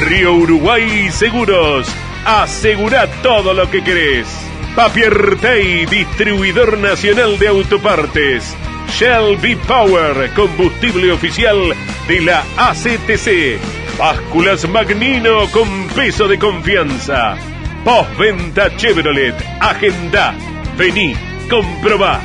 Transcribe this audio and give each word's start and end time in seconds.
Río 0.00 0.32
Uruguay 0.34 1.10
Seguros. 1.10 1.86
Asegura 2.24 3.06
todo 3.22 3.52
lo 3.52 3.70
que 3.70 3.82
querés. 3.84 4.26
Papier 4.74 5.36
Tay, 5.40 5.84
distribuidor 5.86 6.78
nacional 6.78 7.38
de 7.38 7.48
autopartes. 7.48 8.56
Shell 8.88 9.36
V 9.36 9.56
Power, 9.68 10.30
combustible 10.34 11.12
oficial 11.12 11.74
de 12.08 12.20
la 12.22 12.42
ACTC. 12.56 13.58
Básculas 13.98 14.66
Magnino 14.68 15.46
con 15.50 15.88
peso 15.88 16.26
de 16.26 16.38
confianza. 16.38 17.36
Postventa 17.84 18.74
Chevrolet. 18.76 19.34
Agenda. 19.60 20.34
Vení, 20.78 21.14
comprobá. 21.50 22.20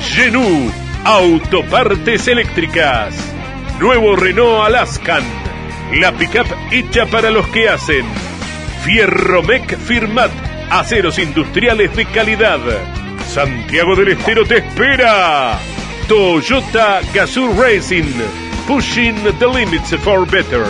Genú, 0.00 0.72
autopartes 1.04 2.26
eléctricas. 2.26 3.14
Nuevo 3.78 4.16
Renault 4.16 4.66
Alaskan. 4.66 5.49
La 5.92 6.12
pickup 6.12 6.46
hecha 6.70 7.04
para 7.06 7.30
los 7.30 7.48
que 7.48 7.68
hacen. 7.68 8.06
Fierromec 8.84 9.76
Firmat. 9.76 10.30
Aceros 10.70 11.18
industriales 11.18 11.94
de 11.96 12.06
calidad. 12.06 12.60
Santiago 13.26 13.96
del 13.96 14.10
Estero 14.10 14.44
te 14.44 14.58
espera. 14.58 15.58
Toyota 16.06 17.00
Gazoo 17.12 17.60
Racing. 17.60 18.04
Pushing 18.68 19.16
the 19.40 19.46
limits 19.48 19.92
for 19.96 20.24
better. 20.30 20.64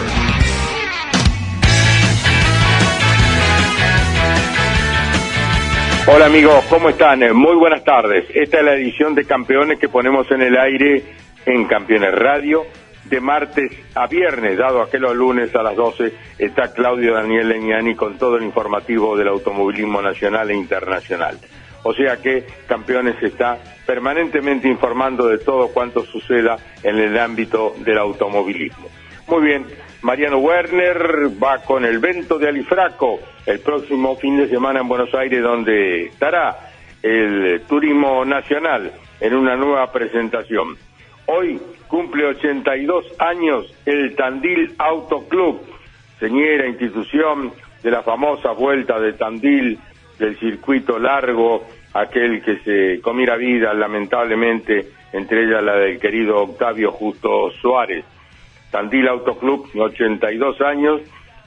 Hola 6.06 6.26
amigos, 6.26 6.64
¿cómo 6.70 6.88
están? 6.88 7.20
Muy 7.36 7.56
buenas 7.56 7.84
tardes. 7.84 8.24
Esta 8.34 8.60
es 8.60 8.64
la 8.64 8.72
edición 8.72 9.14
de 9.14 9.26
Campeones 9.26 9.78
que 9.78 9.90
ponemos 9.90 10.30
en 10.30 10.40
el 10.40 10.56
aire 10.56 11.04
en 11.44 11.66
Campeones 11.66 12.14
Radio 12.14 12.64
de 13.10 13.20
martes 13.20 13.72
a 13.94 14.06
viernes, 14.06 14.56
dado 14.56 14.88
que 14.88 14.98
los 14.98 15.14
lunes 15.14 15.54
a 15.54 15.62
las 15.62 15.76
12 15.76 16.14
está 16.38 16.72
Claudio 16.72 17.14
Daniel 17.14 17.48
Leñani 17.48 17.96
con 17.96 18.16
todo 18.16 18.36
el 18.36 18.44
informativo 18.44 19.16
del 19.16 19.28
automovilismo 19.28 20.00
nacional 20.00 20.50
e 20.50 20.54
internacional. 20.54 21.36
O 21.82 21.92
sea 21.92 22.18
que 22.18 22.44
Campeones 22.68 23.20
está 23.22 23.58
permanentemente 23.84 24.68
informando 24.68 25.26
de 25.26 25.38
todo 25.38 25.68
cuanto 25.68 26.04
suceda 26.04 26.56
en 26.82 26.98
el 26.98 27.18
ámbito 27.18 27.74
del 27.78 27.98
automovilismo. 27.98 28.88
Muy 29.26 29.42
bien, 29.42 29.66
Mariano 30.02 30.38
Werner 30.38 31.30
va 31.42 31.58
con 31.58 31.84
el 31.84 31.98
Vento 31.98 32.38
de 32.38 32.48
Alifraco 32.48 33.20
el 33.46 33.60
próximo 33.60 34.16
fin 34.16 34.36
de 34.36 34.48
semana 34.48 34.80
en 34.80 34.88
Buenos 34.88 35.12
Aires, 35.14 35.42
donde 35.42 36.06
estará 36.06 36.70
el 37.02 37.62
Turismo 37.68 38.24
Nacional 38.24 38.92
en 39.20 39.34
una 39.34 39.56
nueva 39.56 39.90
presentación. 39.90 40.76
Hoy 41.32 41.60
cumple 41.86 42.26
82 42.26 43.04
años 43.20 43.72
el 43.86 44.16
Tandil 44.16 44.74
Auto 44.78 45.28
Club, 45.28 45.60
señera 46.18 46.66
institución 46.66 47.52
de 47.84 47.90
la 47.92 48.02
famosa 48.02 48.50
vuelta 48.50 48.98
de 48.98 49.12
Tandil, 49.12 49.78
del 50.18 50.36
circuito 50.40 50.98
largo, 50.98 51.64
aquel 51.94 52.42
que 52.42 52.56
se 52.64 53.00
comiera 53.00 53.36
vida 53.36 53.72
lamentablemente, 53.74 54.88
entre 55.12 55.44
ellas 55.44 55.62
la 55.62 55.76
del 55.76 56.00
querido 56.00 56.36
Octavio 56.38 56.90
Justo 56.90 57.52
Suárez. 57.62 58.04
Tandil 58.72 59.06
Auto 59.06 59.38
Club, 59.38 59.70
82 59.78 60.60
años, 60.62 61.00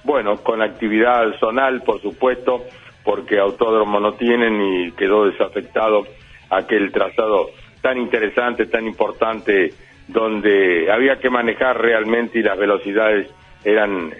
bueno, 0.06 0.38
con 0.38 0.62
actividad 0.62 1.38
zonal, 1.42 1.82
por 1.82 2.02
supuesto, 2.02 2.64
porque 3.04 3.38
autódromo 3.38 4.00
no 4.00 4.14
tienen 4.14 4.62
y 4.62 4.92
quedó 4.94 5.26
desafectado 5.26 6.08
aquel 6.50 6.90
trazado 6.94 7.50
tan 7.84 7.98
interesante, 7.98 8.68
tan 8.68 8.88
importante, 8.88 9.74
donde 10.08 10.90
había 10.90 11.18
que 11.18 11.30
manejar 11.30 11.80
realmente 11.80 12.40
y 12.40 12.42
las 12.42 12.58
velocidades 12.58 13.28
eran 13.64 14.12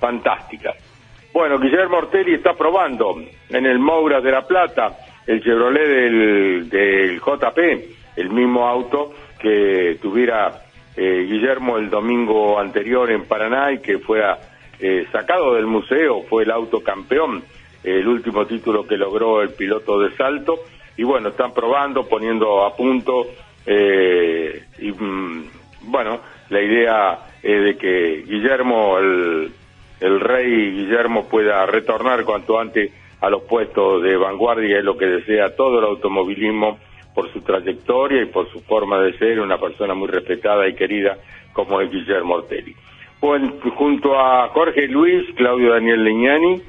fantásticas. 0.00 0.74
Bueno, 1.32 1.58
Guillermo 1.60 1.98
Ortelli 1.98 2.34
está 2.34 2.54
probando 2.54 3.16
en 3.48 3.64
el 3.64 3.78
Moura 3.78 4.20
de 4.20 4.32
La 4.32 4.42
Plata 4.42 4.96
el 5.24 5.40
Chevrolet 5.42 5.88
del, 6.68 7.20
JP, 7.20 7.58
el 8.16 8.30
mismo 8.30 8.66
auto 8.66 9.12
que 9.38 9.98
tuviera 10.02 10.62
eh, 10.96 11.26
Guillermo 11.28 11.78
el 11.78 11.88
domingo 11.88 12.58
anterior 12.58 13.10
en 13.10 13.24
Paraná 13.24 13.72
y 13.72 13.78
que 13.78 13.98
fue 13.98 14.20
eh, 14.80 15.06
sacado 15.12 15.54
del 15.54 15.66
museo, 15.66 16.22
fue 16.22 16.42
el 16.42 16.50
auto 16.50 16.80
campeón, 16.82 17.44
el 17.84 18.08
último 18.08 18.46
título 18.46 18.84
que 18.86 18.96
logró 18.96 19.42
el 19.42 19.50
piloto 19.50 20.00
de 20.00 20.16
salto. 20.16 20.58
Y 20.96 21.04
bueno, 21.04 21.30
están 21.30 21.52
probando, 21.52 22.06
poniendo 22.08 22.64
a 22.64 22.74
punto. 22.74 23.26
Eh, 23.66 24.62
y 24.78 24.92
mm, 24.92 25.50
bueno, 25.82 26.20
la 26.50 26.60
idea 26.60 27.18
es 27.42 27.64
de 27.64 27.76
que 27.76 28.24
Guillermo, 28.26 28.98
el, 28.98 29.52
el 30.00 30.20
rey 30.20 30.72
Guillermo, 30.72 31.28
pueda 31.28 31.66
retornar 31.66 32.24
cuanto 32.24 32.58
antes 32.58 32.92
a 33.20 33.30
los 33.30 33.42
puestos 33.42 34.02
de 34.02 34.16
vanguardia, 34.16 34.78
es 34.78 34.84
lo 34.84 34.96
que 34.96 35.06
desea 35.06 35.54
todo 35.56 35.78
el 35.78 35.84
automovilismo 35.86 36.78
por 37.14 37.32
su 37.32 37.40
trayectoria 37.40 38.22
y 38.22 38.26
por 38.26 38.50
su 38.50 38.60
forma 38.60 39.00
de 39.00 39.16
ser, 39.18 39.40
una 39.40 39.58
persona 39.58 39.94
muy 39.94 40.08
respetada 40.08 40.68
y 40.68 40.74
querida 40.74 41.16
como 41.52 41.80
es 41.80 41.90
Guillermo 41.90 42.34
Ortelli. 42.34 42.74
Bueno, 43.20 43.54
junto 43.74 44.20
a 44.20 44.48
Jorge 44.48 44.86
Luis, 44.88 45.24
Claudio 45.34 45.72
Daniel 45.72 46.04
Leñani, 46.04 46.60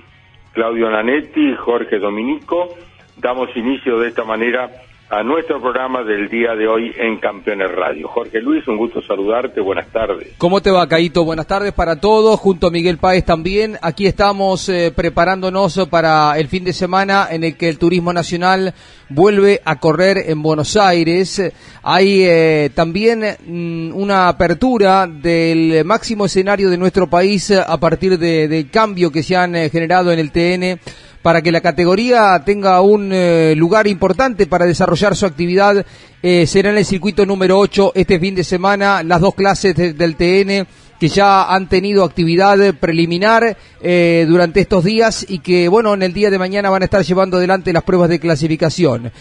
Claudio 0.53 0.89
Nanetti, 0.89 1.53
Jorge 1.55 1.99
Dominico, 1.99 2.69
damos 3.17 3.49
inicio 3.55 3.99
de 3.99 4.09
esta 4.09 4.23
manera 4.23 4.69
a 5.09 5.23
nuestro 5.23 5.61
programa 5.61 6.03
del 6.03 6.27
día 6.27 6.53
de 6.53 6.67
hoy 6.67 6.91
en 6.97 7.17
Campeones 7.17 7.71
Radio. 7.71 8.09
Jorge 8.09 8.41
Luis, 8.41 8.67
un 8.67 8.75
gusto 8.75 9.01
saludarte, 9.01 9.61
buenas 9.61 9.87
tardes. 9.87 10.33
¿Cómo 10.37 10.61
te 10.61 10.69
va, 10.69 10.85
Caito? 10.87 11.23
Buenas 11.23 11.47
tardes 11.47 11.71
para 11.71 11.95
todos, 11.95 12.37
junto 12.37 12.67
a 12.67 12.71
Miguel 12.71 12.97
Páez 12.97 13.23
también. 13.23 13.77
Aquí 13.81 14.05
estamos 14.05 14.67
eh, 14.67 14.91
preparándonos 14.93 15.87
para 15.89 16.37
el 16.37 16.49
fin 16.49 16.65
de 16.65 16.73
semana 16.73 17.27
en 17.31 17.45
el 17.45 17.55
que 17.55 17.69
el 17.69 17.77
turismo 17.77 18.11
nacional 18.11 18.73
vuelve 19.07 19.61
a 19.63 19.79
correr 19.79 20.17
en 20.27 20.41
Buenos 20.41 20.75
Aires. 20.75 21.41
Hay 21.83 22.23
eh, 22.25 22.69
también 22.75 23.23
mm, 23.45 23.95
una 23.95 24.27
apertura 24.27 25.07
del 25.07 25.85
máximo 25.85 26.25
escenario 26.25 26.69
de 26.69 26.77
nuestro 26.77 27.07
país 27.07 27.51
a 27.51 27.79
partir 27.79 28.19
de, 28.19 28.49
del 28.49 28.69
cambio 28.69 29.09
que 29.09 29.23
se 29.23 29.37
han 29.37 29.55
eh, 29.55 29.69
generado 29.69 30.11
en 30.11 30.19
el 30.19 30.31
TN 30.31 30.81
para 31.27 31.41
que 31.41 31.51
la 31.51 31.59
categoría 31.59 32.41
tenga 32.45 32.79
un 32.79 33.11
eh, 33.11 33.53
lugar 33.57 33.85
importante 33.85 34.47
para 34.47 34.65
desarrollar 34.65 35.13
su 35.13 35.25
actividad. 35.25 35.85
Eh, 36.23 36.47
será 36.47 36.69
en 36.69 36.77
el 36.77 36.85
circuito 36.85 37.25
número 37.25 37.59
8 37.59 37.91
este 37.95 38.17
fin 38.17 38.33
de 38.33 38.45
semana 38.45 39.03
las 39.03 39.19
dos 39.19 39.35
clases 39.35 39.75
del 39.75 40.15
TN 40.15 40.65
que 40.97 41.09
ya 41.09 41.53
han 41.53 41.67
tenido 41.67 42.05
actividad 42.05 42.73
preliminar 42.75 43.57
eh, 43.81 44.25
durante 44.25 44.61
estos 44.61 44.85
días 44.85 45.25
y 45.27 45.39
que, 45.39 45.67
bueno, 45.67 45.95
en 45.95 46.03
el 46.03 46.13
día 46.13 46.29
de 46.29 46.39
mañana 46.39 46.69
van 46.69 46.83
a 46.83 46.85
estar 46.85 47.03
llevando 47.03 47.35
adelante 47.35 47.73
las 47.73 47.83
pruebas 47.83 48.07
de 48.07 48.21
clasificación. 48.21 49.11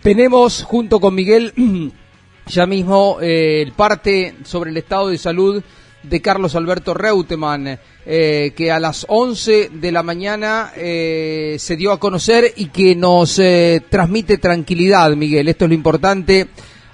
Tenemos 0.00 0.62
junto 0.62 1.00
con 1.00 1.14
Miguel 1.14 1.52
ya 2.46 2.64
mismo 2.64 3.18
el 3.20 3.72
parte 3.72 4.36
sobre 4.44 4.70
el 4.70 4.78
estado 4.78 5.08
de 5.08 5.18
salud 5.18 5.62
de 6.02 6.20
Carlos 6.20 6.54
Alberto 6.54 6.94
Reutemann, 6.94 7.78
eh, 8.04 8.52
que 8.56 8.70
a 8.70 8.80
las 8.80 9.06
11 9.08 9.70
de 9.72 9.92
la 9.92 10.02
mañana 10.02 10.72
eh, 10.76 11.56
se 11.58 11.76
dio 11.76 11.92
a 11.92 12.00
conocer 12.00 12.52
y 12.56 12.66
que 12.66 12.96
nos 12.96 13.38
eh, 13.38 13.82
transmite 13.88 14.38
tranquilidad, 14.38 15.10
Miguel. 15.16 15.48
Esto 15.48 15.64
es 15.66 15.70
lo 15.70 15.74
importante. 15.74 16.48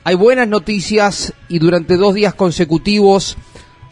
Hay 0.04 0.14
buenas 0.14 0.48
noticias 0.48 1.32
y 1.48 1.58
durante 1.58 1.96
dos 1.96 2.14
días 2.14 2.34
consecutivos 2.34 3.36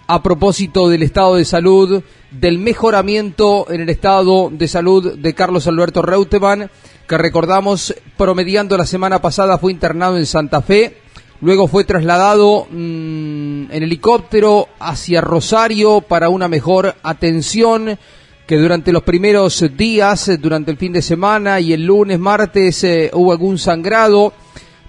a 0.07 0.23
propósito 0.23 0.89
del 0.89 1.03
estado 1.03 1.35
de 1.35 1.45
salud, 1.45 2.03
del 2.31 2.59
mejoramiento 2.59 3.67
en 3.71 3.81
el 3.81 3.89
estado 3.89 4.51
de 4.53 4.69
salud 4.69 5.19
de 5.19 5.35
Carlos 5.35 5.67
Alberto 5.67 6.03
Reutemann, 6.03 6.71
que 7.09 7.19
recordamos 7.19 7.95
promediando 8.17 8.77
la 8.77 8.87
semana 8.87 9.21
pasada 9.21 9.59
fue 9.59 9.73
internado 9.73 10.17
en 10.17 10.27
Santa 10.27 10.63
Fe 10.63 11.06
Luego 11.43 11.69
fue 11.69 11.85
trasladado 11.85 12.67
mm, 12.71 13.71
en 13.71 13.83
helicóptero 13.83 14.69
hacia 14.79 15.21
Rosario 15.21 16.01
para 16.01 16.31
una 16.31 16.49
mejor 16.49 16.95
atención 17.03 17.99
que 18.47 18.57
durante 18.57 18.93
los 18.93 19.03
primeros 19.03 19.65
días, 19.77 20.31
durante 20.41 20.71
el 20.71 20.79
fin 20.79 20.93
de 20.93 21.03
semana 21.03 21.61
y 21.61 21.73
el 21.73 21.85
lunes, 21.85 22.19
martes 22.19 22.83
eh, 22.85 23.11
hubo 23.13 23.33
algún 23.33 23.59
sangrado, 23.59 24.33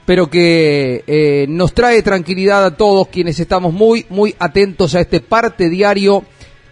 pero 0.06 0.30
que 0.30 1.04
eh, 1.06 1.48
nos 1.50 1.74
trae 1.74 2.02
tranquilidad 2.02 2.64
a 2.64 2.78
todos 2.78 3.10
quienes 3.10 3.40
estamos 3.40 3.74
muy, 3.74 4.06
muy 4.10 4.34
atentos 4.40 4.96
a 4.96 5.02
este 5.02 5.20
parte 5.20 5.70
diario 5.70 6.24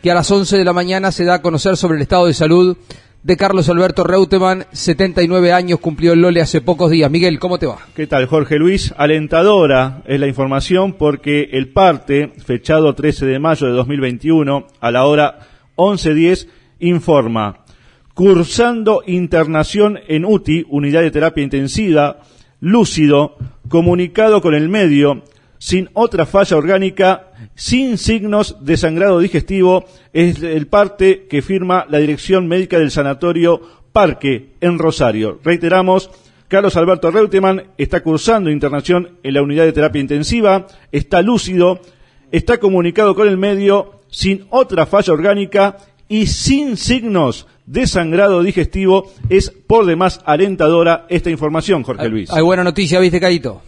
que 0.01 0.11
a 0.11 0.15
las 0.15 0.29
11 0.29 0.57
de 0.57 0.63
la 0.63 0.71
mañana 0.71 1.11
se 1.11 1.25
da 1.25 1.35
a 1.35 1.41
conocer 1.41 1.75
sobre 1.75 1.97
el 1.97 2.03
estado 2.03 2.27
de 2.27 2.33
salud 2.33 2.77
de 3.25 3.37
Carlos 3.37 3.69
Alberto 3.69 4.03
Reutemann, 4.03 4.65
79 4.71 5.51
años, 5.51 5.79
cumplió 5.79 6.13
el 6.13 6.21
Lole 6.21 6.41
hace 6.41 6.61
pocos 6.61 6.91
días. 6.91 7.09
Miguel, 7.09 7.39
¿cómo 7.39 7.57
te 7.57 7.65
va? 7.65 7.79
¿Qué 7.95 8.05
tal, 8.05 8.27
Jorge 8.27 8.59
Luis? 8.59 8.93
Alentadora 8.97 10.03
es 10.05 10.19
la 10.19 10.27
información 10.27 10.93
porque 10.93 11.49
el 11.53 11.69
parte, 11.69 12.33
fechado 12.45 12.93
13 12.93 13.25
de 13.25 13.39
mayo 13.39 13.65
de 13.65 13.73
2021, 13.73 14.67
a 14.79 14.91
la 14.91 15.07
hora 15.07 15.39
11.10, 15.75 16.49
informa, 16.77 17.65
cursando 18.13 19.01
internación 19.07 19.97
en 20.07 20.23
UTI, 20.23 20.67
Unidad 20.69 21.01
de 21.01 21.09
Terapia 21.09 21.43
Intensiva, 21.43 22.19
lúcido, 22.59 23.37
comunicado 23.69 24.39
con 24.39 24.53
el 24.53 24.69
medio, 24.69 25.23
sin 25.57 25.89
otra 25.93 26.25
falla 26.25 26.57
orgánica, 26.57 27.31
sin 27.55 27.97
signos 27.97 28.57
de 28.65 28.77
sangrado 28.77 29.19
digestivo, 29.19 29.85
es 30.13 30.41
el 30.41 30.67
parte 30.67 31.27
que 31.29 31.41
firma 31.41 31.85
la 31.89 31.99
Dirección 31.99 32.47
Médica 32.47 32.77
del 32.77 32.91
Sanatorio 32.91 33.61
Parque 33.91 34.51
en 34.61 34.77
Rosario. 34.77 35.39
Reiteramos, 35.43 36.09
Carlos 36.47 36.75
Alberto 36.75 37.09
Reutemann 37.11 37.63
está 37.77 38.01
cursando 38.01 38.49
internación 38.49 39.17
en 39.23 39.33
la 39.33 39.41
unidad 39.41 39.65
de 39.65 39.73
terapia 39.73 40.01
intensiva, 40.01 40.67
está 40.91 41.21
lúcido, 41.21 41.79
está 42.31 42.59
comunicado 42.59 43.15
con 43.15 43.27
el 43.27 43.37
medio, 43.37 44.01
sin 44.09 44.45
otra 44.49 44.85
falla 44.85 45.13
orgánica 45.13 45.77
y 46.07 46.27
sin 46.27 46.77
signos 46.77 47.47
de 47.65 47.87
sangrado 47.87 48.43
digestivo. 48.43 49.11
Es 49.29 49.49
por 49.49 49.85
demás 49.85 50.19
alentadora 50.25 51.05
esta 51.09 51.29
información, 51.29 51.83
Jorge 51.83 52.09
Luis. 52.09 52.31
Hay 52.31 52.43
buena 52.43 52.63
noticia, 52.63 52.99
¿viste, 52.99 53.19
Caito? 53.19 53.61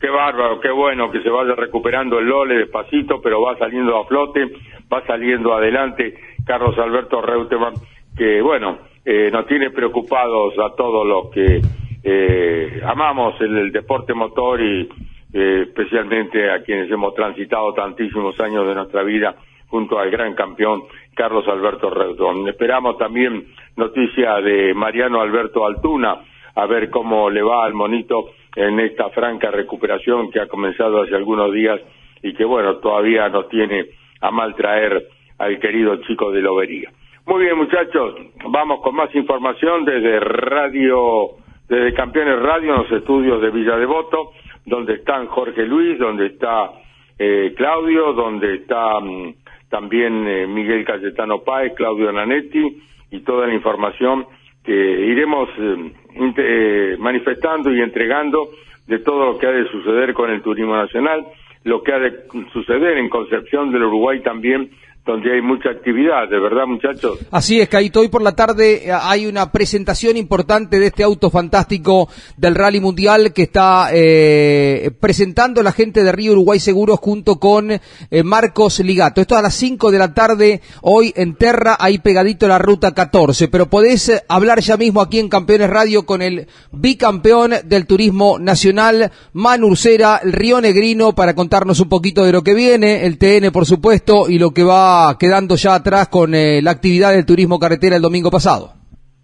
Qué 0.00 0.08
bárbaro, 0.08 0.58
qué 0.60 0.70
bueno 0.70 1.10
que 1.10 1.20
se 1.20 1.28
vaya 1.28 1.54
recuperando 1.54 2.18
el 2.18 2.26
Lole 2.26 2.54
despacito, 2.54 3.20
pero 3.20 3.42
va 3.42 3.58
saliendo 3.58 3.98
a 3.98 4.06
flote, 4.06 4.50
va 4.90 5.04
saliendo 5.06 5.52
adelante 5.52 6.14
Carlos 6.46 6.78
Alberto 6.78 7.20
Reutemann, 7.20 7.74
que 8.16 8.40
bueno, 8.40 8.78
eh, 9.04 9.28
nos 9.30 9.46
tiene 9.46 9.68
preocupados 9.68 10.54
a 10.58 10.74
todos 10.74 11.06
los 11.06 11.30
que 11.30 11.60
eh, 12.02 12.80
amamos 12.82 13.38
el, 13.42 13.70
deporte 13.70 14.14
motor 14.14 14.62
y 14.62 14.88
eh, 15.34 15.66
especialmente 15.68 16.50
a 16.50 16.62
quienes 16.62 16.90
hemos 16.90 17.14
transitado 17.14 17.74
tantísimos 17.74 18.40
años 18.40 18.66
de 18.66 18.74
nuestra 18.74 19.02
vida 19.02 19.36
junto 19.68 19.98
al 19.98 20.10
gran 20.10 20.34
campeón 20.34 20.84
Carlos 21.14 21.46
Alberto 21.46 21.90
Reutemann. 21.90 22.48
Esperamos 22.48 22.96
también 22.96 23.48
noticia 23.76 24.36
de 24.36 24.72
Mariano 24.72 25.20
Alberto 25.20 25.66
Altuna, 25.66 26.22
a 26.54 26.64
ver 26.64 26.88
cómo 26.88 27.28
le 27.28 27.42
va 27.42 27.66
al 27.66 27.74
monito 27.74 28.30
en 28.56 28.80
esta 28.80 29.10
franca 29.10 29.50
recuperación 29.50 30.30
que 30.30 30.40
ha 30.40 30.48
comenzado 30.48 31.02
hace 31.02 31.14
algunos 31.14 31.52
días 31.52 31.80
y 32.22 32.34
que, 32.34 32.44
bueno, 32.44 32.76
todavía 32.76 33.28
nos 33.28 33.48
tiene 33.48 33.86
a 34.20 34.30
mal 34.30 34.54
traer 34.54 35.06
al 35.38 35.58
querido 35.58 35.96
chico 36.02 36.30
de 36.30 36.42
Lobería. 36.42 36.90
Muy 37.26 37.44
bien, 37.44 37.56
muchachos, 37.56 38.14
vamos 38.44 38.80
con 38.82 38.94
más 38.94 39.14
información 39.14 39.84
desde 39.84 40.20
Radio, 40.20 41.30
desde 41.68 41.94
Campeones 41.94 42.40
Radio, 42.40 42.74
en 42.74 42.82
los 42.82 42.92
estudios 42.92 43.40
de 43.40 43.50
Villa 43.50 43.76
Devoto, 43.76 44.32
donde 44.66 44.94
están 44.94 45.26
Jorge 45.26 45.64
Luis, 45.64 45.98
donde 45.98 46.26
está 46.26 46.72
eh, 47.18 47.54
Claudio, 47.56 48.12
donde 48.12 48.56
está 48.56 49.00
mm, 49.00 49.34
también 49.68 50.26
eh, 50.26 50.46
Miguel 50.46 50.84
Cayetano 50.84 51.42
Páez, 51.42 51.74
Claudio 51.74 52.10
Nanetti 52.12 52.82
y 53.10 53.20
toda 53.20 53.46
la 53.46 53.54
información 53.54 54.26
iremos 54.72 55.48
eh, 55.58 55.92
eh, 56.36 56.96
manifestando 56.98 57.72
y 57.72 57.80
entregando 57.80 58.50
de 58.86 58.98
todo 58.98 59.32
lo 59.32 59.38
que 59.38 59.46
ha 59.46 59.52
de 59.52 59.68
suceder 59.68 60.12
con 60.14 60.30
el 60.30 60.42
turismo 60.42 60.76
nacional, 60.76 61.26
lo 61.64 61.82
que 61.82 61.92
ha 61.92 61.98
de 61.98 62.12
suceder 62.52 62.98
en 62.98 63.08
Concepción 63.08 63.70
del 63.70 63.84
Uruguay 63.84 64.20
también 64.20 64.70
donde 65.10 65.34
hay 65.34 65.42
mucha 65.42 65.70
actividad, 65.70 66.28
de 66.28 66.38
verdad, 66.38 66.66
muchachos. 66.66 67.18
Así 67.32 67.60
es, 67.60 67.68
Caito. 67.68 68.00
Hoy 68.00 68.08
por 68.08 68.22
la 68.22 68.36
tarde 68.36 68.88
eh, 68.88 68.92
hay 68.92 69.26
una 69.26 69.50
presentación 69.50 70.16
importante 70.16 70.78
de 70.78 70.86
este 70.86 71.02
auto 71.02 71.30
fantástico 71.30 72.08
del 72.36 72.54
Rally 72.54 72.80
Mundial 72.80 73.32
que 73.32 73.42
está 73.42 73.88
eh, 73.92 74.92
presentando 75.00 75.64
la 75.64 75.72
gente 75.72 76.04
de 76.04 76.12
Río 76.12 76.32
Uruguay 76.32 76.60
Seguros 76.60 77.00
junto 77.00 77.40
con 77.40 77.72
eh, 77.72 77.80
Marcos 78.22 78.78
Ligato. 78.80 79.20
Esto 79.20 79.36
a 79.36 79.42
las 79.42 79.54
5 79.54 79.90
de 79.90 79.98
la 79.98 80.14
tarde, 80.14 80.60
hoy 80.82 81.12
en 81.16 81.34
Terra, 81.34 81.76
ahí 81.80 81.98
pegadito 81.98 82.46
la 82.46 82.58
ruta 82.58 82.94
14. 82.94 83.48
Pero 83.48 83.68
podés 83.68 84.22
hablar 84.28 84.60
ya 84.60 84.76
mismo 84.76 85.00
aquí 85.00 85.18
en 85.18 85.28
Campeones 85.28 85.70
Radio 85.70 86.06
con 86.06 86.22
el 86.22 86.46
bicampeón 86.70 87.54
del 87.64 87.86
turismo 87.86 88.38
nacional, 88.38 89.10
Manu 89.32 89.68
Ursera, 89.68 90.20
el 90.22 90.32
Río 90.32 90.60
Negrino, 90.60 91.16
para 91.16 91.34
contarnos 91.34 91.80
un 91.80 91.88
poquito 91.88 92.24
de 92.24 92.30
lo 92.30 92.42
que 92.42 92.54
viene, 92.54 93.06
el 93.06 93.18
TN, 93.18 93.50
por 93.50 93.66
supuesto, 93.66 94.28
y 94.28 94.38
lo 94.38 94.52
que 94.52 94.62
va 94.62 94.99
quedando 95.18 95.56
ya 95.56 95.74
atrás 95.74 96.08
con 96.08 96.34
eh, 96.34 96.60
la 96.62 96.72
actividad 96.72 97.12
del 97.12 97.26
turismo 97.26 97.58
carretera 97.58 97.96
el 97.96 98.02
domingo 98.02 98.30
pasado. 98.30 98.72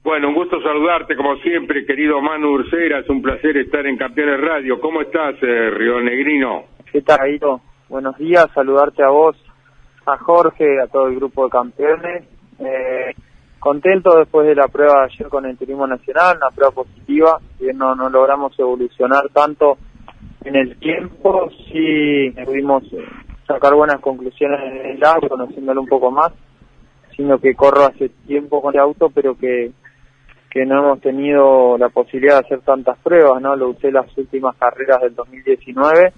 Bueno, 0.03 0.29
un 0.29 0.35
gusto 0.35 0.61
saludarte 0.63 1.17
como 1.17 1.37
siempre, 1.39 1.85
querido 1.85 2.21
Manu 2.21 2.53
Ursera, 2.53 3.01
es 3.01 3.09
un 3.09 3.21
placer 3.21 3.57
estar 3.57 3.85
en 3.87 3.97
Campeones 3.97 4.41
Radio. 4.41 4.81
¿Cómo 4.81 5.03
estás, 5.03 5.35
eh, 5.43 5.71
Río 5.71 6.01
Negrino? 6.01 6.65
¿Qué 6.93 7.03
tal, 7.03 7.39
Buenos 7.89 8.17
días, 8.17 8.47
saludarte 8.55 9.03
a 9.03 9.09
vos, 9.09 9.37
a 10.07 10.17
Jorge, 10.19 10.81
a 10.81 10.87
todo 10.87 11.09
el 11.09 11.17
grupo 11.17 11.45
de 11.45 11.51
campeones. 11.51 12.25
Eh, 12.59 13.15
contento 13.59 14.17
después 14.17 14.47
de 14.47 14.55
la 14.55 14.69
prueba 14.69 15.01
de 15.01 15.13
ayer 15.13 15.29
con 15.29 15.45
el 15.45 15.57
Turismo 15.57 15.87
Nacional, 15.87 16.37
una 16.37 16.51
prueba 16.51 16.73
positiva, 16.73 17.41
que 17.59 17.73
no, 17.73 17.95
no 17.95 18.09
logramos 18.09 18.57
evolucionar 18.59 19.29
tanto 19.33 19.77
en 20.45 20.55
el 20.55 20.79
tiempo, 20.79 21.49
sí 21.69 22.33
pudimos 22.45 22.85
sacar 23.47 23.75
buenas 23.75 24.01
conclusiones 24.01 24.61
en 24.63 24.97
el 24.97 25.05
auto, 25.05 25.29
conociéndolo 25.29 25.81
un 25.81 25.89
poco 25.89 26.11
más, 26.11 26.33
sino 27.17 27.39
que 27.39 27.55
corro 27.55 27.85
hace 27.87 28.11
tiempo 28.27 28.61
con 28.61 28.75
el 28.75 28.81
auto, 28.81 29.11
pero 29.15 29.37
que, 29.37 29.71
que 30.51 30.67
no 30.67 30.81
hemos 30.81 31.01
tenido 31.01 31.79
la 31.79 31.89
posibilidad 31.89 32.41
de 32.41 32.47
hacer 32.47 32.61
tantas 32.61 32.99
pruebas, 32.99 33.41
¿no? 33.41 33.57
Lo 33.57 33.71
usé 33.71 33.91
las 33.91 34.07
últimas 34.19 34.57
carreras 34.57 35.01
del 35.01 35.15
2019 35.15 36.13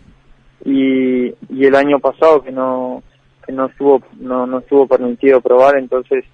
y, 0.65 1.27
y 1.51 1.67
el 1.67 1.75
año 1.75 1.99
pasado 2.01 2.43
que 2.43 2.51
no 2.51 3.03
que 3.47 3.53
no 3.53 3.67
estuvo 3.67 4.03
no, 4.19 4.47
no 4.47 4.59
estuvo 4.59 4.87
permitido 4.87 5.41
probar, 5.41 5.79
entonces 5.79 6.25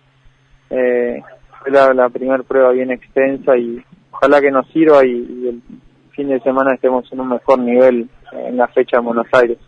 eh, 0.71 1.23
fue 1.61 1.71
la, 1.71 1.93
la 1.95 2.09
primera 2.09 2.43
prueba 2.43 2.73
bien 2.73 2.91
extensa 2.91 3.57
y 3.57 3.85
ojalá 4.11 4.41
que 4.41 4.51
nos 4.51 4.67
sirva 4.69 5.05
y, 5.05 5.11
y 5.11 5.49
el 5.49 5.63
fin 6.11 6.29
de 6.29 6.41
semana 6.41 6.75
estemos 6.75 7.11
en 7.13 7.21
un 7.21 7.29
mejor 7.29 7.59
nivel 7.59 8.09
en 8.33 8.57
la 8.57 8.67
fecha 8.69 8.99
en 8.99 9.05
Buenos 9.05 9.27
Aires. 9.33 9.59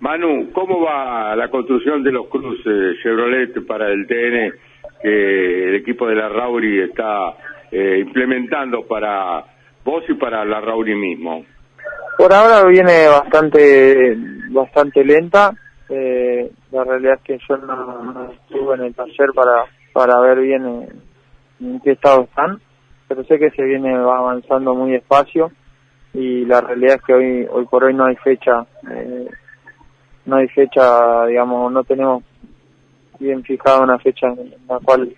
Manu, 0.00 0.50
¿cómo 0.52 0.80
va 0.80 1.36
la 1.36 1.50
construcción 1.50 2.02
de 2.02 2.10
los 2.10 2.26
cruces 2.28 2.96
Chevrolet 3.02 3.66
para 3.66 3.90
el 3.90 4.06
TN 4.06 4.52
que 5.02 5.68
el 5.68 5.74
equipo 5.74 6.06
de 6.06 6.14
la 6.14 6.28
Rauri 6.30 6.80
está 6.80 7.34
eh, 7.70 7.98
implementando 8.00 8.86
para 8.86 9.44
vos 9.84 10.02
y 10.08 10.14
para 10.14 10.42
la 10.46 10.60
Rauri 10.60 10.94
mismo? 10.94 11.44
Por 12.16 12.32
ahora 12.32 12.66
viene 12.66 13.08
bastante 13.08 14.16
bastante 14.48 15.04
lenta. 15.04 15.52
Eh, 15.90 16.50
la 16.72 16.84
realidad 16.84 17.14
es 17.16 17.22
que 17.22 17.38
yo 17.46 17.58
no, 17.58 18.30
estuve 18.32 18.76
en 18.76 18.84
el 18.84 18.94
taller 18.94 19.32
para 19.34 19.64
para 19.92 20.18
ver 20.20 20.40
bien 20.40 20.88
en, 21.60 21.80
qué 21.80 21.92
estado 21.92 22.22
están, 22.22 22.58
pero 23.06 23.22
sé 23.24 23.38
que 23.38 23.50
se 23.50 23.64
viene 23.64 23.94
avanzando 23.94 24.74
muy 24.74 24.92
despacio 24.92 25.50
y 26.14 26.46
la 26.46 26.62
realidad 26.62 26.96
es 26.96 27.02
que 27.02 27.12
hoy 27.12 27.46
hoy 27.50 27.66
por 27.66 27.84
hoy 27.84 27.92
no 27.92 28.06
hay 28.06 28.16
fecha 28.16 28.66
eh, 28.90 29.28
no 30.26 30.36
hay 30.36 30.48
fecha, 30.48 31.26
digamos, 31.26 31.72
no 31.72 31.84
tenemos 31.84 32.22
bien 33.18 33.42
fijada 33.42 33.82
una 33.82 33.98
fecha 33.98 34.28
en 34.28 34.54
la 34.68 34.78
cual 34.80 35.12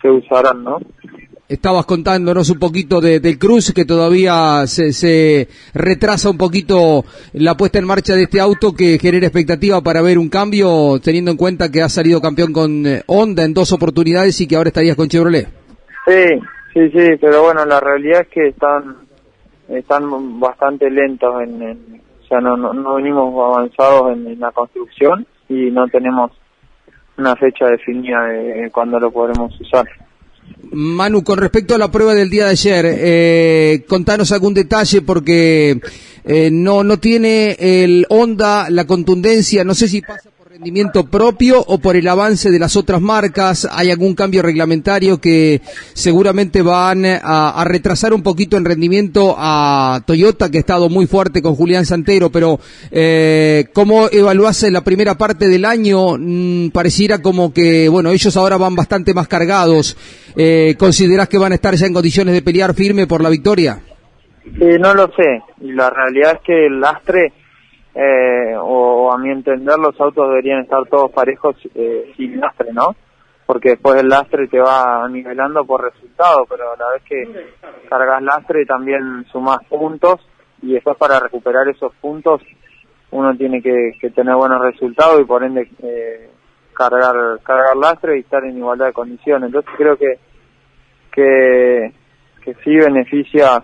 se 0.00 0.10
usarán, 0.10 0.64
¿no? 0.64 0.78
Estabas 1.48 1.86
contándonos 1.86 2.50
un 2.50 2.58
poquito 2.58 3.00
de, 3.00 3.20
del 3.20 3.38
Cruz, 3.38 3.72
que 3.72 3.86
todavía 3.86 4.66
se, 4.66 4.92
se, 4.92 5.48
retrasa 5.72 6.28
un 6.28 6.36
poquito 6.36 7.04
la 7.32 7.56
puesta 7.56 7.78
en 7.78 7.86
marcha 7.86 8.14
de 8.14 8.24
este 8.24 8.38
auto, 8.38 8.74
que 8.74 8.98
genera 8.98 9.26
expectativa 9.26 9.80
para 9.80 10.02
ver 10.02 10.18
un 10.18 10.28
cambio, 10.28 11.00
teniendo 11.02 11.30
en 11.30 11.38
cuenta 11.38 11.70
que 11.70 11.80
ha 11.80 11.88
salido 11.88 12.20
campeón 12.20 12.52
con 12.52 12.86
eh, 12.86 13.02
Honda 13.06 13.44
en 13.44 13.54
dos 13.54 13.72
oportunidades 13.72 14.38
y 14.42 14.46
que 14.46 14.56
ahora 14.56 14.68
estarías 14.68 14.94
con 14.94 15.08
Chevrolet. 15.08 15.48
Sí, 16.06 16.40
sí, 16.74 16.90
sí, 16.90 17.16
pero 17.18 17.42
bueno, 17.44 17.64
la 17.64 17.80
realidad 17.80 18.20
es 18.22 18.28
que 18.28 18.48
están, 18.48 18.96
están 19.68 20.38
bastante 20.38 20.90
lentos 20.90 21.34
en 21.42 22.02
sea, 22.28 22.40
no, 22.40 22.56
no, 22.56 22.94
venimos 22.94 23.34
avanzados 23.34 24.12
en, 24.12 24.38
la 24.38 24.50
construcción 24.52 25.26
y 25.48 25.70
no 25.70 25.86
tenemos 25.88 26.32
una 27.16 27.34
fecha 27.36 27.66
definida 27.66 28.24
de 28.26 28.70
cuándo 28.70 29.00
lo 29.00 29.10
podremos 29.10 29.58
usar. 29.60 29.86
Manu, 30.70 31.24
con 31.24 31.38
respecto 31.38 31.74
a 31.74 31.78
la 31.78 31.90
prueba 31.90 32.14
del 32.14 32.30
día 32.30 32.44
de 32.46 32.50
ayer, 32.50 32.84
eh, 32.86 33.84
contanos 33.88 34.32
algún 34.32 34.54
detalle 34.54 35.02
porque 35.02 35.80
eh, 36.24 36.50
no 36.52 36.84
no 36.84 36.98
tiene 36.98 37.56
el 37.58 38.06
onda, 38.08 38.68
la 38.70 38.86
contundencia, 38.86 39.64
no 39.64 39.74
sé 39.74 39.88
si 39.88 40.02
pasa 40.02 40.30
rendimiento 40.58 41.04
propio 41.04 41.62
o 41.68 41.78
por 41.78 41.94
el 41.94 42.08
avance 42.08 42.50
de 42.50 42.58
las 42.58 42.74
otras 42.74 43.00
marcas? 43.00 43.68
¿Hay 43.70 43.92
algún 43.92 44.16
cambio 44.16 44.42
reglamentario 44.42 45.20
que 45.20 45.60
seguramente 45.92 46.62
van 46.62 47.04
a, 47.04 47.64
retrasar 47.64 48.12
un 48.12 48.24
poquito 48.24 48.56
en 48.56 48.64
rendimiento 48.64 49.36
a 49.38 50.00
Toyota, 50.04 50.50
que 50.50 50.58
ha 50.58 50.60
estado 50.60 50.88
muy 50.88 51.06
fuerte 51.06 51.42
con 51.42 51.54
Julián 51.54 51.86
Santero? 51.86 52.30
Pero, 52.30 52.58
eh, 52.90 53.66
¿cómo 53.72 54.08
evaluase 54.10 54.72
la 54.72 54.82
primera 54.82 55.16
parte 55.16 55.46
del 55.46 55.64
año? 55.64 56.16
Mm, 56.18 56.70
pareciera 56.70 57.22
como 57.22 57.52
que, 57.52 57.88
bueno, 57.88 58.10
ellos 58.10 58.36
ahora 58.36 58.56
van 58.56 58.74
bastante 58.74 59.14
más 59.14 59.28
cargados. 59.28 59.96
Eh, 60.34 60.74
¿Considerás 60.76 61.28
que 61.28 61.38
van 61.38 61.52
a 61.52 61.54
estar 61.54 61.76
ya 61.76 61.86
en 61.86 61.94
condiciones 61.94 62.34
de 62.34 62.42
pelear 62.42 62.74
firme 62.74 63.06
por 63.06 63.22
la 63.22 63.28
victoria? 63.28 63.80
no 64.80 64.94
lo 64.94 65.06
sé. 65.14 65.40
La 65.60 65.88
realidad 65.90 66.32
es 66.36 66.40
que 66.44 66.66
el 66.66 66.80
lastre 66.80 67.32
eh, 68.00 68.54
o, 68.56 69.12
a 69.12 69.18
mi 69.18 69.28
entender 69.28 69.76
los 69.76 70.00
autos 70.00 70.28
deberían 70.28 70.60
estar 70.60 70.86
todos 70.86 71.10
parejos 71.10 71.56
eh, 71.74 72.12
sin 72.16 72.38
lastre, 72.38 72.72
¿no? 72.72 72.94
Porque 73.44 73.70
después 73.70 74.00
el 74.00 74.08
lastre 74.08 74.46
te 74.46 74.60
va 74.60 75.08
nivelando 75.08 75.64
por 75.64 75.82
resultado, 75.82 76.46
pero 76.48 76.74
a 76.74 76.76
la 76.76 76.90
vez 76.92 77.02
que 77.02 77.50
cargas 77.88 78.22
lastre 78.22 78.64
también 78.66 79.26
sumas 79.32 79.58
puntos 79.68 80.20
y 80.62 80.74
después 80.74 80.96
para 80.96 81.18
recuperar 81.18 81.66
esos 81.68 81.92
puntos 81.96 82.40
uno 83.10 83.34
tiene 83.36 83.60
que, 83.60 84.10
tener 84.14 84.36
buenos 84.36 84.60
resultados 84.60 85.20
y 85.20 85.24
por 85.24 85.42
ende 85.42 85.68
eh, 85.82 86.30
cargar 86.74 87.40
cargar 87.42 87.76
lastre 87.76 88.18
y 88.18 88.20
estar 88.20 88.44
en 88.44 88.58
igualdad 88.58 88.86
de 88.86 88.92
condiciones. 88.92 89.48
Entonces 89.48 89.72
creo 89.76 89.96
que, 89.96 90.20
que 91.10 92.54
sí 92.62 92.76
beneficia 92.76 93.60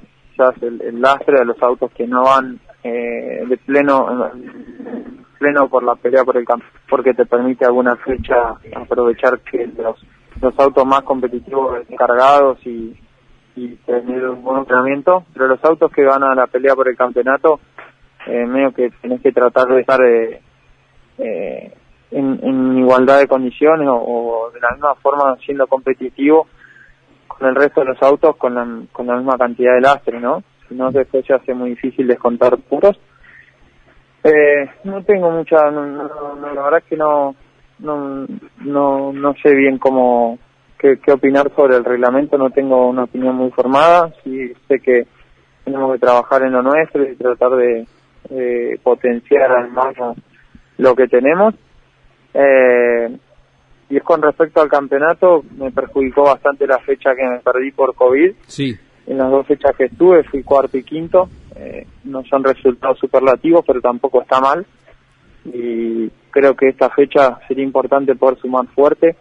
el, 0.63 1.01
lastre 1.01 1.39
de 1.39 1.45
los 1.45 1.63
autos 1.63 1.91
que 1.93 2.07
no 2.07 2.25
van 2.25 2.59
eh, 2.83 3.45
de 3.49 3.57
pleno 3.59 4.31
pleno 5.39 5.69
por 5.69 5.83
la 5.83 5.95
pelea 5.97 6.25
por 6.25 6.37
el 6.37 6.45
campo 6.45 6.65
porque 6.89 7.15
te 7.15 7.27
permite 7.27 7.65
alguna 7.65 7.97
fecha 7.97 8.55
aprovechar 8.77 9.41
que 9.41 9.67
los, 9.67 10.05
los 10.41 10.59
autos 10.59 10.87
más 10.87 11.03
competitivos 11.03 11.79
cargados 11.97 12.59
y, 12.67 12.97
y 13.57 13.69
tener 13.87 14.29
un 14.29 14.43
buen 14.43 14.61
entrenamiento. 14.61 15.25
Pero 15.33 15.49
los 15.49 15.65
autos 15.65 15.91
que 15.93 16.05
van 16.05 16.23
a 16.23 16.35
la 16.35 16.47
pelea 16.47 16.75
por 16.75 16.89
el 16.89 16.97
campeonato 16.97 17.61
eh, 18.27 18.47
medio 18.47 18.73
que 18.73 18.91
tenés 19.03 19.21
que 19.21 19.33
tratar 19.33 19.67
de 19.69 19.81
estar 19.81 20.01
eh, 20.03 20.41
eh 21.19 21.75
en, 22.11 22.79
igualdad 22.79 23.19
de 23.19 23.27
condiciones 23.27 23.89
o, 23.91 24.49
de 24.55 24.61
la 24.61 24.71
misma 24.71 24.95
forma 24.97 25.37
siendo 25.45 25.67
competitivo 25.67 26.47
con 27.39 27.49
el 27.49 27.55
resto 27.55 27.81
de 27.81 27.87
los 27.87 28.03
autos 28.03 28.37
con 28.37 28.55
la, 28.55 28.67
con 28.93 29.07
la 29.07 29.17
misma 29.17 29.37
cantidad 29.37 29.75
de 29.75 29.81
lastre, 29.81 30.21
¿no? 30.21 30.43
si 30.69 30.75
no 30.75 30.91
después 30.91 31.25
se 31.27 31.35
hace 31.35 31.55
muy 31.55 31.71
difícil 31.71 32.07
descontar 32.07 32.57
puros. 32.59 32.99
Eh, 34.23 34.71
no 34.85 35.03
tengo 35.05 35.31
mucha, 35.31 35.71
la 35.71 36.63
verdad 36.63 36.79
es 36.79 36.85
que 36.85 36.97
no, 36.97 37.35
no, 37.81 38.27
no, 38.65 39.13
no 39.13 39.35
sé 39.43 39.55
bien 39.55 39.79
cómo, 39.79 40.39
qué, 40.79 40.99
opinar 41.13 41.53
sobre 41.55 41.77
el 41.77 41.85
reglamento, 41.85 42.39
no 42.39 42.51
tengo 42.51 42.89
una 42.89 43.05
opinión 43.05 43.37
muy 43.37 43.51
formada, 43.51 44.13
sí 44.23 44.53
sé 44.67 44.81
que 44.81 45.07
tenemos 45.65 45.93
que 45.93 45.99
trabajar 45.99 46.43
en 46.43 46.53
lo 46.53 46.63
nuestro 46.63 47.05
y 47.05 47.17
tratar 47.17 47.51
de, 47.51 47.87
potenciar 48.83 49.53
al 49.53 49.71
máximo 49.71 50.17
lo 50.79 50.95
que 50.95 51.07
tenemos. 51.07 51.55
Eh, 52.33 53.19
y 53.91 53.97
es 53.97 54.03
con 54.03 54.23
respecto 54.23 54.61
al 54.61 54.69
campeonato, 54.69 55.45
me 55.57 55.71
perjudicó 55.71 56.25
bastante 56.25 56.67
la 56.67 56.79
fecha 56.79 57.15
que 57.15 57.27
me 57.27 57.39
perdí 57.41 57.71
por 57.73 57.95
COVID. 57.95 58.33
Sí 58.47 58.79
en 59.07 59.19
las 59.19 59.31
dos 59.31 59.47
fechas 59.47 59.77
que 59.77 59.85
estuve 59.85 60.25
fui 60.25 60.43
cuarto 60.43 60.79
y 60.79 60.83
quinto. 60.83 61.29
Eh, 61.57 61.87
no 62.05 62.25
son 62.25 62.43
resultados 62.43 62.99
superlativos, 62.99 63.65
pero 63.67 63.81
tampoco 63.81 64.23
está 64.23 64.41
mal. 64.41 64.67
Y 65.45 66.09
creo 66.31 66.55
que 66.57 66.69
esta 66.69 66.91
fecha 66.91 67.39
sería 67.47 67.65
importante 67.65 68.15
poder 68.15 68.39
sumar 68.39 68.67
fuerte 68.69 69.15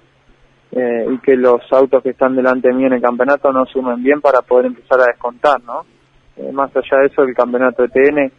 eh, 0.71 1.05
y 1.11 1.17
que 1.19 1.35
los 1.35 1.61
autos 1.71 2.01
que 2.01 2.11
están 2.11 2.35
delante 2.35 2.71
mío 2.71 2.87
en 2.87 2.93
el 2.93 3.01
campeonato 3.01 3.51
no 3.51 3.65
sumen 3.65 4.01
bien 4.01 4.21
para 4.21 4.41
poder 4.41 4.67
empezar 4.67 5.01
a 5.01 5.07
descontar, 5.07 5.61
¿no? 5.63 5.85
Eh, 6.37 6.51
más 6.51 6.75
allá 6.75 6.99
de 7.01 7.07
eso, 7.07 7.23
el 7.23 7.35
campeonato 7.35 7.83
de 7.83 7.89
TN 7.89 8.31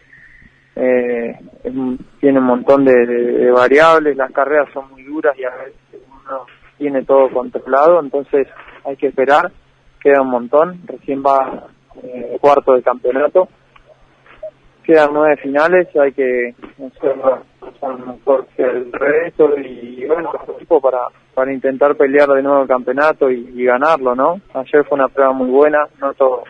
tiene 2.21 2.38
un 2.40 2.47
montón 2.47 2.85
de, 2.85 3.49
variables, 3.52 4.16
las 4.16 4.33
carreras 4.33 4.69
son 4.73 4.90
muy 4.90 5.04
duras 5.04 5.38
y 5.38 5.45
a 5.45 5.50
veces 5.50 5.84
uno 6.26 6.47
tiene 6.78 7.04
todo 7.04 7.31
controlado, 7.31 8.00
entonces 8.00 8.49
hay 8.85 8.97
que 8.97 9.09
esperar 9.09 9.52
queda 10.04 10.21
un 10.21 10.28
montón, 10.28 10.83
recién 10.85 11.23
va 11.23 11.66
eh, 12.02 12.37
cuarto 12.38 12.75
de 12.75 12.83
campeonato, 12.83 13.49
quedan 14.85 15.14
nueve 15.14 15.38
finales, 15.38 15.88
hay 15.97 16.12
que 16.12 16.54
que 18.54 18.62
el 18.62 18.93
resto 18.93 19.59
y 19.59 20.04
bueno, 20.07 20.31
equipo 20.57 20.81
para, 20.81 21.07
para 21.33 21.52
intentar 21.52 21.97
pelear 21.97 22.28
de 22.28 22.43
nuevo 22.43 22.62
el 22.62 22.69
campeonato 22.69 23.31
y, 23.31 23.64
ganarlo, 23.64 24.14
¿no? 24.14 24.40
Ayer 24.52 24.85
fue 24.85 24.97
una 24.97 25.09
prueba 25.09 25.33
muy 25.33 25.49
buena, 25.49 25.87
no 25.99 26.12
todo, 26.12 26.45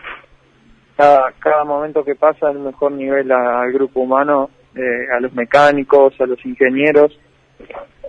cada, 0.97 1.31
cada 1.39 1.63
momento 1.63 2.03
que 2.03 2.15
pasa 2.15 2.49
es 2.49 2.57
el 2.57 2.61
mejor 2.61 2.91
nivel 2.91 3.31
al 3.31 3.71
grupo 3.71 4.01
humano, 4.01 4.49
eh, 4.75 5.07
a 5.15 5.21
los 5.21 5.33
mecánicos, 5.33 6.13
a 6.19 6.25
los 6.25 6.45
ingenieros, 6.45 7.17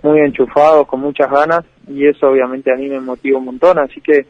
muy 0.03 0.19
enchufados, 0.19 0.87
con 0.87 1.01
muchas 1.01 1.29
ganas 1.29 1.65
y 1.87 2.07
eso 2.07 2.29
obviamente 2.29 2.71
a 2.71 2.75
mí 2.75 2.89
me 2.89 2.99
motiva 2.99 3.39
un 3.39 3.45
montón, 3.45 3.79
así 3.79 4.01
que 4.01 4.25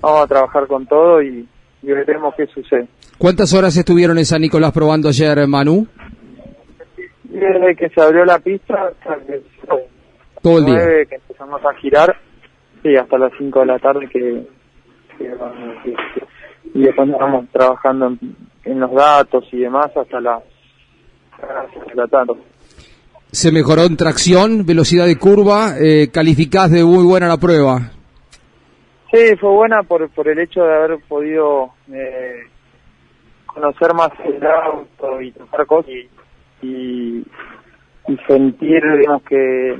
vamos 0.00 0.22
a 0.22 0.26
trabajar 0.26 0.66
con 0.66 0.86
todo 0.86 1.22
y, 1.22 1.46
veremos 1.82 2.34
qué 2.34 2.46
sucede. 2.46 2.88
¿Cuántas 3.16 3.54
horas 3.54 3.76
estuvieron 3.76 4.18
en 4.18 4.24
San 4.24 4.40
Nicolás 4.40 4.72
probando 4.72 5.08
ayer, 5.08 5.46
Manu? 5.46 5.86
Desde 7.24 7.76
que 7.76 7.88
se 7.90 8.00
abrió 8.00 8.24
la 8.24 8.38
pista 8.40 8.88
hasta 8.88 9.16
que, 9.24 9.42
todo 10.42 10.58
el 10.58 10.64
día. 10.64 10.78
que 11.08 11.14
empezamos 11.14 11.64
a 11.64 11.74
girar, 11.74 12.16
sí, 12.82 12.96
hasta 12.96 13.18
las 13.18 13.32
5 13.38 13.60
de 13.60 13.66
la 13.66 13.78
tarde 13.78 14.08
que, 14.08 14.46
y 16.74 16.82
después 16.82 17.08
estamos 17.08 17.46
trabajando 17.50 18.16
en, 18.64 18.80
los 18.80 18.92
datos 18.92 19.44
y 19.52 19.58
demás 19.60 19.90
hasta 19.96 20.20
las 20.20 20.42
de 21.38 21.94
la 21.94 22.06
tarde. 22.06 22.34
Se 23.30 23.52
mejoró 23.52 23.82
en 23.82 23.96
tracción, 23.96 24.64
velocidad 24.64 25.06
de 25.06 25.18
curva, 25.18 25.74
eh, 25.78 26.08
calificás 26.12 26.70
de 26.70 26.84
muy 26.84 27.04
buena 27.04 27.28
la 27.28 27.36
prueba. 27.36 27.90
Sí, 29.12 29.36
fue 29.40 29.50
buena 29.50 29.82
por, 29.82 30.08
por 30.10 30.28
el 30.28 30.38
hecho 30.38 30.62
de 30.62 30.74
haber 30.74 30.98
podido 31.08 31.70
eh, 31.92 32.44
conocer 33.46 33.94
más 33.94 34.10
el 34.24 34.44
auto 34.46 35.20
y 35.20 35.32
tocar 35.32 35.66
cosas 35.66 35.90
y, 36.62 37.24
sentir, 38.26 38.82
digamos, 38.98 39.22
que, 39.22 39.70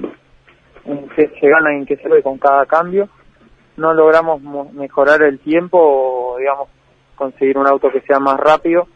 en 0.85 1.09
se 1.17 1.49
gana 1.49 1.73
y 1.73 1.79
en 1.79 1.87
qué 1.87 1.97
se 1.97 2.09
ve 2.09 2.23
con 2.23 2.38
cada 2.38 2.67
cambio. 2.67 3.09
No 3.76 3.93
logramos 3.93 4.43
mejorar 4.73 5.23
el 5.23 5.38
tiempo 5.41 6.37
digamos, 6.38 6.69
conseguir 7.15 7.59
un 7.59 7.67
auto 7.67 7.91
que 7.91 8.00
sea 8.03 8.19
más 8.19 8.38
rápido, 8.38 8.87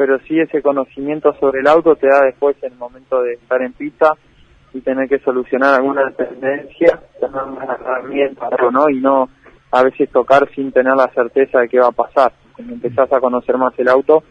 pero 0.00 0.18
sí 0.20 0.40
ese 0.40 0.62
conocimiento 0.62 1.34
sobre 1.38 1.60
el 1.60 1.66
auto 1.66 1.94
te 1.94 2.06
da 2.06 2.24
después 2.24 2.56
en 2.62 2.72
el 2.72 2.78
momento 2.78 3.20
de 3.20 3.34
estar 3.34 3.60
en 3.60 3.74
pista 3.74 4.14
y 4.72 4.80
tener 4.80 5.06
que 5.06 5.18
solucionar 5.18 5.74
alguna 5.74 6.10
tendencia, 6.12 6.98
tener 7.20 7.42
una 7.42 7.74
herramienta, 7.74 8.48
¿no? 8.72 8.88
Y 8.88 8.98
no 8.98 9.28
a 9.70 9.82
veces 9.82 10.08
tocar 10.08 10.48
sin 10.54 10.72
tener 10.72 10.96
la 10.96 11.10
certeza 11.14 11.60
de 11.60 11.68
qué 11.68 11.80
va 11.80 11.88
a 11.88 11.92
pasar. 11.92 12.32
Cuando 12.54 12.72
empezás 12.72 13.12
a 13.12 13.20
conocer 13.20 13.58
más 13.58 13.74
el 13.76 13.88
auto, 13.88 14.22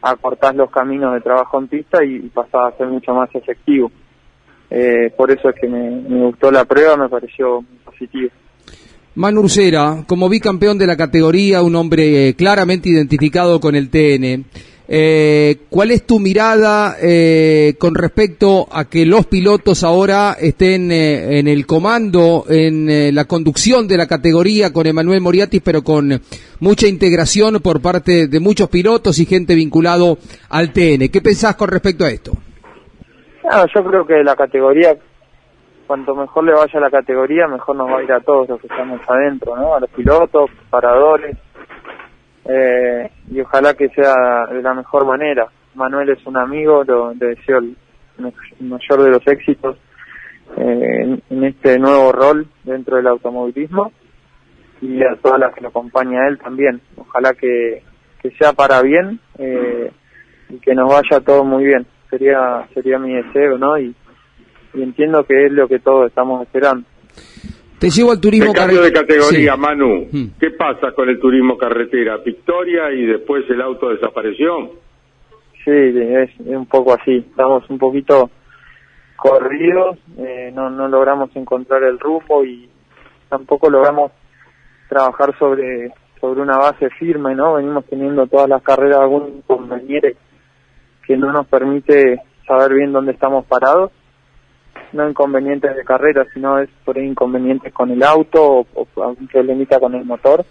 acortás 0.00 0.54
los 0.54 0.70
caminos 0.70 1.12
de 1.14 1.22
trabajo 1.22 1.58
en 1.58 1.66
pista 1.66 2.04
y, 2.04 2.20
pasás 2.28 2.72
a 2.72 2.76
ser 2.76 2.86
mucho 2.86 3.12
más 3.12 3.34
efectivo. 3.34 3.90
Eh, 4.70 5.12
por 5.16 5.32
eso 5.32 5.48
es 5.48 5.56
que 5.60 5.66
me, 5.66 6.20
gustó 6.20 6.52
la 6.52 6.64
prueba, 6.66 6.96
me 6.96 7.08
pareció 7.08 7.64
positivo. 7.84 8.30
Manu 9.16 9.40
Ursera, 9.40 10.04
como 10.06 10.28
bicampeón 10.28 10.78
de 10.78 10.86
la 10.86 10.96
categoría, 10.96 11.62
un 11.62 11.74
hombre 11.74 12.28
eh, 12.28 12.34
claramente 12.34 12.88
identificado 12.88 13.58
con 13.58 13.74
el 13.74 13.90
TN. 13.90 14.44
Eh, 14.92 15.66
¿Cuál 15.70 15.92
es 15.92 16.04
tu 16.04 16.18
mirada 16.18 16.96
eh, 17.00 17.74
con 17.78 17.94
respecto 17.94 18.66
a 18.72 18.86
que 18.86 19.06
los 19.06 19.24
pilotos 19.26 19.84
ahora 19.84 20.32
estén 20.32 20.90
eh, 20.90 21.38
en 21.38 21.46
el 21.46 21.64
comando, 21.64 22.42
en 22.48 23.14
la 23.14 23.24
conducción 23.26 23.86
de 23.86 23.96
la 23.96 24.08
categoría 24.08 24.72
con 24.72 24.88
Emanuel 24.88 25.20
Moriatis, 25.20 25.62
pero 25.64 25.82
con 25.82 26.20
mucha 26.58 26.88
integración 26.88 27.60
por 27.62 27.80
parte 27.80 28.26
de 28.26 28.40
muchos 28.40 28.68
pilotos 28.68 29.20
y 29.20 29.26
gente 29.26 29.54
vinculado 29.54 30.18
al 30.48 30.72
TN? 30.72 31.08
¿Qué 31.08 31.20
pensás 31.22 31.54
con 31.54 31.68
respecto 31.68 32.04
a 32.04 32.10
esto? 32.10 32.32
yo 33.72 33.84
creo 33.84 34.04
que 34.04 34.24
la 34.24 34.34
categoría, 34.34 34.96
cuanto 35.86 36.16
mejor 36.16 36.44
le 36.44 36.52
vaya 36.52 36.78
a 36.78 36.80
la 36.80 36.90
categoría, 36.90 37.46
mejor 37.46 37.76
nos 37.76 37.88
va 37.88 37.98
a 37.98 38.02
ir 38.02 38.12
a 38.12 38.20
todos 38.20 38.48
los 38.48 38.60
que 38.60 38.66
estamos 38.66 39.00
adentro, 39.06 39.54
¿no? 39.56 39.76
A 39.76 39.80
los 39.80 39.90
pilotos, 39.90 40.50
paradores, 40.68 41.36
eh, 42.52 43.10
y 43.30 43.40
ojalá 43.40 43.74
que 43.74 43.88
sea 43.90 44.46
de 44.50 44.62
la 44.62 44.74
mejor 44.74 45.06
manera. 45.06 45.46
Manuel 45.74 46.10
es 46.10 46.26
un 46.26 46.36
amigo, 46.36 46.82
lo, 46.84 47.14
le 47.14 47.26
deseo 47.26 47.58
el, 47.58 47.76
mayor 48.60 49.02
de 49.02 49.10
los 49.10 49.26
éxitos 49.26 49.76
eh, 50.56 51.20
en, 51.30 51.44
este 51.44 51.78
nuevo 51.78 52.12
rol 52.12 52.46
dentro 52.64 52.96
del 52.96 53.06
automovilismo 53.06 53.92
y 54.82 55.00
a 55.02 55.16
todas 55.22 55.38
las 55.38 55.54
que 55.54 55.60
lo 55.60 55.68
acompaña 55.68 56.22
a 56.22 56.28
él 56.28 56.38
también. 56.38 56.80
Ojalá 56.96 57.34
que, 57.34 57.82
que 58.20 58.30
sea 58.32 58.52
para 58.52 58.82
bien 58.82 59.20
eh, 59.38 59.92
y 60.48 60.58
que 60.58 60.74
nos 60.74 60.92
vaya 60.92 61.24
todo 61.24 61.44
muy 61.44 61.64
bien. 61.64 61.86
Sería 62.10 62.66
sería 62.74 62.98
mi 62.98 63.14
deseo, 63.14 63.58
¿no? 63.58 63.78
Y, 63.78 63.94
entiendo 64.74 65.24
que 65.24 65.46
es 65.46 65.52
lo 65.52 65.68
que 65.68 65.78
todos 65.78 66.08
estamos 66.08 66.42
esperando. 66.42 66.86
Te 67.80 67.88
llevo 67.88 68.12
al 68.12 68.20
turismo 68.20 68.52
De 68.52 68.58
cambio 68.58 68.82
de 68.82 68.92
categoría, 68.92 69.54
Sí. 69.54 69.58
Manu. 69.58 70.06
Hmm. 70.12 70.26
¿Qué 70.38 70.50
pasa 70.50 70.92
con 70.92 71.08
el 71.08 71.18
turismo 71.18 71.56
carretera? 71.56 72.18
Victoria 72.18 72.92
y 72.92 73.06
después 73.06 73.48
el 73.48 73.62
auto 73.62 73.88
desapareció. 73.88 74.72
Sí, 75.64 75.70
es, 75.70 76.30
es 76.40 76.46
un 76.46 76.66
poco 76.66 76.92
así. 76.92 77.16
Estamos 77.16 77.68
un 77.70 77.78
poquito 77.78 78.30
corridos, 79.16 79.98
eh, 80.18 80.50
no, 80.54 80.70
no 80.70 80.88
logramos 80.88 81.34
encontrar 81.36 81.82
el 81.84 81.98
rumbo 81.98 82.44
y 82.44 82.68
tampoco 83.28 83.68
logramos 83.68 84.12
trabajar 84.88 85.38
sobre 85.38 85.92
sobre 86.20 86.42
una 86.42 86.58
base 86.58 86.90
firme, 86.98 87.34
¿no? 87.34 87.54
Venimos 87.54 87.86
teniendo 87.86 88.26
todas 88.26 88.48
las 88.48 88.62
carreras 88.62 89.00
algún 89.00 89.38
inconveniente 89.38 90.16
que 91.06 91.16
no 91.16 91.32
nos 91.32 91.46
permite 91.46 92.20
saber 92.46 92.74
bien 92.74 92.92
dónde 92.92 93.12
estamos 93.12 93.46
parados. 93.46 93.90
No 94.92 95.08
inconvenientes 95.08 95.76
de 95.76 95.84
carrera, 95.84 96.26
sino 96.34 96.58
es 96.58 96.68
por 96.84 96.98
inconvenientes 96.98 97.72
con 97.72 97.90
el 97.90 98.02
auto 98.02 98.66
o, 98.74 98.86
o 98.94 99.02
algún 99.02 99.28
problemita 99.28 99.78
con 99.78 99.94
el 99.94 100.04
motor. 100.04 100.44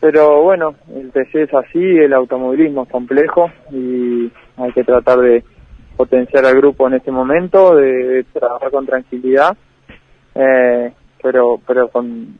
Pero 0.00 0.42
bueno, 0.42 0.74
el 0.94 1.10
TC 1.10 1.34
es 1.36 1.54
así, 1.54 1.80
el 1.80 2.12
automovilismo 2.12 2.82
es 2.84 2.88
complejo 2.90 3.50
y 3.72 4.30
hay 4.56 4.72
que 4.72 4.84
tratar 4.84 5.18
de 5.20 5.42
potenciar 5.96 6.44
al 6.44 6.56
grupo 6.56 6.86
en 6.86 6.94
este 6.94 7.10
momento, 7.10 7.74
de, 7.74 8.24
trabajar 8.32 8.70
con 8.70 8.84
tranquilidad, 8.86 9.56
eh, 10.34 10.92
pero 11.22 11.58
pero 11.66 11.88
con 11.88 12.38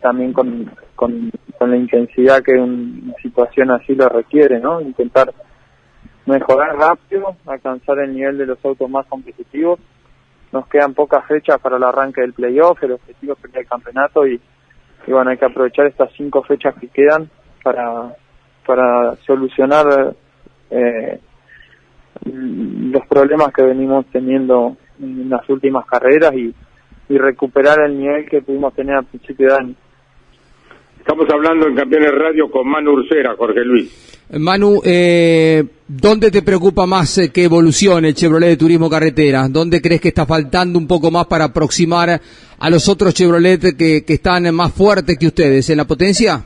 también 0.00 0.32
con, 0.32 0.70
con, 0.94 1.30
la 1.60 1.76
intensidad 1.76 2.42
que 2.42 2.52
un- 2.52 3.02
una 3.04 3.14
situación 3.22 3.70
así 3.72 3.94
lo 3.94 4.08
requiere, 4.08 4.58
¿no? 4.58 4.80
Intentar 4.80 5.32
mejorar 6.24 6.76
rápido, 6.76 7.36
alcanzar 7.46 7.98
el 7.98 8.14
nivel 8.14 8.38
de 8.38 8.46
los 8.46 8.64
autos 8.64 8.88
más 8.88 9.06
competitivos. 9.06 9.78
Nos 10.52 10.66
quedan 10.68 10.94
pocas 10.94 11.26
fechas 11.26 11.60
para 11.60 11.76
el 11.76 11.84
arranque 11.84 12.22
del 12.22 12.32
playoff, 12.32 12.82
el 12.82 12.92
objetivo 12.92 13.36
es 13.42 13.54
el 13.54 13.66
campeonato 13.66 14.26
y, 14.26 14.40
y 15.06 15.12
bueno, 15.12 15.30
hay 15.30 15.36
que 15.36 15.44
aprovechar 15.44 15.86
estas 15.86 16.10
cinco 16.16 16.42
fechas 16.42 16.74
que 16.80 16.88
quedan 16.88 17.28
para, 17.62 18.14
para 18.66 19.16
solucionar 19.26 20.14
eh, 20.70 21.20
los 22.24 23.06
problemas 23.06 23.52
que 23.52 23.62
venimos 23.62 24.06
teniendo 24.06 24.76
en 25.00 25.28
las 25.28 25.48
últimas 25.48 25.86
carreras 25.86 26.32
y, 26.34 26.54
y 27.08 27.18
recuperar 27.18 27.80
el 27.80 27.98
nivel 27.98 28.28
que 28.28 28.42
pudimos 28.42 28.74
tener 28.74 28.96
al 28.96 29.04
principio 29.04 29.48
de 29.48 29.54
año. 29.54 29.74
Estamos 31.08 31.26
hablando 31.32 31.66
en 31.66 31.74
Campeones 31.74 32.12
Radio 32.12 32.50
con 32.50 32.68
Manu 32.68 32.92
Ursera, 32.92 33.34
Jorge 33.34 33.64
Luis. 33.64 34.26
Manu, 34.38 34.82
eh, 34.84 35.64
¿dónde 35.88 36.30
te 36.30 36.42
preocupa 36.42 36.84
más 36.84 37.16
eh, 37.16 37.32
que 37.32 37.44
evolucione 37.44 38.08
el 38.08 38.14
Chevrolet 38.14 38.50
de 38.50 38.56
Turismo 38.58 38.90
Carretera? 38.90 39.48
¿Dónde 39.48 39.80
crees 39.80 40.02
que 40.02 40.08
está 40.08 40.26
faltando 40.26 40.78
un 40.78 40.86
poco 40.86 41.10
más 41.10 41.24
para 41.24 41.46
aproximar 41.46 42.20
a 42.58 42.70
los 42.70 42.90
otros 42.90 43.14
Chevrolet 43.14 43.74
que, 43.74 44.04
que 44.04 44.12
están 44.12 44.54
más 44.54 44.74
fuertes 44.74 45.16
que 45.18 45.28
ustedes? 45.28 45.70
¿En 45.70 45.78
la 45.78 45.86
potencia? 45.86 46.44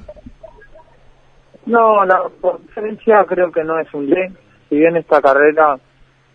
No, 1.67 2.05
la 2.05 2.21
diferencia 2.65 3.25
creo 3.27 3.51
que 3.51 3.65
no 3.65 3.81
es 3.81 3.93
un 3.93 4.09
D. 4.09 4.31
Si 4.69 4.77
bien 4.77 4.97
esta 4.97 5.21
carrera 5.21 5.77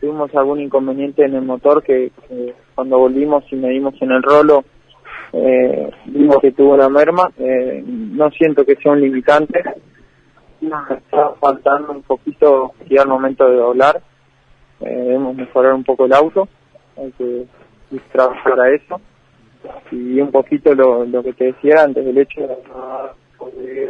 tuvimos 0.01 0.35
algún 0.35 0.59
inconveniente 0.59 1.23
en 1.23 1.33
el 1.33 1.43
motor 1.43 1.81
que, 1.81 2.11
que 2.27 2.53
cuando 2.75 2.97
volvimos 2.97 3.45
y 3.53 3.55
medimos 3.55 3.93
en 4.01 4.11
el 4.11 4.21
rolo 4.21 4.65
eh, 5.33 5.91
vimos 6.05 6.37
que 6.41 6.51
tuvo 6.51 6.75
una 6.75 6.89
merma, 6.89 7.31
eh, 7.37 7.83
no 7.85 8.29
siento 8.31 8.65
que 8.65 8.75
sea 8.75 8.93
un 8.93 9.01
limitante. 9.01 9.63
Nos 10.61 10.89
está 10.91 11.33
faltando 11.39 11.91
un 11.91 12.01
poquito 12.01 12.73
ya 12.89 13.01
al 13.01 13.09
momento 13.09 13.47
de 13.49 13.57
doblar. 13.57 14.01
Eh, 14.79 14.89
debemos 14.89 15.35
mejorar 15.35 15.73
un 15.73 15.83
poco 15.83 16.05
el 16.05 16.13
auto, 16.13 16.47
hay 16.97 17.11
que 17.13 17.45
trabajar 18.11 18.43
para 18.43 18.73
eso. 18.73 19.01
Y 19.91 20.19
un 20.21 20.31
poquito 20.31 20.73
lo, 20.73 21.05
lo 21.05 21.23
que 21.23 21.33
te 21.33 21.45
decía 21.45 21.83
antes, 21.83 22.05
el 22.05 22.17
hecho 22.17 22.41
de 22.41 22.55
poder 23.37 23.89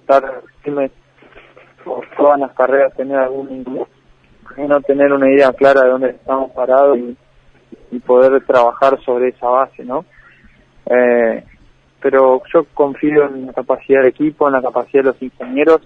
estar 0.00 0.42
firme 0.62 0.90
por 1.84 2.04
todas 2.16 2.38
las 2.38 2.52
carreras, 2.52 2.94
tener 2.94 3.18
algún 3.18 3.86
y 4.56 4.60
no 4.62 4.80
tener 4.82 5.12
una 5.12 5.30
idea 5.30 5.52
clara 5.52 5.82
de 5.82 5.88
dónde 5.88 6.10
estamos 6.10 6.50
parados 6.52 6.98
y, 6.98 7.16
y 7.90 7.98
poder 8.00 8.44
trabajar 8.44 8.98
sobre 9.04 9.28
esa 9.28 9.48
base, 9.48 9.84
¿no? 9.84 10.04
Eh, 10.86 11.44
pero 12.00 12.42
yo 12.52 12.66
confío 12.74 13.26
en 13.28 13.46
la 13.46 13.52
capacidad 13.52 14.00
del 14.00 14.10
equipo, 14.10 14.48
en 14.48 14.54
la 14.54 14.62
capacidad 14.62 15.04
de 15.04 15.10
los 15.10 15.22
ingenieros, 15.22 15.80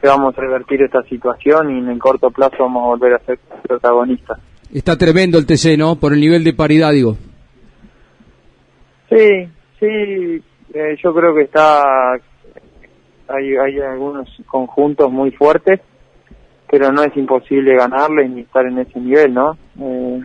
que 0.00 0.08
vamos 0.08 0.36
a 0.36 0.40
revertir 0.40 0.82
esta 0.82 1.02
situación 1.02 1.76
y 1.76 1.78
en 1.78 1.88
el 1.88 1.98
corto 1.98 2.30
plazo 2.30 2.56
vamos 2.60 2.84
a 2.84 2.86
volver 2.86 3.14
a 3.14 3.18
ser 3.20 3.38
protagonistas. 3.62 4.38
Está 4.72 4.96
tremendo 4.96 5.38
el 5.38 5.46
TC, 5.46 5.76
¿no? 5.76 5.96
Por 5.96 6.14
el 6.14 6.20
nivel 6.20 6.42
de 6.42 6.54
paridad, 6.54 6.92
digo. 6.92 7.16
Sí, 9.10 9.48
sí, 9.78 10.42
eh, 10.72 10.96
yo 11.02 11.12
creo 11.12 11.34
que 11.34 11.42
está, 11.42 12.12
hay, 13.28 13.56
hay 13.56 13.80
algunos 13.80 14.28
conjuntos 14.46 15.10
muy 15.10 15.32
fuertes, 15.32 15.80
pero 16.70 16.92
no 16.92 17.02
es 17.02 17.14
imposible 17.16 17.74
ganarles 17.74 18.30
ni 18.30 18.42
estar 18.42 18.64
en 18.64 18.78
ese 18.78 19.00
nivel, 19.00 19.34
¿no? 19.34 19.58
Eh, 19.80 20.20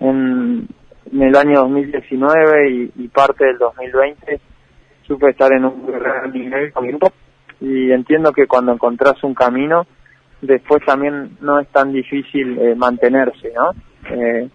en, 0.00 0.66
en 1.12 1.22
el 1.22 1.36
año 1.36 1.60
2019 1.60 2.70
y, 2.70 2.92
y 2.96 3.08
parte 3.08 3.44
del 3.46 3.58
2020 3.58 4.40
supe 5.06 5.30
estar 5.30 5.52
en 5.52 5.64
un 5.64 5.86
gran 5.86 6.32
nivel 6.32 6.72
con 6.72 6.82
mi 6.84 6.90
grupo 6.90 7.12
y 7.60 7.90
entiendo 7.92 8.32
que 8.32 8.46
cuando 8.46 8.72
encontrás 8.72 9.22
un 9.24 9.34
camino 9.34 9.86
después 10.42 10.84
también 10.84 11.36
no 11.40 11.58
es 11.60 11.68
tan 11.68 11.92
difícil 11.92 12.58
eh, 12.58 12.74
mantenerse, 12.74 13.52
¿no? 13.54 13.70
Eh, 14.10 14.48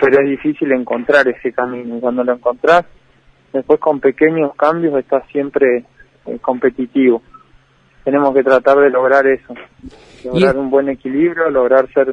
pero 0.00 0.20
es 0.22 0.28
difícil 0.28 0.72
encontrar 0.72 1.28
ese 1.28 1.52
camino 1.52 1.96
y 1.96 2.00
cuando 2.00 2.24
lo 2.24 2.32
encontrás 2.32 2.84
después 3.52 3.78
con 3.78 4.00
pequeños 4.00 4.54
cambios 4.56 4.98
estás 4.98 5.24
siempre 5.30 5.84
eh, 6.26 6.38
competitivo. 6.40 7.22
Tenemos 8.02 8.34
que 8.34 8.42
tratar 8.42 8.78
de 8.78 8.90
lograr 8.90 9.24
eso, 9.28 9.54
lograr 10.24 10.56
Y- 10.56 10.58
un 10.58 10.70
buen 10.70 10.88
equilibrio, 10.88 11.50
lograr 11.50 11.86
ser 11.92 12.12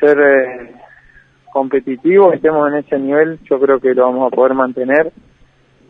ser 0.00 0.18
eh, 0.18 0.72
competitivos, 1.54 2.34
estemos 2.34 2.68
en 2.68 2.78
ese 2.80 2.98
nivel, 2.98 3.38
yo 3.48 3.58
creo 3.60 3.80
que 3.80 3.94
lo 3.94 4.02
vamos 4.02 4.30
a 4.30 4.34
poder 4.34 4.52
mantener 4.52 5.12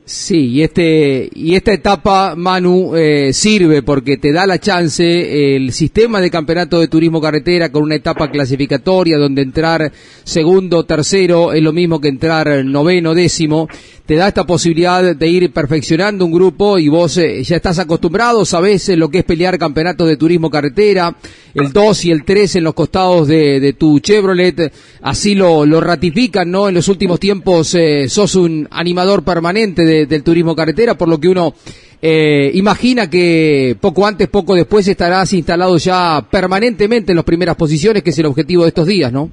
Sí, 0.07 0.49
y 0.51 0.63
este 0.63 1.31
y 1.35 1.55
esta 1.55 1.73
etapa, 1.73 2.35
Manu, 2.37 2.95
eh, 2.95 3.33
sirve 3.33 3.81
porque 3.83 4.19
te 4.19 4.33
da 4.33 4.47
la 4.47 4.59
chance 4.59 5.57
el 5.57 5.73
sistema 5.73 6.21
de 6.21 6.31
campeonato 6.31 6.79
de 6.79 6.89
turismo 6.89 7.23
carretera 7.23 7.73
con 7.73 7.85
una 7.85 7.95
etapa 7.95 8.31
clasificatoria 8.31 9.17
donde 9.17 9.41
entrar 9.41 9.91
segundo, 10.23 10.85
tercero 10.85 11.55
es 11.55 11.63
lo 11.63 11.73
mismo 11.73 12.03
que 12.03 12.09
entrar 12.09 12.67
noveno, 12.67 13.15
décimo. 13.15 13.67
Te 14.07 14.17
da 14.17 14.29
esta 14.29 14.45
posibilidad 14.45 15.17
de 15.17 15.29
ir 15.29 15.51
perfeccionando 15.51 16.27
un 16.27 16.33
grupo 16.33 16.79
y 16.79 16.89
vos 16.89 17.17
eh, 17.17 17.43
ya 17.43 17.57
estás 17.57 17.79
acostumbrado, 17.79 18.45
sabés 18.45 18.87
eh, 18.91 18.99
lo 18.99 19.09
que 19.09 19.21
es 19.21 19.25
pelear 19.25 19.59
campeonatos 19.59 20.07
de 20.07 20.19
turismo 20.19 20.51
carretera, 20.51 21.17
el 21.55 21.73
2 21.73 22.05
y 22.05 22.11
el 22.11 22.23
3 22.23 22.57
en 22.57 22.65
los 22.65 22.75
costados 22.75 23.27
de, 23.29 23.75
tu 23.79 24.01
Chevrolet, 24.01 24.71
así 25.01 25.35
lo, 25.35 25.65
ratifican, 25.81 26.51
¿no? 26.51 26.69
En 26.69 26.75
los 26.75 26.89
últimos 26.89 27.19
tiempos 27.19 27.75
eh, 27.77 28.07
sos 28.11 28.35
un 28.35 28.69
animador 28.71 29.23
permanente 29.25 29.87
de- 29.87 30.05
del 30.05 30.23
turismo 30.23 30.55
carretera, 30.55 30.99
por 30.99 31.09
lo 31.09 31.19
que 31.19 31.29
uno 31.29 31.55
eh, 32.03 32.51
imagina 32.53 33.09
que 33.09 33.75
poco 33.81 34.07
antes, 34.07 34.29
poco 34.29 34.55
después 34.55 34.87
estarás 34.87 35.33
instalado 35.33 35.79
ya 35.79 36.27
permanentemente 36.31 37.13
en 37.13 37.17
las 37.17 37.25
primeras 37.25 37.57
posiciones, 37.57 38.03
que 38.03 38.11
es 38.11 38.19
el 38.19 38.27
objetivo 38.27 38.65
de 38.65 38.69
estos 38.69 38.87
días, 38.87 39.11
¿no? 39.11 39.31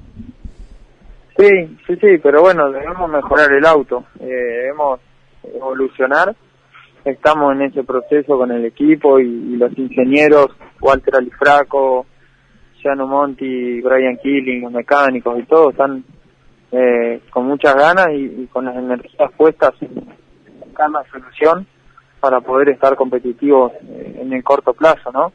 Sí, 1.36 1.78
sí, 1.86 1.96
sí, 1.96 2.18
pero 2.22 2.42
bueno, 2.42 2.70
debemos 2.70 3.08
mejorar 3.10 3.52
el 3.52 3.64
auto, 3.64 4.04
eh, 4.20 4.26
debemos 4.26 5.00
evolucionar. 5.42 6.34
Estamos 7.04 7.52
en 7.54 7.62
ese 7.62 7.82
proceso 7.82 8.36
con 8.36 8.52
el 8.52 8.64
equipo 8.64 9.18
y, 9.18 9.56
los 9.56 9.76
ingenieros, 9.76 10.48
Walter 10.80 11.16
Alifraco, 11.16 12.06
Giano 12.76 13.06
Monti, 13.06 13.80
Brian 13.80 14.18
Killing, 14.18 14.62
los 14.62 14.72
mecánicos 14.72 15.38
y 15.38 15.42
todos 15.44 15.72
están 15.72 16.04
eh, 16.70 17.20
con 17.30 17.46
muchas 17.46 17.74
ganas 17.74 18.08
y, 18.12 18.46
con 18.52 18.66
las 18.66 18.76
energías 18.76 19.32
puestas 19.36 19.72
en 19.80 20.92
la 20.92 21.04
solución 21.10 21.66
para 22.20 22.40
poder 22.40 22.68
estar 22.70 22.94
competitivos 22.94 23.72
eh, 23.88 24.18
en 24.20 24.32
el 24.32 24.44
corto 24.44 24.74
plazo, 24.74 25.10
¿no? 25.12 25.32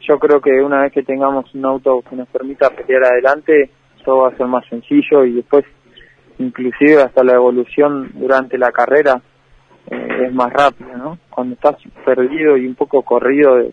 Yo 0.00 0.18
creo 0.18 0.40
que 0.40 0.50
una 0.60 0.82
vez 0.82 0.92
que 0.92 1.02
tengamos 1.02 1.54
un 1.54 1.64
auto 1.64 2.02
que 2.08 2.16
nos 2.16 2.28
permita 2.28 2.70
pelear 2.70 3.04
adelante, 3.04 3.70
todo 4.04 4.22
va 4.22 4.28
a 4.28 4.36
ser 4.36 4.46
más 4.46 4.64
sencillo 4.66 5.24
y 5.24 5.32
después 5.32 5.64
inclusive 6.38 7.02
hasta 7.02 7.24
la 7.24 7.34
evolución 7.34 8.10
durante 8.14 8.58
la 8.58 8.72
carrera 8.72 9.20
eh, 9.90 10.26
es 10.26 10.32
más 10.32 10.52
rápida, 10.52 10.96
¿no? 10.96 11.18
Cuando 11.30 11.54
estás 11.54 11.76
perdido 12.04 12.56
y 12.56 12.66
un 12.66 12.74
poco 12.74 13.02
corrido 13.02 13.56
de, 13.56 13.72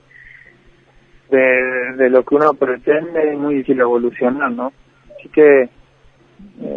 de, 1.98 2.10
lo 2.10 2.24
que 2.24 2.36
uno 2.36 2.54
pretende 2.54 3.32
es 3.32 3.38
muy 3.38 3.56
difícil 3.56 3.80
evolucionar, 3.80 4.52
¿no? 4.52 4.74
Así 5.18 5.30
que, 5.30 5.64
eh, 5.64 5.70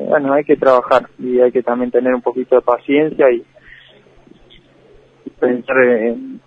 bueno, 0.09 0.35
hay 0.35 0.45
que 0.45 0.57
trabajar 0.57 1.09
y 1.19 1.41
hay 1.41 1.51
que 1.51 1.63
también 1.63 1.91
tener 1.91 2.15
un 2.15 2.23
poquito 2.23 2.57
de 2.57 2.63
paciencia 2.63 3.31
y, 3.31 3.45
pensar 5.41 5.77
en- 5.85 6.41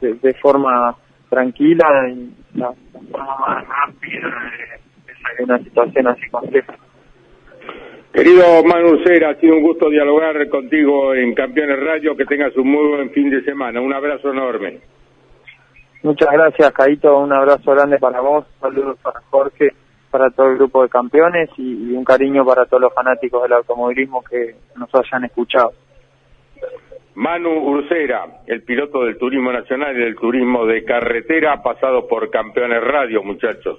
de, 0.00 0.34
forma 0.40 0.96
tranquila 1.28 2.08
y 2.08 2.32
la, 2.54 2.72
la 2.92 3.00
forma 3.10 3.36
más 3.38 3.64
rápida 3.68 4.28
de, 4.28 4.87
de 5.36 5.44
una 5.44 5.58
situación 5.58 6.06
así 6.06 6.28
compleja. 6.30 6.74
Querido 8.12 8.64
Manu 8.64 8.98
Cera, 9.04 9.30
ha 9.30 9.34
sido 9.36 9.54
un 9.54 9.62
gusto 9.62 9.90
dialogar 9.90 10.48
contigo 10.48 11.14
en 11.14 11.34
Campeones 11.34 11.78
Radio. 11.78 12.16
Que 12.16 12.24
tengas 12.24 12.56
un 12.56 12.68
muy 12.68 12.88
buen 12.88 13.10
fin 13.10 13.30
de 13.30 13.42
semana. 13.42 13.80
Un 13.80 13.92
abrazo 13.92 14.30
enorme. 14.32 14.80
Muchas 16.02 16.28
gracias, 16.32 16.72
Caito. 16.72 17.18
Un 17.18 17.32
abrazo 17.32 17.72
grande 17.72 17.98
para 17.98 18.20
vos. 18.20 18.46
Saludos 18.60 18.98
para 19.02 19.20
Jorge, 19.30 19.72
para 20.10 20.30
todo 20.30 20.50
el 20.50 20.56
grupo 20.56 20.82
de 20.82 20.88
campeones 20.88 21.50
y, 21.58 21.92
un 21.92 22.04
cariño 22.04 22.44
para 22.44 22.64
todos 22.66 22.82
los 22.82 22.94
fanáticos 22.94 23.42
del 23.42 23.52
automovilismo 23.52 24.22
que 24.22 24.56
nos 24.76 24.88
hayan 24.94 25.24
escuchado. 25.24 25.72
Manu 27.14 27.50
Ursera, 27.50 28.26
el 28.46 28.62
piloto 28.62 29.04
del 29.04 29.18
turismo 29.18 29.52
nacional 29.52 29.96
y 29.96 30.04
del 30.04 30.14
turismo 30.16 30.66
de 30.66 30.84
carretera, 30.84 31.62
pasado 31.62 32.06
por 32.06 32.30
Campeones 32.30 32.82
Radio, 32.82 33.22
muchachos. 33.22 33.78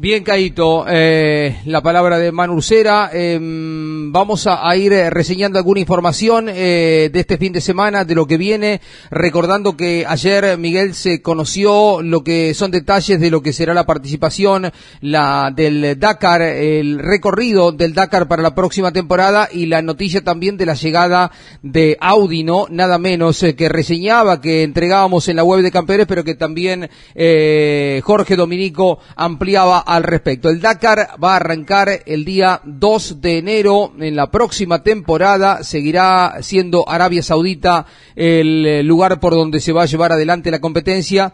Bien, 0.00 0.22
Caito, 0.22 0.84
eh, 0.88 1.58
la 1.64 1.82
palabra 1.82 2.20
de 2.20 2.30
Manu 2.30 2.54
Ursera. 2.54 3.10
Em, 3.12 4.12
vamos 4.12 4.46
a, 4.46 4.76
ir 4.76 4.92
eh, 4.92 5.10
reseñando 5.10 5.58
alguna 5.58 5.80
información 5.80 6.46
eh, 6.48 7.10
de 7.12 7.18
este 7.18 7.36
fin 7.36 7.52
de 7.52 7.60
semana, 7.60 8.04
de 8.04 8.14
lo 8.14 8.24
que 8.24 8.36
viene, 8.36 8.80
recordando 9.10 9.76
que 9.76 10.06
ayer 10.06 10.56
Miguel 10.56 10.94
se 10.94 11.20
conoció 11.20 12.00
lo 12.00 12.22
que 12.22 12.54
son 12.54 12.70
detalles 12.70 13.18
de 13.18 13.28
lo 13.28 13.42
que 13.42 13.52
será 13.52 13.74
la 13.74 13.86
participación 13.86 14.70
la 15.00 15.52
del 15.52 15.98
Dakar, 15.98 16.42
el 16.42 17.00
recorrido 17.00 17.72
del 17.72 17.92
Dakar 17.92 18.28
para 18.28 18.40
la 18.40 18.54
próxima 18.54 18.92
temporada 18.92 19.48
y 19.50 19.66
la 19.66 19.82
noticia 19.82 20.22
también 20.22 20.56
de 20.56 20.66
la 20.66 20.74
llegada 20.74 21.32
de 21.62 21.96
Audi, 22.00 22.44
no 22.44 22.66
nada 22.70 22.98
menos 22.98 23.44
que 23.56 23.68
reseñaba, 23.68 24.40
que 24.40 24.62
entregábamos 24.62 25.26
en 25.26 25.34
la 25.34 25.42
web 25.42 25.62
de 25.62 25.72
campeones, 25.72 26.06
pero 26.06 26.22
que 26.22 26.36
también 26.36 26.88
Jorge 28.04 28.36
Dominico 28.36 29.00
ampliaba 29.16 29.86
al 29.88 30.02
respecto. 30.02 30.50
El 30.50 30.60
Dakar 30.60 31.08
va 31.22 31.32
a 31.32 31.36
arrancar 31.36 31.88
el 32.04 32.22
día 32.22 32.60
2 32.62 33.22
de 33.22 33.38
enero 33.38 33.94
en 33.98 34.14
la 34.14 34.30
próxima 34.30 34.82
temporada. 34.82 35.64
Seguirá 35.64 36.42
siendo 36.42 36.86
Arabia 36.86 37.22
Saudita 37.22 37.86
el 38.14 38.66
eh, 38.66 38.82
lugar 38.82 39.18
por 39.18 39.32
donde 39.32 39.60
se 39.60 39.72
va 39.72 39.84
a 39.84 39.86
llevar 39.86 40.12
adelante 40.12 40.50
la 40.50 40.60
competencia. 40.60 41.32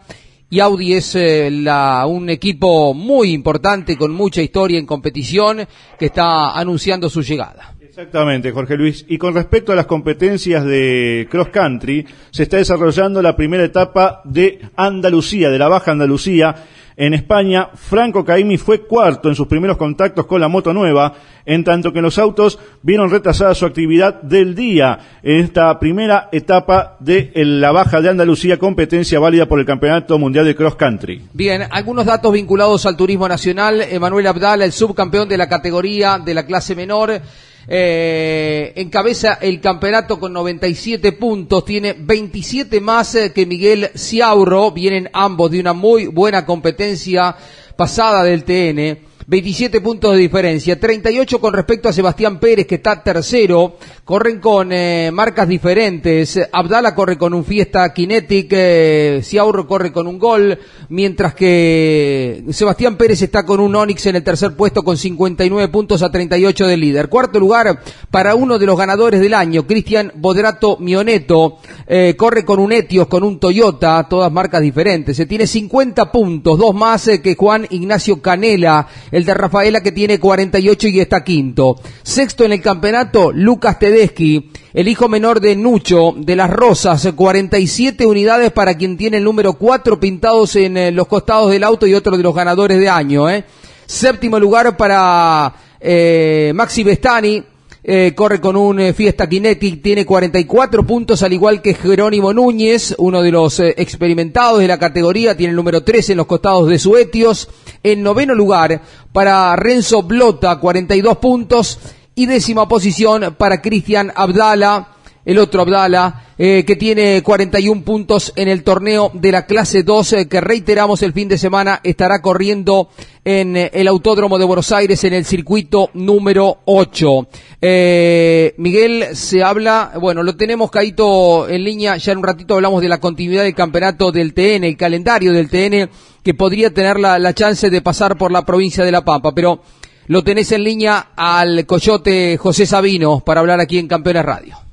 Y 0.49 0.61
Audi 0.61 0.93
es 0.93 1.15
eh, 1.15 1.51
la, 1.51 2.05
un 2.07 2.29
equipo 2.29 2.93
muy 2.93 3.33
importante 3.33 3.97
con 3.97 4.13
mucha 4.13 4.41
historia 4.41 4.79
en 4.79 4.85
competición 4.85 5.67
que 5.99 6.05
está 6.05 6.57
anunciando 6.57 7.09
su 7.09 7.21
llegada. 7.23 7.75
Exactamente, 7.81 8.51
Jorge 8.51 8.77
Luis. 8.77 9.05
Y 9.09 9.17
con 9.17 9.33
respecto 9.33 9.73
a 9.73 9.75
las 9.75 9.85
competencias 9.85 10.63
de 10.63 11.27
cross 11.29 11.49
country, 11.49 12.05
se 12.31 12.43
está 12.43 12.55
desarrollando 12.57 13.21
la 13.21 13.35
primera 13.35 13.65
etapa 13.65 14.21
de 14.23 14.61
Andalucía, 14.77 15.49
de 15.49 15.59
la 15.59 15.67
Baja 15.67 15.91
Andalucía, 15.91 16.55
en 16.97 17.13
España, 17.13 17.69
Franco 17.73 18.23
Caimi 18.23 18.57
fue 18.57 18.81
cuarto 18.81 19.27
en 19.27 19.35
sus 19.35 19.47
primeros 19.47 19.77
contactos 19.77 20.25
con 20.25 20.39
la 20.39 20.47
moto 20.47 20.73
nueva, 20.73 21.13
en 21.45 21.63
tanto 21.63 21.91
que 21.91 22.01
los 22.01 22.17
autos 22.17 22.57
vieron 22.81 23.09
retrasada 23.09 23.53
su 23.53 23.65
actividad 23.65 24.21
del 24.21 24.55
día 24.55 25.19
en 25.21 25.41
esta 25.41 25.77
primera 25.77 26.29
etapa 26.31 26.95
de 26.99 27.31
la 27.35 27.71
Baja 27.71 27.99
de 27.99 28.09
Andalucía, 28.09 28.57
competencia 28.57 29.19
válida 29.19 29.45
por 29.45 29.59
el 29.59 29.65
Campeonato 29.65 30.17
Mundial 30.17 30.45
de 30.45 30.55
Cross 30.55 30.75
Country. 30.75 31.21
Bien, 31.33 31.63
algunos 31.69 32.05
datos 32.05 32.31
vinculados 32.31 32.85
al 32.85 32.95
turismo 32.95 33.27
nacional. 33.27 33.81
Emanuel 33.81 34.27
Abdal, 34.27 34.61
el 34.61 34.71
subcampeón 34.71 35.27
de 35.27 35.37
la 35.37 35.49
categoría 35.49 36.17
de 36.17 36.33
la 36.33 36.45
clase 36.45 36.75
menor, 36.75 37.21
eh, 37.67 38.73
encabeza 38.75 39.39
el 39.41 39.59
campeonato 39.59 40.19
con 40.19 40.33
97 40.33 41.11
puntos, 41.13 41.65
tiene 41.65 41.93
27 41.97 42.79
más 42.79 43.15
eh, 43.15 43.31
que 43.33 43.45
Miguel 43.45 43.89
Ciaurro, 43.95 44.71
vienen 44.71 45.09
ambos 45.13 45.51
de 45.51 45.59
una 45.59 45.73
muy 45.73 46.07
buena 46.07 46.45
competencia 46.45 47.35
pasada 47.75 48.23
del 48.23 48.43
TN. 48.43 49.14
27 49.27 49.81
puntos 49.81 50.11
de 50.11 50.19
diferencia, 50.19 50.79
38 50.79 51.41
con 51.41 51.51
respecto 51.51 51.89
a 51.89 51.93
Sebastián 51.93 52.39
Pérez 52.39 52.67
que 52.67 52.75
está 52.75 53.01
tercero, 53.01 53.77
corren 54.03 54.39
con 54.39 54.71
eh, 54.71 55.09
marcas 55.11 55.47
diferentes, 55.47 56.39
Abdala 56.51 56.93
corre 56.93 57.17
con 57.17 57.33
un 57.33 57.43
Fiesta 57.43 57.91
Kinetic, 57.91 58.49
eh, 58.51 59.21
Ciaurro 59.23 59.65
corre 59.65 59.91
con 59.91 60.05
un 60.05 60.19
Gol, 60.19 60.59
mientras 60.89 61.33
que 61.33 62.43
Sebastián 62.51 62.97
Pérez 62.97 63.23
está 63.23 63.47
con 63.47 63.59
un 63.59 63.75
Onix 63.75 64.05
en 64.05 64.17
el 64.17 64.23
tercer 64.23 64.55
puesto 64.55 64.83
con 64.83 64.95
59 64.95 65.69
puntos 65.69 66.03
a 66.03 66.11
38 66.11 66.67
del 66.67 66.81
líder. 66.81 67.09
Cuarto 67.09 67.39
lugar 67.39 67.81
para 68.11 68.35
uno 68.35 68.59
de 68.59 68.67
los 68.67 68.77
ganadores 68.77 69.21
del 69.21 69.33
año, 69.33 69.65
Cristian 69.65 70.11
Bodrato 70.17 70.77
Mioneto, 70.77 71.57
eh, 71.87 72.13
corre 72.15 72.45
con 72.45 72.59
un 72.59 72.71
Etios, 72.71 73.07
con 73.07 73.23
un 73.23 73.39
Toyota, 73.39 74.05
todas 74.07 74.31
marcas 74.31 74.61
diferentes, 74.61 75.17
se 75.17 75.25
tiene 75.25 75.47
50 75.47 76.11
puntos, 76.11 76.59
dos 76.59 76.75
más 76.75 77.07
eh, 77.07 77.23
que 77.23 77.33
Juan 77.33 77.65
Ignacio 77.71 78.21
Canela, 78.21 78.87
el 79.15 79.23
de 79.23 79.33
Rafaela 79.33 79.81
que 79.81 79.93
tiene 79.93 80.19
48 80.19 80.89
y 80.89 80.99
está 80.99 81.23
quinto. 81.23 81.77
Sexto 82.03 82.43
en 82.43 82.51
el 82.51 82.61
campeonato, 82.61 83.31
Lucas 83.31 83.79
Tedeschi, 83.79 84.51
el 84.73 84.89
hijo 84.89 85.07
menor 85.07 85.39
de 85.39 85.55
Nucho, 85.55 86.13
de 86.17 86.35
las 86.35 86.49
Rosas, 86.49 87.07
47 87.15 88.05
unidades 88.05 88.51
para 88.51 88.75
quien 88.75 88.97
tiene 88.97 89.15
el 89.15 89.23
número 89.23 89.53
4 89.53 90.01
pintados 90.01 90.57
en 90.57 90.75
eh, 90.75 90.91
los 90.91 91.07
costados 91.07 91.49
del 91.49 91.63
auto 91.63 91.87
y 91.87 91.93
otro 91.93 92.17
de 92.17 92.23
los 92.23 92.35
ganadores 92.35 92.77
de 92.77 92.89
año. 92.89 93.29
¿eh? 93.29 93.45
Séptimo 93.85 94.37
lugar 94.37 94.75
para 94.75 95.53
eh, 95.79 96.51
Maxi 96.53 96.83
Bestani, 96.83 97.41
eh, 97.87 98.13
corre 98.15 98.41
con 98.41 98.55
un 98.55 98.79
eh, 98.79 98.93
Fiesta 98.93 99.29
Kinetic, 99.29 99.79
tiene 99.83 100.07
44 100.07 100.87
puntos, 100.87 101.21
al 101.21 101.33
igual 101.33 101.61
que 101.61 101.75
Jerónimo 101.75 102.33
Núñez, 102.33 102.95
uno 102.97 103.21
de 103.21 103.31
los 103.31 103.59
eh, 103.59 103.75
experimentados 103.77 104.59
de 104.59 104.67
la 104.67 104.79
categoría, 104.79 105.37
tiene 105.37 105.51
el 105.51 105.55
número 105.55 105.83
13 105.83 106.13
en 106.13 106.17
los 106.17 106.25
costados 106.25 106.67
de 106.67 106.79
su 106.79 106.97
Etios. 106.97 107.47
En 107.83 108.01
noveno 108.01 108.33
lugar, 108.33 108.81
para 109.13 109.55
Renzo 109.55 110.01
Blota, 110.01 110.55
42 110.59 111.17
puntos. 111.17 111.77
Y 112.15 112.25
décima 112.25 112.67
posición 112.67 113.35
para 113.37 113.61
Cristian 113.61 114.11
Abdala, 114.15 114.94
el 115.25 115.39
otro 115.39 115.61
Abdala, 115.61 116.23
eh, 116.37 116.63
que 116.65 116.75
tiene 116.75 117.23
41 117.23 117.83
puntos 117.83 118.31
en 118.35 118.47
el 118.47 118.63
torneo 118.63 119.09
de 119.13 119.31
la 119.31 119.45
clase 119.45 119.83
2, 119.83 120.15
que 120.29 120.41
reiteramos 120.41 121.01
el 121.01 121.13
fin 121.13 121.27
de 121.27 121.37
semana 121.37 121.81
estará 121.83 122.21
corriendo 122.21 122.89
en 123.23 123.57
eh, 123.57 123.71
el 123.73 123.87
Autódromo 123.87 124.37
de 124.37 124.45
Buenos 124.45 124.71
Aires 124.71 125.03
en 125.03 125.13
el 125.13 125.25
circuito 125.25 125.89
número 125.95 126.59
8. 126.65 127.27
Eh, 127.59 128.53
Miguel, 128.57 129.07
se 129.13 129.41
habla, 129.43 129.93
bueno, 129.99 130.21
lo 130.21 130.35
tenemos 130.35 130.69
caído 130.69 131.49
en 131.49 131.63
línea, 131.63 131.97
ya 131.97 132.11
en 132.11 132.19
un 132.19 132.23
ratito 132.23 132.53
hablamos 132.53 132.81
de 132.81 132.89
la 132.89 132.99
continuidad 132.99 133.43
del 133.43 133.55
campeonato 133.55 134.11
del 134.11 134.33
TN, 134.35 134.63
el 134.63 134.77
calendario 134.77 135.33
del 135.33 135.49
TN, 135.49 135.89
que 136.21 136.33
podría 136.35 136.71
tener 136.71 136.99
la, 136.99 137.17
la 137.17 137.33
chance 137.33 137.69
de 137.69 137.81
pasar 137.81 138.17
por 138.17 138.31
la 138.31 138.45
provincia 138.45 138.85
de 138.85 138.91
La 138.91 139.03
Pampa, 139.03 139.33
pero 139.33 139.61
lo 140.07 140.23
tenés 140.23 140.51
en 140.51 140.63
línea 140.63 141.07
al 141.15 141.65
coyote 141.65 142.37
José 142.37 142.67
Sabino 142.67 143.21
para 143.21 143.39
hablar 143.39 143.59
aquí 143.59 143.79
en 143.79 143.87
Campeones 143.87 144.23
Radio. 144.23 144.64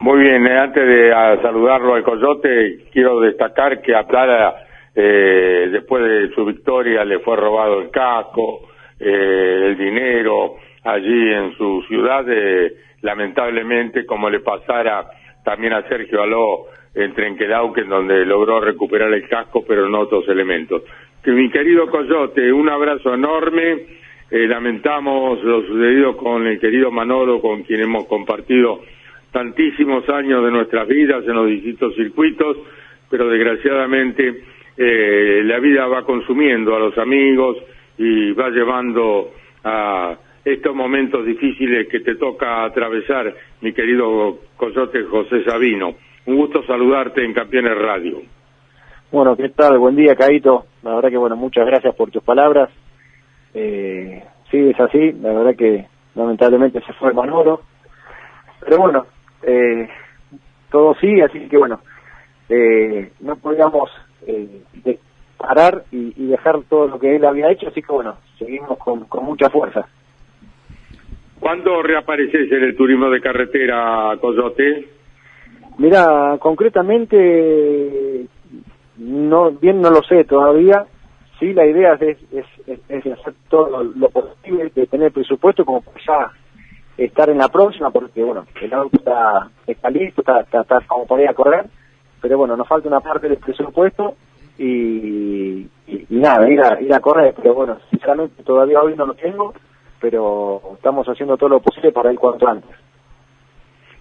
Muy 0.00 0.20
bien, 0.20 0.46
eh, 0.46 0.56
antes 0.56 0.86
de 0.86 1.10
saludarlo 1.42 1.94
al 1.94 2.04
Coyote, 2.04 2.84
quiero 2.92 3.18
destacar 3.18 3.82
que 3.82 3.96
a 3.96 4.06
Plata, 4.06 4.64
eh, 4.94 5.68
después 5.72 6.04
de 6.04 6.32
su 6.36 6.44
victoria, 6.44 7.04
le 7.04 7.18
fue 7.18 7.36
robado 7.36 7.80
el 7.80 7.90
casco, 7.90 8.68
eh, 9.00 9.70
el 9.70 9.76
dinero, 9.76 10.54
allí 10.84 11.32
en 11.32 11.52
su 11.56 11.82
ciudad, 11.88 12.24
lamentablemente, 13.02 14.06
como 14.06 14.30
le 14.30 14.38
pasara 14.38 15.04
también 15.42 15.72
a 15.72 15.82
Sergio 15.88 16.22
Aló 16.22 16.66
en 16.94 17.88
donde 17.88 18.24
logró 18.24 18.60
recuperar 18.60 19.12
el 19.12 19.28
casco, 19.28 19.64
pero 19.66 19.88
no 19.88 20.00
otros 20.00 20.28
elementos. 20.28 20.82
Que 21.22 21.32
mi 21.32 21.50
querido 21.50 21.88
Coyote, 21.88 22.52
un 22.52 22.68
abrazo 22.68 23.14
enorme. 23.14 23.98
lamentamos 24.30 25.42
lo 25.42 25.62
sucedido 25.62 26.16
con 26.16 26.46
el 26.46 26.60
querido 26.60 26.90
Manolo, 26.90 27.40
con 27.40 27.62
quien 27.62 27.80
hemos 27.82 28.06
compartido 28.06 28.80
tantísimos 29.32 30.08
años 30.08 30.44
de 30.44 30.50
nuestras 30.50 30.86
vidas 30.88 31.24
en 31.26 31.34
los 31.34 31.46
distintos 31.46 31.94
circuitos, 31.94 32.56
pero 33.10 33.28
desgraciadamente 33.28 34.42
eh, 34.76 35.42
la 35.44 35.58
vida 35.58 35.86
va 35.86 36.04
consumiendo 36.04 36.74
a 36.74 36.78
los 36.78 36.96
amigos 36.98 37.56
y 37.96 38.32
va 38.32 38.48
llevando 38.50 39.32
a 39.64 40.16
estos 40.44 40.74
momentos 40.74 41.26
difíciles 41.26 41.88
que 41.88 42.00
te 42.00 42.14
toca 42.14 42.64
atravesar, 42.64 43.34
mi 43.60 43.72
querido 43.72 44.38
Coyote 44.56 45.02
José 45.04 45.44
Sabino. 45.44 45.94
Un 46.26 46.36
gusto 46.36 46.62
saludarte 46.64 47.24
en 47.24 47.32
Campeones 47.32 47.76
Radio. 47.76 48.22
Bueno, 49.10 49.36
¿qué 49.36 49.48
tal? 49.48 49.78
Buen 49.78 49.96
día, 49.96 50.14
Caito. 50.14 50.66
La 50.82 50.94
verdad 50.94 51.10
que, 51.10 51.16
bueno, 51.16 51.36
muchas 51.36 51.66
gracias 51.66 51.94
por 51.94 52.10
tus 52.10 52.22
palabras. 52.22 52.70
Eh, 53.54 54.22
sí, 54.50 54.58
es 54.58 54.78
así. 54.78 55.12
La 55.12 55.32
verdad 55.32 55.56
que 55.56 55.86
lamentablemente 56.14 56.80
se 56.82 56.92
fue 56.94 57.14
Manolo. 57.14 57.62
Pero 58.60 58.78
bueno, 58.78 59.06
eh, 59.42 59.88
todo 60.70 60.94
sí, 61.00 61.20
así 61.20 61.48
que 61.48 61.56
bueno, 61.56 61.80
eh, 62.48 63.12
no 63.20 63.36
podíamos 63.36 63.90
eh, 64.26 64.62
parar 65.36 65.84
y, 65.90 66.26
dejar 66.28 66.60
todo 66.68 66.88
lo 66.88 66.98
que 66.98 67.16
él 67.16 67.24
había 67.24 67.50
hecho, 67.50 67.68
así 67.68 67.80
que 67.80 67.92
bueno, 67.92 68.16
seguimos 68.38 68.78
con, 68.78 69.06
mucha 69.22 69.48
fuerza. 69.48 69.86
¿Cuándo 71.40 71.82
reapareces 71.82 72.50
en 72.50 72.64
el 72.64 72.76
turismo 72.76 73.08
de 73.10 73.20
carretera, 73.20 74.16
Coyote? 74.20 74.88
Mira, 75.78 76.36
concretamente, 76.40 78.26
no 78.98 79.52
bien 79.52 79.80
no 79.80 79.90
lo 79.90 80.02
sé 80.02 80.24
todavía. 80.24 80.84
sí, 81.38 81.52
la 81.52 81.64
idea 81.64 81.94
es, 81.94 82.18
es, 82.32 82.80
es, 82.88 83.06
hacer 83.06 83.34
todo 83.48 83.84
lo 83.84 84.08
posible, 84.08 84.72
de 84.74 84.86
tener 84.88 85.12
presupuesto 85.12 85.64
como 85.64 85.84
ya 86.04 86.32
estar 86.98 87.30
en 87.30 87.38
la 87.38 87.48
próxima, 87.48 87.90
porque 87.90 88.22
bueno, 88.22 88.44
el 88.60 88.74
auto 88.74 88.96
está, 88.98 89.48
está 89.66 89.88
listo, 89.88 90.20
está, 90.20 90.40
está, 90.40 90.80
como 90.86 91.06
podía 91.06 91.32
correr, 91.32 91.66
pero 92.20 92.36
bueno, 92.36 92.56
nos 92.56 92.66
falta 92.66 92.88
una 92.88 93.00
parte 93.00 93.28
del 93.28 93.38
presupuesto 93.38 94.16
y, 94.58 95.60
y, 95.86 96.06
nada, 96.10 96.50
ir 96.50 96.60
a, 96.60 96.80
ir 96.80 96.92
a 96.92 97.00
correr, 97.00 97.34
pero 97.40 97.54
bueno, 97.54 97.78
sinceramente 97.90 98.42
todavía 98.42 98.80
hoy 98.80 98.96
no 98.96 99.06
lo 99.06 99.14
tengo, 99.14 99.54
pero 100.00 100.60
estamos 100.74 101.06
haciendo 101.08 101.36
todo 101.36 101.50
lo 101.50 101.60
posible 101.60 101.92
para 101.92 102.12
ir 102.12 102.18
cuanto 102.18 102.48
antes. 102.48 102.76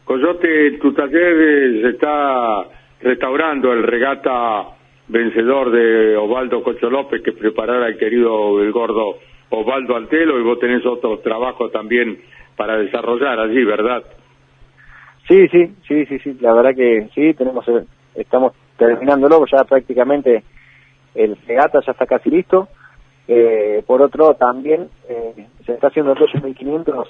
Coyote, 0.04 0.80
tu 0.82 0.94
taller 0.94 1.36
eh, 1.40 1.82
se 1.84 1.90
está 1.90 2.64
restaurando 3.02 3.74
el 3.74 3.84
regata 3.84 4.70
vencedor 5.08 5.72
de 5.72 6.18
Osvaldo 6.18 6.64
Cocho 6.64 6.90
López 6.90 7.22
que 7.22 7.32
preparara 7.32 7.88
el 7.88 7.98
querido 7.98 8.62
el 8.62 8.72
gordo 8.72 9.18
Osvaldo 9.50 9.96
Altelo 9.96 10.40
y 10.40 10.44
vos 10.44 10.60
tenés 10.60 10.86
otros 10.86 11.22
trabajos 11.22 11.72
también 11.72 12.20
para 12.58 12.78
desarrollar 12.78 13.40
allí, 13.40 13.64
¿verdad? 13.64 14.04
Sí, 15.28 15.48
sí, 15.50 15.76
sí, 15.88 16.06
sí, 16.06 16.20
sí, 16.20 16.38
la 16.42 16.54
verdad 16.54 16.76
que 16.76 17.10
sí, 17.14 17.34
tenemos, 17.34 17.68
eh, 17.70 17.86
estamos 18.16 18.54
terminándolo, 18.78 19.46
ya 19.46 19.64
prácticamente 19.64 20.44
el 21.16 21.38
regata 21.48 21.80
ya 21.86 21.92
está 21.92 22.06
casi 22.06 22.30
listo. 22.30 22.68
Eh, 23.28 23.84
por 23.86 24.02
otro, 24.02 24.36
también 24.36 24.90
eh, 25.10 25.48
se 25.66 25.74
está 25.74 25.88
haciendo 25.88 26.14
el 26.14 26.20
1500 26.20 27.10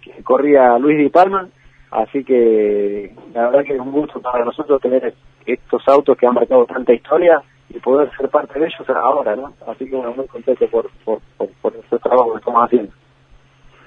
que 0.00 0.22
corría 0.22 0.78
Luis 0.78 0.96
Di 0.96 1.08
Palma, 1.08 1.48
así 1.90 2.22
que 2.22 3.12
la 3.34 3.48
verdad 3.48 3.64
que 3.64 3.74
es 3.74 3.80
un 3.80 3.90
gusto 3.90 4.20
para 4.20 4.44
nosotros 4.44 4.80
tener 4.80 5.12
estos 5.44 5.88
autos 5.88 6.16
que 6.16 6.26
han 6.26 6.34
marcado 6.34 6.64
tanta 6.66 6.92
historia 6.92 7.42
y 7.68 7.80
poder 7.80 8.10
ser 8.16 8.28
parte 8.28 8.60
de 8.60 8.66
ellos 8.66 8.88
ahora, 8.90 9.34
¿no? 9.34 9.52
Así 9.66 9.88
que 9.88 9.96
bueno, 9.96 10.14
muy 10.14 10.26
contento 10.28 10.68
por, 10.68 10.88
por, 11.04 11.20
por, 11.36 11.74
este 11.74 11.98
trabajo 11.98 12.32
que 12.32 12.38
estamos 12.38 12.64
haciendo. 12.64 12.92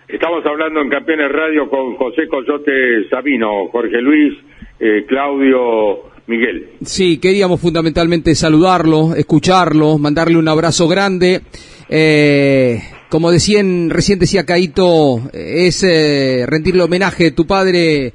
Estamos 0.10 0.44
hablando 0.44 0.82
en 0.82 0.90
Campeones 0.90 1.32
Radio 1.32 1.70
con 1.70 1.96
José 1.96 2.28
Coyote 2.28 3.08
Sabino, 3.12 3.68
Jorge 3.72 4.02
Luis, 4.02 4.34
eh, 4.80 5.06
Claudio 5.08 6.10
Miguel. 6.26 6.72
Sí, 6.84 7.20
queríamos 7.20 7.62
fundamentalmente 7.62 8.34
saludarlo, 8.34 9.14
escucharlo, 9.16 10.00
mandarle 10.00 10.38
un 10.38 10.48
abrazo 10.48 10.88
grande. 10.88 11.42
Eh, 11.88 12.80
como 13.10 13.30
decían, 13.30 13.92
recién 13.92 14.18
decía 14.18 14.48
Caito, 14.48 15.30
es 15.32 15.84
eh, 15.84 16.46
rendirle 16.48 16.82
homenaje. 16.82 17.30
Tu 17.30 17.46
padre, 17.46 18.14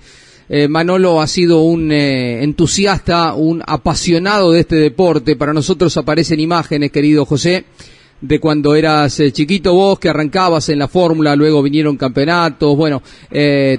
eh, 0.48 0.66
Manolo, 0.68 1.20
ha 1.20 1.28
sido 1.28 1.62
un 1.62 1.92
eh, 1.92 2.42
entusiasta, 2.42 3.35
un 3.35 3.62
apasionado 3.64 4.50
de 4.50 4.61
este 4.61 4.76
deporte. 4.76 5.37
Para 5.37 5.52
nosotros 5.52 5.96
aparecen 5.96 6.40
imágenes, 6.40 6.90
querido 6.90 7.24
José, 7.24 7.64
de 8.20 8.40
cuando 8.40 8.74
eras 8.74 9.20
chiquito 9.33 9.74
vos, 9.74 9.98
que 9.98 10.09
arrancabas 10.09 10.68
en 10.68 10.79
la 10.79 10.88
fórmula, 10.88 11.37
luego 11.37 11.62
vinieron 11.62 11.96
campeonatos, 11.96 12.77
bueno, 12.77 13.03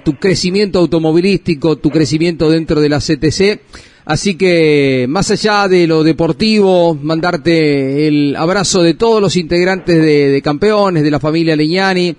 tu 0.03 0.13
crecimiento 0.19 0.79
automovilístico, 0.79 1.77
tu 1.77 1.89
crecimiento 1.89 2.49
dentro 2.49 2.79
de 2.79 2.89
la 2.89 2.99
CTC 2.99 3.59
Así 4.05 4.35
que, 4.35 5.07
más 5.09 5.31
allá 5.31 5.67
de 5.67 5.87
lo 5.87 6.03
deportivo, 6.03 6.93
mandarte 6.93 8.07
el 8.07 8.35
abrazo 8.35 8.83
de 8.83 8.93
todos 8.93 9.19
los 9.19 9.35
integrantes 9.35 9.99
de, 9.99 10.41
campeones, 10.43 11.03
de 11.03 11.09
la 11.09 11.19
familia 11.19 11.55
Leñani. 11.55 12.15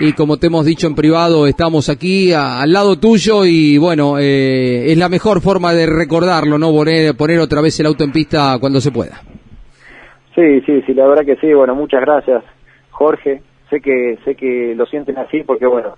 Y 0.00 0.12
como 0.12 0.36
te 0.36 0.48
hemos 0.48 0.66
dicho 0.66 0.86
en 0.86 0.94
privado, 0.94 1.46
estamos 1.46 1.88
aquí 1.88 2.32
al 2.32 2.70
lado 2.70 2.98
tuyo 2.98 3.46
y 3.46 3.78
bueno, 3.78 4.18
eh, 4.18 4.92
es 4.92 4.98
la 4.98 5.08
mejor 5.08 5.40
forma 5.40 5.72
de 5.72 5.86
recordarlo, 5.86 6.58
¿no? 6.58 6.70
Poner, 6.72 7.14
poner 7.16 7.40
otra 7.40 7.62
vez 7.62 7.78
el 7.80 7.86
auto 7.86 8.04
en 8.04 8.12
pista 8.12 8.58
cuando 8.60 8.80
se 8.80 8.92
pueda. 8.92 9.22
Sí, 10.40 10.62
sí, 10.62 10.82
sí, 10.86 10.94
la 10.94 11.06
verdad 11.06 11.26
que 11.26 11.36
sí. 11.36 11.52
Bueno, 11.52 11.74
muchas 11.74 12.00
gracias, 12.00 12.42
Jorge. 12.92 13.42
Sé 13.68 13.78
que 13.82 14.18
sé 14.24 14.34
que 14.34 14.74
lo 14.74 14.86
sienten 14.86 15.18
así 15.18 15.42
porque 15.42 15.66
bueno, 15.66 15.96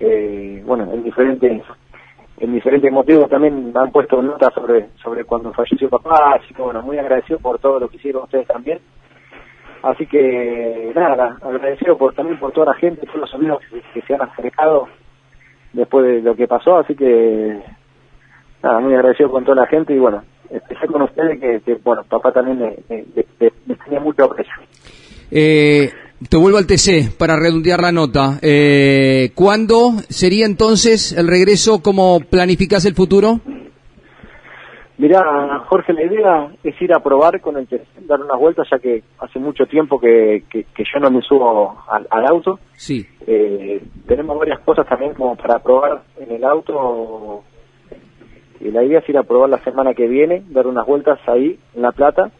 eh, 0.00 0.60
bueno, 0.66 0.92
en 0.92 1.04
diferentes 1.04 1.62
en 2.38 2.52
diferentes 2.52 2.90
motivos 2.90 3.30
también 3.30 3.70
han 3.76 3.92
puesto 3.92 4.20
notas 4.20 4.52
sobre 4.52 4.88
sobre 5.00 5.22
cuando 5.22 5.52
falleció 5.52 5.88
papá, 5.88 6.40
así 6.40 6.52
que 6.52 6.60
bueno, 6.60 6.82
muy 6.82 6.98
agradecido 6.98 7.38
por 7.38 7.60
todo 7.60 7.78
lo 7.78 7.88
que 7.88 7.98
hicieron 7.98 8.24
ustedes 8.24 8.48
también. 8.48 8.80
Así 9.84 10.06
que 10.06 10.90
nada, 10.92 11.38
agradecido 11.40 11.96
por 11.96 12.14
también 12.14 12.40
por 12.40 12.50
toda 12.50 12.72
la 12.72 12.74
gente, 12.74 13.06
todos 13.06 13.20
los 13.20 13.34
amigos 13.34 13.62
que, 13.94 14.02
se 14.02 14.14
han 14.14 14.22
acercado 14.22 14.88
después 15.72 16.04
de 16.04 16.20
lo 16.22 16.34
que 16.34 16.48
pasó, 16.48 16.78
así 16.78 16.96
que 16.96 17.62
nada, 18.60 18.80
muy 18.80 18.94
agradecido 18.94 19.30
con 19.30 19.44
toda 19.44 19.62
la 19.62 19.68
gente 19.68 19.94
y 19.94 20.00
bueno, 20.00 20.24
especial 20.50 20.92
con 20.92 21.02
ustedes 21.02 21.40
que, 21.40 21.74
bueno, 21.84 22.04
papá 22.08 22.32
también 22.32 22.58
me, 22.88 23.76
tenía 23.84 24.00
mucho 24.00 24.24
aprecio. 24.24 24.54
Eh, 25.30 25.90
te 26.28 26.36
vuelvo 26.36 26.58
al 26.58 26.66
TC 26.66 27.16
para 27.16 27.36
redondear 27.36 27.80
la 27.80 27.92
nota. 27.92 28.38
Eh, 28.42 29.30
¿Cuándo 29.34 29.92
sería 30.08 30.46
entonces 30.46 31.12
el 31.12 31.28
regreso? 31.28 31.80
¿Cómo 31.82 32.20
planificas 32.20 32.84
el 32.86 32.94
futuro? 32.94 33.40
Mirá, 34.98 35.60
Jorge, 35.68 35.92
la 35.92 36.02
idea 36.02 36.48
es 36.64 36.82
ir 36.82 36.92
a 36.92 36.98
probar 36.98 37.40
con 37.40 37.56
el 37.56 37.68
TC, 37.68 37.84
dar 38.00 38.20
unas 38.20 38.36
vueltas, 38.36 38.66
ya 38.68 38.80
que 38.80 39.04
hace 39.20 39.38
mucho 39.38 39.64
tiempo 39.66 40.00
que, 40.00 40.42
que, 40.50 40.64
yo 40.92 40.98
no 40.98 41.08
me 41.08 41.22
subo 41.22 41.78
al, 41.88 42.26
auto. 42.26 42.58
Sí. 42.74 43.06
Eh, 43.24 43.80
tenemos 44.08 44.36
varias 44.36 44.58
cosas 44.60 44.88
también 44.88 45.14
como 45.14 45.36
para 45.36 45.60
probar 45.60 46.02
en 46.18 46.32
el 46.32 46.42
auto. 46.42 47.44
Y 48.60 48.70
la 48.70 48.82
idea 48.82 48.98
es 48.98 49.08
ir 49.08 49.18
a 49.18 49.22
probar 49.22 49.50
la 49.50 49.62
semana 49.62 49.94
que 49.94 50.06
viene, 50.06 50.42
dar 50.48 50.66
unas 50.66 50.86
vueltas 50.86 51.18
ahí, 51.26 51.58
en 51.74 51.82
La 51.82 51.92
Plata, 51.92 52.30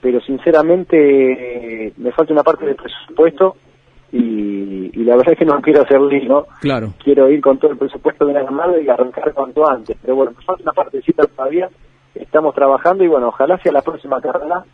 pero 0.00 0.20
sinceramente 0.20 1.92
me 1.96 2.12
falta 2.12 2.32
una 2.32 2.42
parte 2.42 2.66
del 2.66 2.76
presupuesto 2.76 3.56
y, 4.12 5.04
la 5.04 5.16
verdad 5.16 5.32
es 5.32 5.38
que 5.38 5.44
no 5.44 5.60
quiero 5.60 5.82
hacer 5.82 6.00
¿no? 6.00 6.46
Claro. 6.60 6.92
Quiero 7.02 7.28
ir 7.30 7.40
con 7.40 7.58
todo 7.58 7.72
el 7.72 7.78
presupuesto 7.78 8.26
de 8.26 8.34
la 8.34 8.50
mano 8.50 8.78
y 8.78 8.88
arrancar 8.88 9.32
cuanto 9.32 9.68
antes. 9.68 9.96
Pero 10.00 10.16
bueno, 10.16 10.32
me 10.36 10.44
falta 10.44 10.62
una 10.62 10.72
partecita 10.72 11.24
todavía. 11.26 11.68
Estamos 12.14 12.54
trabajando 12.54 13.04
y 13.04 13.08
bueno, 13.08 13.28
ojalá 13.28 13.58
sea 13.58 13.72
la 13.72 13.82
próxima 13.82 14.20
carrera 14.20 14.64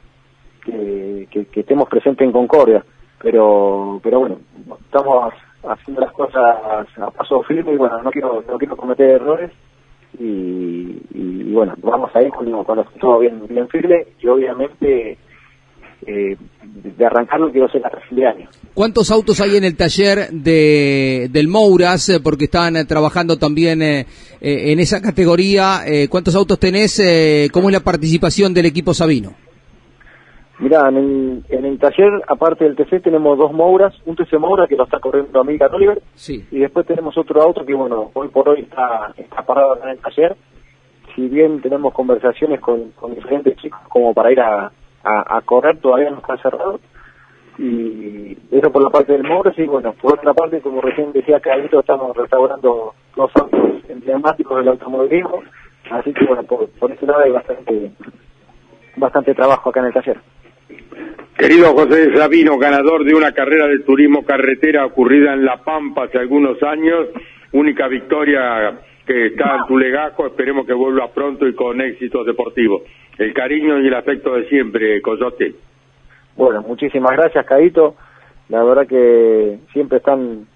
que, 0.64 1.26
que, 1.30 1.60
estemos 1.60 1.88
presentes 1.88 2.24
en 2.24 2.32
Concordia. 2.32 2.84
Pero, 3.20 4.00
pero 4.02 4.20
bueno, 4.20 4.38
estamos 4.84 5.32
haciendo 5.64 6.00
las 6.00 6.12
cosas 6.12 6.56
a 6.96 7.10
paso 7.10 7.42
firme 7.42 7.72
y 7.72 7.76
bueno, 7.76 8.02
no 8.02 8.10
quiero, 8.10 8.42
no 8.48 8.58
quiero 8.58 8.76
cometer 8.76 9.10
errores 9.10 9.50
y, 10.18 11.52
bueno, 11.52 11.74
vamos 11.82 12.10
a 12.14 12.22
ir 12.22 12.30
cuando, 12.30 12.64
cuando 12.64 12.84
esté 12.84 12.98
todo 12.98 13.18
bien, 13.18 13.42
bien 13.48 13.68
firme 13.68 14.06
y 14.20 14.28
obviamente 14.28 15.18
eh, 16.06 16.36
de 16.62 17.06
arrancarlo 17.06 17.50
quiero 17.52 17.68
ser 17.68 17.84
a 17.86 18.34
fin. 18.34 18.48
¿Cuántos 18.74 19.10
autos 19.10 19.40
hay 19.40 19.56
en 19.56 19.64
el 19.64 19.76
taller 19.76 20.30
de, 20.30 21.28
del 21.30 21.48
Mouras? 21.48 22.08
Eh, 22.08 22.20
porque 22.20 22.46
están 22.46 22.76
eh, 22.76 22.84
trabajando 22.84 23.38
también 23.38 23.82
en 23.82 24.80
esa 24.80 25.00
categoría. 25.00 25.82
¿Cuántos 26.08 26.34
autos 26.34 26.58
tenés? 26.58 27.00
¿Cómo 27.52 27.68
es 27.68 27.72
la 27.72 27.80
participación 27.80 28.52
del 28.52 28.66
equipo 28.66 28.94
Sabino? 28.94 29.34
Mira, 30.62 30.88
en 30.88 31.44
el, 31.48 31.78
taller, 31.80 32.22
aparte 32.28 32.62
del 32.62 32.76
TC, 32.76 33.02
tenemos 33.02 33.36
dos 33.36 33.52
Mouras, 33.52 33.92
un 34.06 34.14
TC 34.14 34.34
Moura 34.38 34.68
que 34.68 34.76
lo 34.76 34.84
está 34.84 35.00
corriendo 35.00 35.40
American 35.40 35.74
Oliver, 35.74 36.00
sí. 36.14 36.46
y 36.52 36.60
después 36.60 36.86
tenemos 36.86 37.18
otro 37.18 37.42
auto 37.42 37.66
que, 37.66 37.74
bueno, 37.74 38.12
hoy 38.14 38.28
por 38.28 38.48
hoy 38.48 38.60
está, 38.60 39.12
está 39.16 39.42
parado 39.42 39.76
en 39.82 39.88
el 39.88 39.98
taller. 39.98 40.36
Si 41.16 41.28
bien 41.28 41.60
tenemos 41.60 41.92
conversaciones 41.92 42.60
con, 42.60 42.92
diferentes 43.12 43.56
chicos 43.56 43.80
como 43.88 44.14
para 44.14 44.30
ir 44.30 44.38
a, 44.38 44.70
a, 45.02 45.40
correr, 45.40 45.78
todavía 45.78 46.10
no 46.10 46.18
está 46.18 46.36
cerrado. 46.36 46.78
Y 47.58 48.38
eso 48.52 48.70
por 48.70 48.84
la 48.84 48.90
parte 48.90 49.14
del 49.14 49.24
Mouras, 49.24 49.58
y 49.58 49.66
bueno, 49.66 49.92
por 50.00 50.14
otra 50.14 50.32
parte, 50.32 50.60
como 50.60 50.80
recién 50.80 51.10
decía 51.10 51.40
Carlito, 51.40 51.80
estamos 51.80 52.16
restaurando 52.16 52.94
los 53.16 53.30
autos 53.34 53.60
emblemáticos 53.88 54.58
del 54.58 54.68
automovilismo, 54.68 55.42
así 55.90 56.12
que 56.12 56.24
bueno, 56.24 56.44
por, 56.44 56.68
por 56.68 56.92
ese 56.92 57.04
lado 57.04 57.22
hay 57.24 57.32
bastante, 57.32 57.90
bastante 58.94 59.34
trabajo 59.34 59.70
acá 59.70 59.80
en 59.80 59.86
el 59.86 59.92
taller. 59.92 60.31
Querido 61.36 61.72
José 61.72 62.16
Sabino, 62.16 62.58
ganador 62.58 63.04
de 63.04 63.14
una 63.14 63.32
carrera 63.32 63.66
de 63.66 63.80
turismo 63.80 64.24
carretera 64.24 64.86
ocurrida 64.86 65.32
en 65.32 65.44
La 65.44 65.56
Pampa 65.64 66.04
hace 66.04 66.18
algunos 66.18 66.62
años, 66.62 67.08
única 67.52 67.88
victoria 67.88 68.78
que 69.06 69.26
está 69.26 69.56
en 69.56 69.66
tu 69.66 69.76
legajo, 69.78 70.26
esperemos 70.26 70.66
que 70.66 70.72
vuelva 70.72 71.08
pronto 71.08 71.48
y 71.48 71.54
con 71.54 71.80
éxitos 71.80 72.24
deportivos. 72.26 72.82
El 73.18 73.34
cariño 73.34 73.80
y 73.80 73.88
el 73.88 73.94
afecto 73.94 74.34
de 74.34 74.48
siempre, 74.48 75.02
Coyote. 75.02 75.54
Bueno, 76.36 76.62
muchísimas 76.62 77.12
gracias, 77.12 77.44
Caito. 77.46 77.96
La 78.48 78.62
verdad 78.62 78.86
que 78.86 79.58
siempre 79.72 79.98
están 79.98 80.46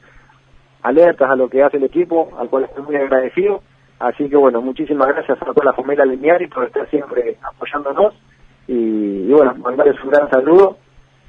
alertas 0.83 1.31
a 1.31 1.37
lo 1.37 1.49
que 1.49 1.63
hace 1.63 1.79
el 1.79 1.85
equipo, 1.85 2.31
al 2.39 2.49
cual 2.49 2.65
estoy 2.65 2.85
muy 2.85 2.97
agradecido. 2.97 3.63
Así 3.99 4.29
que 4.29 4.37
bueno, 4.37 4.61
muchísimas 4.61 5.09
gracias 5.09 5.41
a 5.41 5.47
toda 5.47 5.65
la 5.65 5.73
familia 5.73 6.05
Lineari 6.05 6.49
por 6.49 6.65
estar 6.65 6.89
siempre 6.91 7.37
apoyándonos 7.43 8.15
y, 8.67 9.29
bueno, 9.29 9.55
mandarles 9.57 10.03
un 10.03 10.11
gran 10.11 10.29
saludo 10.31 10.77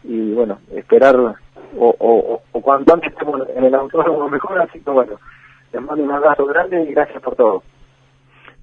y 0.04 0.34
bueno, 0.34 0.60
esperar 0.76 1.16
o, 1.18 1.96
o, 2.00 2.42
o 2.52 2.62
cuanto 2.62 2.94
antes 2.94 3.12
estemos 3.12 3.42
en 3.56 3.64
el 3.66 3.76
autódromo 3.76 4.30
mejor, 4.30 4.60
así 4.62 4.80
que 4.80 4.90
bueno, 4.90 5.20
les 5.74 5.82
mando 5.82 6.04
un 6.04 6.12
abrazo 6.12 6.46
grande 6.46 6.84
y 6.84 6.94
gracias 6.94 7.22
por 7.22 7.36
todo. 7.36 7.64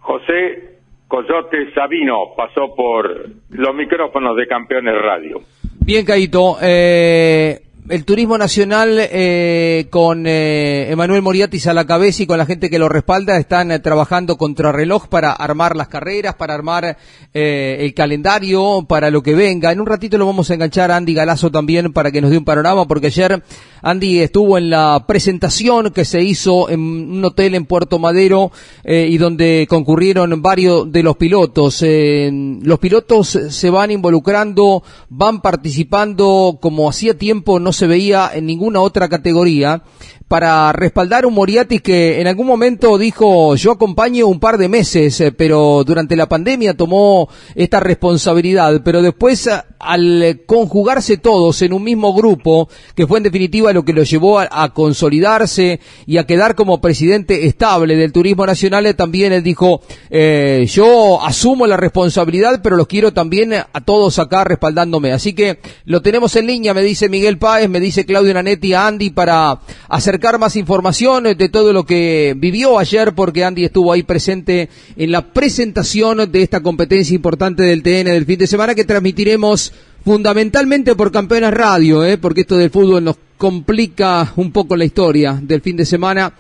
José 0.01 0.79
Coyote 1.09 1.73
Sabino 1.75 2.35
pasó 2.37 2.75
por 2.75 3.29
los 3.51 3.75
micrófonos 3.75 4.37
de 4.37 4.47
Campeones 4.47 4.95
Radio. 5.01 5.41
Bien, 5.85 6.05
Caito. 6.05 6.57
Eh, 6.63 7.61
el 7.89 8.05
turismo 8.07 8.39
nacional 8.39 8.97
eh, 8.99 9.89
con 9.91 10.27
eh, 10.27 10.91
Emanuel 10.91 11.21
Moriatis 11.21 11.67
a 11.67 11.75
la 11.75 11.87
cabeza 11.87 12.23
y 12.23 12.27
con 12.27 12.39
la 12.39 12.47
gente 12.47 12.71
que 12.71 12.79
lo 12.79 12.89
respalda 12.89 13.37
están 13.37 13.71
eh, 13.71 13.79
trabajando 13.79 14.39
contra 14.39 14.73
reloj 14.73 15.09
para 15.09 15.33
armar 15.33 15.77
las 15.77 15.89
carreras, 15.89 16.35
para 16.35 16.55
armar 16.55 16.97
eh, 17.35 17.79
el 17.81 17.93
calendario, 17.93 18.87
para 18.89 19.11
lo 19.11 19.23
que 19.23 19.35
venga. 19.35 19.71
En 19.71 19.81
un 19.81 19.87
ratito 19.87 20.17
lo 20.17 20.25
vamos 20.25 20.51
a 20.51 20.55
enganchar 20.55 20.91
a 20.91 20.97
Andy 20.97 21.13
Galazo 21.13 21.51
también 21.51 21.93
para 21.93 22.11
que 22.11 22.23
nos 22.23 22.31
dé 22.31 22.39
un 22.39 22.45
panorama, 22.45 22.87
porque 22.87 23.09
ayer 23.09 23.43
Andy 23.83 24.21
estuvo 24.21 24.57
en 24.57 24.71
la 24.71 25.05
presentación 25.07 25.91
que 25.91 26.07
se 26.07 26.23
hizo 26.23 26.71
en 26.71 26.81
un 26.81 27.23
hotel 27.23 27.55
en 27.55 27.67
Puerto 27.67 27.99
Madero 27.99 28.51
eh, 28.83 29.09
y 29.11 29.19
donde 29.19 29.67
concurrieron 29.69 30.41
varios 30.41 30.91
de 30.91 31.03
los 31.03 31.19
pilotos. 31.19 31.83
Eh, 31.83 32.31
los 32.63 32.79
pilotos 32.79 33.29
se 33.29 33.69
van 33.69 33.91
involucrando, 33.91 34.83
van 35.11 35.43
participando 35.43 36.59
como 36.63 36.89
hacía 36.89 37.19
tiempo 37.19 37.61
no 37.61 37.74
se 37.75 37.87
veía 37.87 38.31
en 38.33 38.47
ninguna 38.47 38.81
otra 38.81 39.09
categoría. 39.09 39.83
Para 40.27 40.73
respaldar 40.73 41.27
un 41.27 41.35
Moriatis 41.35 41.83
que 41.83 42.21
en 42.21 42.27
algún 42.27 42.47
momento 42.47 42.97
dijo 42.97 43.55
yo 43.57 43.73
acompaño 43.73 44.27
un 44.27 44.41
par 44.41 44.57
de 44.57 44.71
meses, 44.71 45.21
eh, 45.21 45.33
pero 45.33 45.85
durante 45.85 46.17
la 46.17 46.27
pandemia 46.27 46.75
tomó 46.75 47.29
esta 47.55 47.79
responsabilidad, 47.79 48.81
pero 48.83 49.03
después 49.03 49.47
eh, 49.47 49.53
al 49.79 50.41
conjugarse 50.47 51.19
todos 51.19 51.61
en 51.61 51.75
un 51.75 51.85
mismo 51.85 52.15
grupo, 52.15 52.71
que 52.95 53.07
fue 53.07 53.19
en 53.19 53.25
definitiva 53.25 53.75
lo 53.75 53.85
que 53.85 53.93
lo 53.93 54.03
llevó 54.03 54.39
a, 54.41 54.49
a 54.51 54.73
consolidarse 54.73 55.79
y 56.07 56.17
a 56.17 56.25
quedar 56.25 56.55
como 56.55 56.81
presidente 56.81 57.47
estable 57.47 57.95
del 57.95 58.11
turismo 58.11 58.47
nacional, 58.47 58.87
eh, 58.87 58.95
también 58.95 59.35
él 59.35 59.43
dijo 59.43 59.83
eh, 60.11 60.67
yo 60.71 61.23
asumo 61.23 61.67
la 61.67 61.77
responsabilidad, 61.77 62.61
pero 62.63 62.77
los 62.77 62.87
quiero 62.87 63.13
también 63.13 63.53
a 63.53 63.81
todos 63.85 64.19
acá 64.19 64.45
respaldándome. 64.45 65.13
Así 65.13 65.35
que 65.35 65.59
lo 65.85 66.03
tenemos 66.03 66.35
en 66.37 66.47
línea, 66.47 66.75
me 66.75 66.83
dice 66.83 67.09
Miguel 67.09 67.39
Páez, 67.39 67.64
me 67.69 67.81
dice 67.81 68.05
Claudio 68.05 68.35
Nanetti 68.35 68.73
a 68.73 68.87
Andy 68.87 69.11
para 69.11 69.61
acercar 69.89 70.39
más 70.39 70.57
información 70.57 71.25
de 71.25 71.49
todo 71.49 71.73
lo 71.73 71.85
que 71.85 72.35
vivió 72.37 72.79
ayer, 72.79 73.15
porque 73.15 73.45
Andy 73.45 73.65
estuvo 73.65 73.93
ahí 73.93 74.03
presente 74.03 74.69
en 74.97 75.13
la 75.13 75.33
presentación 75.33 76.31
de 76.31 76.43
esta 76.43 76.61
competencia 76.61 77.15
importante 77.15 77.63
del 77.63 77.83
TN 77.83 78.07
del 78.07 78.27
fin 78.27 78.39
de 78.39 78.47
semana 78.47 78.75
que 78.75 78.85
transmitiremos 78.85 79.73
fundamentalmente 80.05 80.95
por 80.95 81.11
Campeones 81.11 81.53
Radio, 81.53 82.05
¿eh? 82.05 82.19
porque 82.19 82.43
esto 82.43 82.57
del 82.57 82.71
fútbol 82.71 83.05
nos 83.05 83.17
complica 83.39 84.33
un 84.37 84.53
poco 84.53 84.77
la 84.77 84.85
historia 84.85 85.39
del 85.43 85.61
fin 85.61 85.77
de 85.77 85.87
semana. 85.87 86.33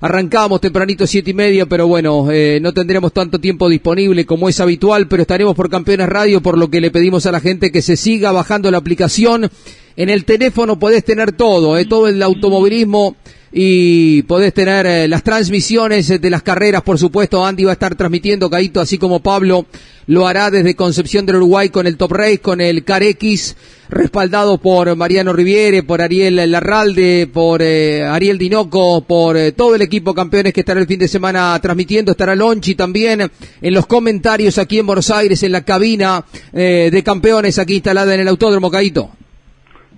Arrancamos 0.00 0.60
tempranito 0.60 1.08
siete 1.08 1.32
y 1.32 1.34
media, 1.34 1.66
pero 1.66 1.88
bueno, 1.88 2.30
eh, 2.30 2.60
no 2.62 2.72
tendremos 2.72 3.12
tanto 3.12 3.40
tiempo 3.40 3.68
disponible 3.68 4.24
como 4.26 4.48
es 4.48 4.60
habitual, 4.60 5.08
pero 5.08 5.22
estaremos 5.22 5.56
por 5.56 5.68
Campeones 5.68 6.08
Radio, 6.08 6.40
por 6.40 6.56
lo 6.56 6.70
que 6.70 6.80
le 6.80 6.92
pedimos 6.92 7.26
a 7.26 7.32
la 7.32 7.40
gente 7.40 7.72
que 7.72 7.82
se 7.82 7.96
siga 7.96 8.30
bajando 8.30 8.70
la 8.70 8.78
aplicación. 8.78 9.50
En 9.98 10.10
el 10.10 10.24
teléfono 10.24 10.78
podés 10.78 11.04
tener 11.04 11.32
todo, 11.32 11.76
eh, 11.76 11.84
todo 11.84 12.06
el 12.06 12.22
automovilismo 12.22 13.16
y 13.50 14.22
podés 14.22 14.54
tener 14.54 14.86
eh, 14.86 15.08
las 15.08 15.24
transmisiones 15.24 16.20
de 16.20 16.30
las 16.30 16.44
carreras, 16.44 16.82
por 16.82 17.00
supuesto. 17.00 17.44
Andy 17.44 17.64
va 17.64 17.70
a 17.70 17.72
estar 17.72 17.96
transmitiendo, 17.96 18.48
Caito, 18.48 18.80
así 18.80 18.96
como 18.96 19.18
Pablo 19.18 19.66
lo 20.06 20.28
hará 20.28 20.52
desde 20.52 20.76
Concepción 20.76 21.26
del 21.26 21.36
Uruguay 21.36 21.70
con 21.70 21.88
el 21.88 21.96
Top 21.96 22.12
Race, 22.12 22.38
con 22.38 22.60
el 22.60 22.84
Car 22.84 23.02
X, 23.02 23.56
respaldado 23.88 24.58
por 24.58 24.94
Mariano 24.94 25.32
Riviere, 25.32 25.82
por 25.82 26.00
Ariel 26.00 26.48
Larralde, 26.48 27.28
por 27.32 27.60
eh, 27.60 28.04
Ariel 28.04 28.38
Dinoco, 28.38 29.00
por 29.00 29.36
eh, 29.36 29.50
todo 29.50 29.74
el 29.74 29.82
equipo 29.82 30.14
campeones 30.14 30.52
que 30.52 30.60
estará 30.60 30.78
el 30.78 30.86
fin 30.86 31.00
de 31.00 31.08
semana 31.08 31.58
transmitiendo. 31.60 32.12
Estará 32.12 32.36
Lonchi 32.36 32.76
también 32.76 33.28
en 33.60 33.74
los 33.74 33.86
comentarios 33.86 34.58
aquí 34.58 34.78
en 34.78 34.86
Buenos 34.86 35.10
Aires, 35.10 35.42
en 35.42 35.50
la 35.50 35.64
cabina 35.64 36.24
eh, 36.52 36.88
de 36.92 37.02
campeones 37.02 37.58
aquí 37.58 37.74
instalada 37.74 38.14
en 38.14 38.20
el 38.20 38.28
Autódromo, 38.28 38.70
Caito. 38.70 39.10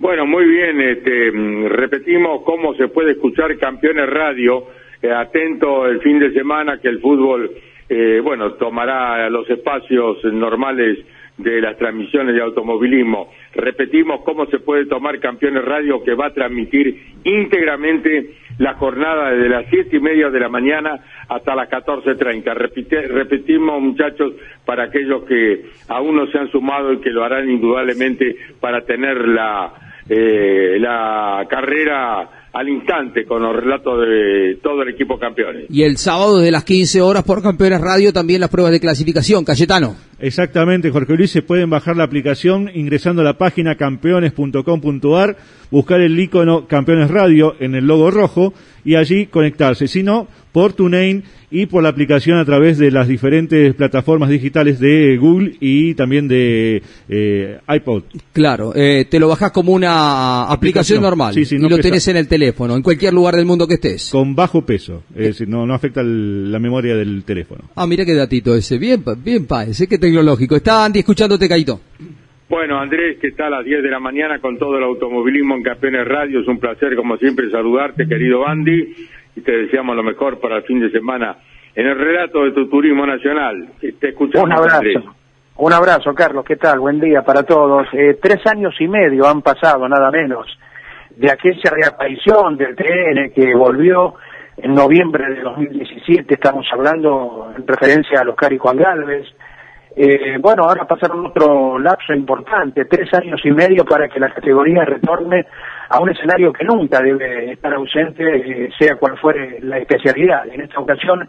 Bueno, 0.01 0.25
muy 0.25 0.45
bien, 0.45 0.81
este, 0.81 1.31
mm, 1.31 1.67
repetimos 1.67 2.41
cómo 2.41 2.73
se 2.73 2.87
puede 2.87 3.11
escuchar 3.11 3.55
Campeones 3.59 4.09
Radio, 4.09 4.65
eh, 4.99 5.11
atento 5.11 5.85
el 5.85 6.01
fin 6.01 6.17
de 6.17 6.33
semana 6.33 6.79
que 6.79 6.87
el 6.87 6.99
fútbol, 6.99 7.51
eh, 7.87 8.19
bueno, 8.23 8.53
tomará 8.53 9.29
los 9.29 9.47
espacios 9.47 10.23
normales 10.23 10.97
de 11.37 11.61
las 11.61 11.77
transmisiones 11.77 12.33
de 12.33 12.41
automovilismo. 12.41 13.29
Repetimos 13.53 14.21
cómo 14.23 14.47
se 14.47 14.57
puede 14.57 14.87
tomar 14.87 15.19
Campeones 15.19 15.63
Radio 15.63 16.03
que 16.03 16.15
va 16.15 16.27
a 16.27 16.33
transmitir 16.33 16.99
íntegramente 17.23 18.31
la 18.57 18.73
jornada 18.73 19.29
desde 19.29 19.49
las 19.49 19.67
siete 19.69 19.97
y 19.97 19.99
media 19.99 20.31
de 20.31 20.39
la 20.39 20.49
mañana 20.49 20.99
hasta 21.29 21.53
las 21.53 21.69
catorce 21.69 22.15
treinta. 22.15 22.55
repetimos, 22.55 23.79
muchachos, 23.79 24.33
para 24.65 24.85
aquellos 24.85 25.25
que 25.25 25.61
aún 25.89 26.15
no 26.15 26.25
se 26.25 26.39
han 26.39 26.49
sumado 26.49 26.91
y 26.91 27.01
que 27.01 27.11
lo 27.11 27.23
harán 27.23 27.51
indudablemente 27.51 28.35
para 28.59 28.81
tener 28.81 29.27
la 29.27 29.90
eh, 30.09 30.77
la 30.79 31.45
carrera 31.49 32.41
al 32.53 32.67
instante 32.67 33.25
con 33.25 33.41
los 33.41 33.55
relatos 33.55 34.01
de 34.01 34.59
todo 34.61 34.81
el 34.81 34.89
equipo 34.89 35.17
campeones. 35.17 35.65
Y 35.69 35.83
el 35.83 35.97
sábado 35.97 36.39
de 36.39 36.51
las 36.51 36.63
15 36.65 37.01
horas 37.01 37.23
por 37.23 37.41
Campeones 37.41 37.79
Radio 37.79 38.11
también 38.11 38.41
las 38.41 38.49
pruebas 38.49 38.73
de 38.73 38.79
clasificación, 38.79 39.45
Cayetano. 39.45 39.95
Exactamente, 40.19 40.91
Jorge 40.91 41.15
Luis, 41.15 41.31
se 41.31 41.41
pueden 41.41 41.69
bajar 41.69 41.95
la 41.95 42.03
aplicación 42.03 42.69
ingresando 42.73 43.21
a 43.21 43.25
la 43.25 43.37
página 43.37 43.75
campeones.com.ar, 43.75 45.37
buscar 45.69 46.01
el 46.01 46.19
icono 46.19 46.67
Campeones 46.67 47.09
Radio 47.09 47.55
en 47.59 47.75
el 47.75 47.85
logo 47.87 48.11
rojo 48.11 48.53
y 48.85 48.95
allí 48.95 49.25
conectarse. 49.27 49.87
Si 49.87 50.03
no, 50.03 50.27
por 50.51 50.73
TuneIn 50.73 51.23
y 51.49 51.65
por 51.65 51.83
la 51.83 51.89
aplicación 51.89 52.37
a 52.37 52.45
través 52.45 52.77
de 52.77 52.91
las 52.91 53.07
diferentes 53.07 53.73
plataformas 53.75 54.29
digitales 54.29 54.79
de 54.79 55.17
Google 55.17 55.55
y 55.59 55.93
también 55.95 56.27
de 56.27 56.81
eh, 57.09 57.59
iPod. 57.69 58.03
Claro, 58.33 58.73
eh, 58.75 59.05
te 59.09 59.19
lo 59.19 59.27
bajas 59.27 59.51
como 59.51 59.71
una 59.73 60.43
aplicación, 60.43 61.01
normal 61.01 61.33
Sí, 61.33 61.43
sí, 61.45 61.55
y 61.55 61.59
no 61.59 61.69
lo 61.69 61.77
pesa. 61.77 61.89
tenés 61.89 62.07
en 62.07 62.17
el 62.17 62.27
teléfono, 62.27 62.75
en 62.75 62.81
cualquier 62.81 63.13
lugar 63.13 63.35
del 63.35 63.45
mundo 63.45 63.67
que 63.67 63.75
estés. 63.75 64.09
Con 64.11 64.33
bajo 64.35 64.65
peso, 64.65 65.03
es 65.15 65.25
decir, 65.27 65.47
no, 65.49 65.65
no 65.65 65.73
afecta 65.73 66.01
el- 66.01 66.51
la 66.51 66.59
memoria 66.59 66.95
del 66.95 67.23
teléfono. 67.23 67.63
Ah, 67.75 67.85
mira 67.87 68.05
qué 68.05 68.13
datito 68.13 68.55
ese. 68.55 68.77
Bien, 68.77 69.01
pa- 69.03 69.15
bien, 69.15 69.45
pa, 69.45 69.65
ese 69.65 69.87
que 69.87 69.97
tecnológico. 69.97 70.55
Está 70.55 70.85
Andy 70.85 70.99
escuchándote, 70.99 71.47
Caito. 71.49 71.81
Bueno, 72.51 72.81
Andrés, 72.81 73.17
que 73.21 73.29
está 73.29 73.47
a 73.47 73.49
las 73.49 73.63
10 73.63 73.81
de 73.81 73.89
la 73.89 74.01
mañana 74.01 74.39
con 74.39 74.57
todo 74.57 74.77
el 74.77 74.83
automovilismo 74.83 75.55
en 75.55 75.63
Campeones 75.63 76.05
Radio. 76.05 76.41
Es 76.41 76.47
un 76.49 76.59
placer, 76.59 76.97
como 76.97 77.15
siempre, 77.15 77.49
saludarte, 77.49 78.05
querido 78.05 78.45
Andy, 78.45 78.93
y 79.37 79.39
te 79.39 79.53
deseamos 79.53 79.95
lo 79.95 80.03
mejor 80.03 80.41
para 80.41 80.57
el 80.57 80.63
fin 80.63 80.81
de 80.81 80.91
semana 80.91 81.37
en 81.73 81.87
el 81.87 81.97
relato 81.97 82.43
de 82.43 82.51
tu 82.51 82.67
turismo 82.67 83.05
nacional. 83.05 83.69
Te 83.79 84.09
escuchamos, 84.09 84.45
Un 84.45 84.51
abrazo. 84.51 84.77
Andrés. 84.79 84.97
Un 85.55 85.71
abrazo, 85.71 86.13
Carlos. 86.13 86.43
¿Qué 86.43 86.57
tal? 86.57 86.81
Buen 86.81 86.99
día 86.99 87.21
para 87.21 87.43
todos. 87.43 87.87
Eh, 87.93 88.19
tres 88.21 88.45
años 88.45 88.75
y 88.81 88.87
medio 88.89 89.29
han 89.29 89.41
pasado, 89.41 89.87
nada 89.87 90.11
menos, 90.11 90.45
de 91.15 91.31
aquella 91.31 91.71
reaparición 91.71 92.57
del 92.57 92.75
TN 92.75 93.31
que 93.33 93.55
volvió 93.55 94.15
en 94.57 94.73
noviembre 94.73 95.35
de 95.35 95.41
2017. 95.41 96.33
Estamos 96.33 96.67
hablando 96.73 97.53
en 97.55 97.65
referencia 97.65 98.19
a 98.19 98.25
los 98.25 98.35
Cari 98.35 98.57
Juan 98.57 98.75
Galvez. 98.75 99.25
Eh, 99.95 100.37
bueno, 100.39 100.63
ahora 100.63 100.85
pasaron 100.85 101.25
otro 101.25 101.77
lapso 101.77 102.13
importante, 102.13 102.85
tres 102.85 103.13
años 103.13 103.41
y 103.43 103.51
medio 103.51 103.83
para 103.83 104.07
que 104.07 104.19
la 104.19 104.33
categoría 104.33 104.85
retorne 104.85 105.45
a 105.89 105.99
un 105.99 106.09
escenario 106.09 106.53
que 106.53 106.63
nunca 106.63 107.01
debe 107.01 107.51
estar 107.51 107.73
ausente, 107.73 108.23
eh, 108.23 108.69
sea 108.79 108.95
cual 108.95 109.17
fuere 109.17 109.59
la 109.61 109.77
especialidad. 109.79 110.47
En 110.47 110.61
esta 110.61 110.79
ocasión, 110.79 111.27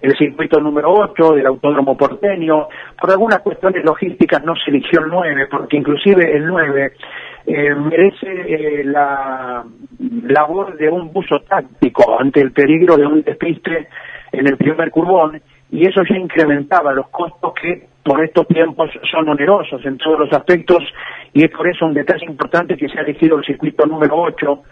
el 0.00 0.16
circuito 0.16 0.60
número 0.60 0.92
8 0.92 1.32
del 1.32 1.46
Autódromo 1.46 1.96
Porteño, 1.96 2.68
por 3.00 3.10
algunas 3.10 3.40
cuestiones 3.40 3.84
logísticas 3.84 4.44
no 4.44 4.54
se 4.54 4.70
eligió 4.70 5.00
el 5.00 5.08
9, 5.08 5.48
porque 5.50 5.76
inclusive 5.76 6.36
el 6.36 6.46
9 6.46 6.92
eh, 7.46 7.74
merece 7.74 8.26
eh, 8.26 8.84
la 8.84 9.64
labor 10.28 10.76
de 10.76 10.88
un 10.88 11.12
buzo 11.12 11.40
táctico 11.40 12.20
ante 12.20 12.40
el 12.40 12.52
peligro 12.52 12.96
de 12.96 13.06
un 13.06 13.22
despiste 13.22 13.88
en 14.30 14.46
el 14.46 14.56
primer 14.56 14.90
curbón 14.90 15.40
y 15.70 15.86
eso 15.86 16.02
ya 16.08 16.16
incrementaba 16.16 16.92
los 16.92 17.08
costos 17.08 17.52
que 17.60 17.86
por 18.02 18.22
estos 18.22 18.46
tiempos 18.48 18.90
son 19.10 19.28
onerosos 19.28 19.84
en 19.84 19.96
todos 19.98 20.20
los 20.20 20.32
aspectos 20.32 20.82
y 21.32 21.44
es 21.44 21.50
por 21.50 21.66
eso 21.68 21.86
un 21.86 21.94
detalle 21.94 22.26
importante 22.26 22.76
que 22.76 22.88
se 22.88 22.98
ha 22.98 23.02
elegido 23.02 23.38
el 23.38 23.44
circuito 23.44 23.86
número 23.86 24.16
8 24.16 24.62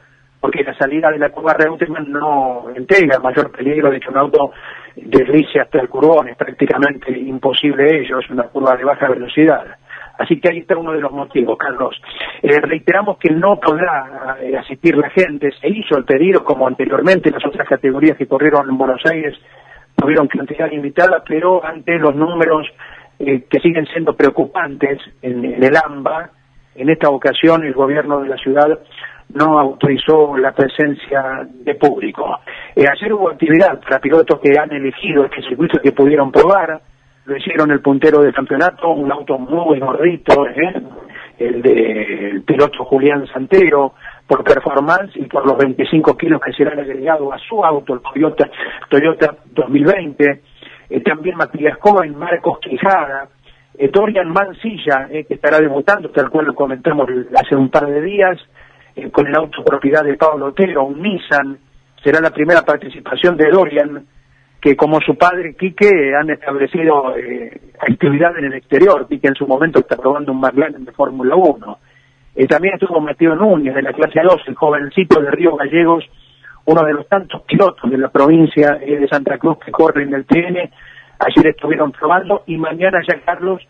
porque 0.42 0.64
la 0.64 0.74
salida 0.74 1.10
de 1.10 1.18
la 1.18 1.30
curva 1.30 1.54
Reutemann 1.54 2.10
no 2.10 2.66
integra 2.76 3.20
mayor 3.20 3.52
peligro 3.52 3.90
de 3.90 4.00
que 4.00 4.10
un 4.10 4.18
auto 4.18 4.50
deslice 4.96 5.60
hasta 5.60 5.80
el 5.80 5.88
curbón, 5.88 6.28
es 6.28 6.36
prácticamente 6.36 7.16
imposible 7.16 8.00
ello, 8.00 8.18
es 8.18 8.28
una 8.28 8.42
curva 8.44 8.76
de 8.76 8.84
baja 8.84 9.08
velocidad. 9.08 9.64
Así 10.18 10.40
que 10.40 10.50
ahí 10.50 10.58
está 10.58 10.76
uno 10.76 10.92
de 10.92 11.00
los 11.00 11.12
motivos, 11.12 11.56
Carlos. 11.56 12.00
Eh, 12.42 12.60
reiteramos 12.60 13.18
que 13.18 13.30
no 13.32 13.58
podrá 13.58 14.36
eh, 14.40 14.56
asistir 14.56 14.96
la 14.96 15.10
gente, 15.10 15.50
se 15.60 15.68
hizo 15.68 15.96
el 15.96 16.04
pedido 16.04 16.44
como 16.44 16.66
anteriormente 16.66 17.30
las 17.30 17.46
otras 17.46 17.68
categorías 17.68 18.16
que 18.16 18.26
corrieron 18.26 18.68
en 18.68 18.76
Buenos 18.76 19.00
Aires 19.06 19.38
tuvieron 20.02 20.28
cantidad 20.28 20.70
limitada, 20.70 21.22
pero 21.26 21.64
ante 21.64 21.98
los 21.98 22.14
números 22.14 22.66
eh, 23.18 23.44
que 23.48 23.60
siguen 23.60 23.86
siendo 23.86 24.14
preocupantes 24.14 24.98
en, 25.22 25.44
el 25.62 25.76
AMBA, 25.76 26.30
en 26.74 26.90
esta 26.90 27.08
ocasión 27.08 27.64
el 27.64 27.72
gobierno 27.72 28.20
de 28.20 28.28
la 28.28 28.36
ciudad 28.36 28.78
no 29.34 29.58
autorizó 29.58 30.36
la 30.36 30.52
presencia 30.52 31.46
de 31.48 31.74
público. 31.76 32.40
Eh, 32.74 32.84
ayer 32.90 33.12
hubo 33.12 33.30
actividad 33.30 33.80
para 33.80 34.00
pilotos 34.00 34.40
que 34.40 34.58
han 34.58 34.72
elegido 34.72 35.24
este 35.24 35.42
circuito 35.42 35.80
que 35.80 35.92
pudieron 35.92 36.32
probar, 36.32 36.80
lo 37.24 37.36
hicieron 37.36 37.70
el 37.70 37.80
puntero 37.80 38.20
del 38.20 38.34
campeonato, 38.34 38.90
un 38.90 39.10
auto 39.12 39.38
muy 39.38 39.78
gordito, 39.78 40.46
¿eh? 40.48 40.82
el 41.38 41.62
del 41.62 42.42
piloto 42.42 42.84
Julián 42.84 43.26
Santero, 43.28 43.94
por 44.32 44.44
performance 44.44 45.14
y 45.16 45.26
por 45.26 45.44
los 45.44 45.58
25 45.58 46.16
kilos 46.16 46.40
que 46.40 46.54
serán 46.54 46.80
agregados 46.80 47.34
a 47.34 47.36
su 47.36 47.62
auto, 47.62 47.92
el 47.92 48.00
Toyota, 48.00 48.50
Toyota 48.88 49.36
2020. 49.50 50.40
Eh, 50.88 51.00
también 51.02 51.36
Matías 51.36 51.76
Cohen, 51.76 52.16
Marcos 52.16 52.58
Quijada, 52.60 53.28
eh, 53.76 53.90
Dorian 53.92 54.30
Mancilla, 54.30 55.08
eh, 55.10 55.24
que 55.24 55.34
estará 55.34 55.60
debutando, 55.60 56.08
tal 56.08 56.30
cual 56.30 56.46
lo 56.46 56.54
comentamos 56.54 57.10
hace 57.36 57.54
un 57.54 57.68
par 57.68 57.86
de 57.86 58.00
días, 58.00 58.38
eh, 58.96 59.10
con 59.10 59.26
el 59.26 59.34
auto 59.34 59.62
propiedad 59.62 60.02
de 60.02 60.14
Pablo 60.14 60.46
Otero, 60.46 60.84
un 60.84 61.02
Nissan, 61.02 61.58
será 62.02 62.18
la 62.18 62.30
primera 62.30 62.62
participación 62.62 63.36
de 63.36 63.50
Dorian, 63.50 64.06
que 64.58 64.74
como 64.76 64.98
su 65.02 65.14
padre 65.14 65.54
Quique 65.56 66.14
han 66.18 66.30
establecido 66.30 67.14
actividad 67.78 68.38
en 68.38 68.46
el 68.46 68.54
exterior. 68.54 69.06
Quique 69.08 69.28
en 69.28 69.34
su 69.34 69.46
momento 69.46 69.80
está 69.80 69.96
probando 69.98 70.32
un 70.32 70.40
McLaren 70.40 70.86
de 70.86 70.92
Fórmula 70.92 71.36
1. 71.36 71.78
Eh, 72.34 72.46
también 72.46 72.74
estuvo 72.74 73.00
Mateo 73.00 73.34
Núñez 73.34 73.74
de 73.74 73.82
la 73.82 73.92
clase 73.92 74.20
2, 74.22 74.42
el 74.46 74.54
jovencito 74.54 75.20
de 75.20 75.30
Río 75.30 75.54
Gallegos, 75.56 76.04
uno 76.64 76.82
de 76.82 76.94
los 76.94 77.06
tantos 77.08 77.42
pilotos 77.42 77.90
de 77.90 77.98
la 77.98 78.08
provincia 78.08 78.78
eh, 78.80 78.98
de 78.98 79.08
Santa 79.08 79.36
Cruz 79.38 79.58
que 79.64 79.70
corren 79.70 80.08
en 80.08 80.14
el 80.14 80.24
TN. 80.24 80.56
Ayer 81.18 81.46
estuvieron 81.48 81.92
probando 81.92 82.42
y 82.46 82.56
mañana 82.56 83.00
ya 83.06 83.20
Carlos 83.20 83.60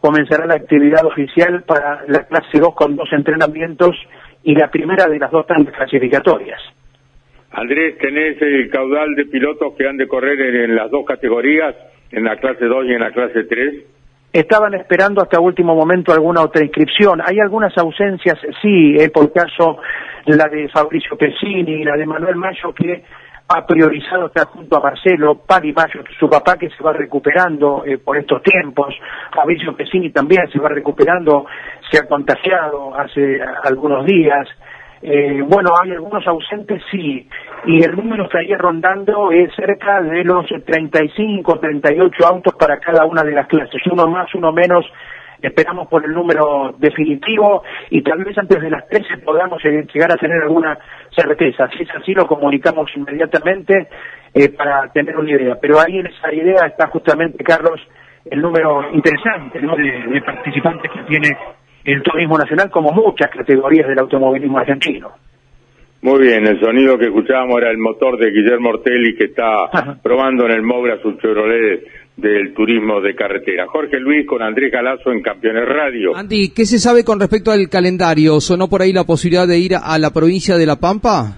comenzará 0.00 0.46
la 0.46 0.54
actividad 0.54 1.04
oficial 1.04 1.62
para 1.62 2.02
la 2.08 2.24
clase 2.24 2.58
2 2.58 2.74
con 2.74 2.96
dos 2.96 3.08
entrenamientos 3.12 3.96
y 4.42 4.54
la 4.54 4.70
primera 4.70 5.06
de 5.06 5.18
las 5.18 5.30
dos 5.30 5.46
tantas 5.46 5.74
clasificatorias. 5.74 6.60
Andrés, 7.52 7.98
tenés 7.98 8.40
el 8.40 8.70
caudal 8.70 9.14
de 9.14 9.26
pilotos 9.26 9.74
que 9.76 9.88
han 9.88 9.96
de 9.96 10.06
correr 10.06 10.40
en, 10.40 10.70
en 10.70 10.76
las 10.76 10.90
dos 10.90 11.04
categorías, 11.04 11.74
en 12.12 12.24
la 12.24 12.36
clase 12.36 12.64
2 12.64 12.86
y 12.86 12.92
en 12.92 13.00
la 13.00 13.10
clase 13.10 13.44
3. 13.44 13.84
Estaban 14.32 14.74
esperando 14.74 15.22
hasta 15.22 15.40
último 15.40 15.74
momento 15.74 16.12
alguna 16.12 16.42
otra 16.42 16.64
inscripción. 16.64 17.20
Hay 17.24 17.40
algunas 17.40 17.76
ausencias, 17.76 18.38
sí, 18.62 18.94
eh, 18.96 19.10
por 19.10 19.32
caso 19.32 19.78
la 20.26 20.46
de 20.48 20.68
Fabricio 20.68 21.16
Pesini 21.16 21.84
la 21.84 21.96
de 21.96 22.06
Manuel 22.06 22.36
Mayo, 22.36 22.72
que 22.72 23.02
ha 23.52 23.66
priorizado 23.66 24.26
estar 24.26 24.46
junto 24.46 24.76
a 24.76 24.80
Marcelo, 24.80 25.40
Padi 25.44 25.72
Mayo, 25.72 26.04
su 26.18 26.28
papá 26.30 26.56
que 26.56 26.70
se 26.70 26.82
va 26.84 26.92
recuperando 26.92 27.84
eh, 27.84 27.98
por 27.98 28.16
estos 28.16 28.40
tiempos, 28.44 28.94
Fabricio 29.34 29.74
Pesini 29.74 30.10
también 30.10 30.48
se 30.52 30.60
va 30.60 30.68
recuperando, 30.68 31.46
se 31.90 31.98
ha 31.98 32.06
contagiado 32.06 32.94
hace 32.94 33.40
algunos 33.64 34.06
días. 34.06 34.46
Eh, 35.02 35.42
bueno, 35.46 35.70
hay 35.82 35.92
algunos 35.92 36.26
ausentes, 36.26 36.82
sí, 36.90 37.26
y 37.64 37.82
el 37.82 37.96
número 37.96 38.24
estaría 38.24 38.58
rondando 38.58 39.32
es 39.32 39.50
cerca 39.54 40.02
de 40.02 40.22
los 40.24 40.46
35, 40.46 41.58
38 41.58 42.26
autos 42.26 42.54
para 42.54 42.78
cada 42.78 43.06
una 43.06 43.22
de 43.22 43.32
las 43.32 43.46
clases, 43.46 43.80
uno 43.90 44.06
más, 44.06 44.34
uno 44.34 44.52
menos, 44.52 44.84
esperamos 45.40 45.88
por 45.88 46.04
el 46.04 46.12
número 46.12 46.74
definitivo 46.76 47.62
y 47.88 48.02
tal 48.02 48.22
vez 48.24 48.36
antes 48.36 48.60
de 48.60 48.68
las 48.68 48.86
13 48.88 49.18
podamos 49.24 49.62
llegar 49.64 50.12
a 50.12 50.16
tener 50.16 50.42
alguna 50.42 50.78
certeza. 51.16 51.66
Si 51.68 51.84
es 51.84 51.90
así, 51.94 52.12
lo 52.12 52.26
comunicamos 52.26 52.90
inmediatamente 52.94 53.88
eh, 54.34 54.50
para 54.50 54.92
tener 54.92 55.16
una 55.16 55.30
idea. 55.30 55.56
Pero 55.58 55.80
ahí 55.80 55.98
en 55.98 56.08
esa 56.08 56.30
idea 56.30 56.66
está 56.66 56.88
justamente, 56.88 57.42
Carlos, 57.42 57.80
el 58.26 58.42
número 58.42 58.84
interesante 58.92 59.62
¿no? 59.62 59.76
de 59.76 60.20
participantes 60.20 60.90
que 60.90 61.02
tiene 61.04 61.30
el 61.84 62.02
turismo 62.02 62.38
nacional, 62.38 62.70
como 62.70 62.92
muchas 62.92 63.30
categorías 63.30 63.88
del 63.88 63.98
automovilismo 63.98 64.58
argentino. 64.58 65.10
Muy 66.02 66.20
bien, 66.22 66.46
el 66.46 66.58
sonido 66.60 66.96
que 66.96 67.06
escuchábamos 67.06 67.58
era 67.60 67.70
el 67.70 67.76
motor 67.78 68.18
de 68.18 68.30
Guillermo 68.30 68.70
Ortelli 68.70 69.14
que 69.16 69.24
está 69.24 69.66
Ajá. 69.70 69.98
probando 70.02 70.46
en 70.46 70.52
el 70.52 70.62
Mogra 70.62 70.98
su 71.02 71.12
Chevrolet 71.18 71.84
del 72.16 72.54
turismo 72.54 73.02
de 73.02 73.14
carretera. 73.14 73.66
Jorge 73.66 73.98
Luis 74.00 74.26
con 74.26 74.42
Andrés 74.42 74.72
Galazo 74.72 75.12
en 75.12 75.20
Campeones 75.20 75.66
Radio. 75.68 76.16
Andy, 76.16 76.52
¿qué 76.54 76.64
se 76.64 76.78
sabe 76.78 77.04
con 77.04 77.20
respecto 77.20 77.50
al 77.50 77.68
calendario? 77.68 78.40
¿Sonó 78.40 78.68
por 78.68 78.80
ahí 78.80 78.94
la 78.94 79.04
posibilidad 79.04 79.46
de 79.46 79.58
ir 79.58 79.72
a 79.74 79.98
la 79.98 80.10
provincia 80.10 80.56
de 80.56 80.66
La 80.66 80.76
Pampa? 80.76 81.36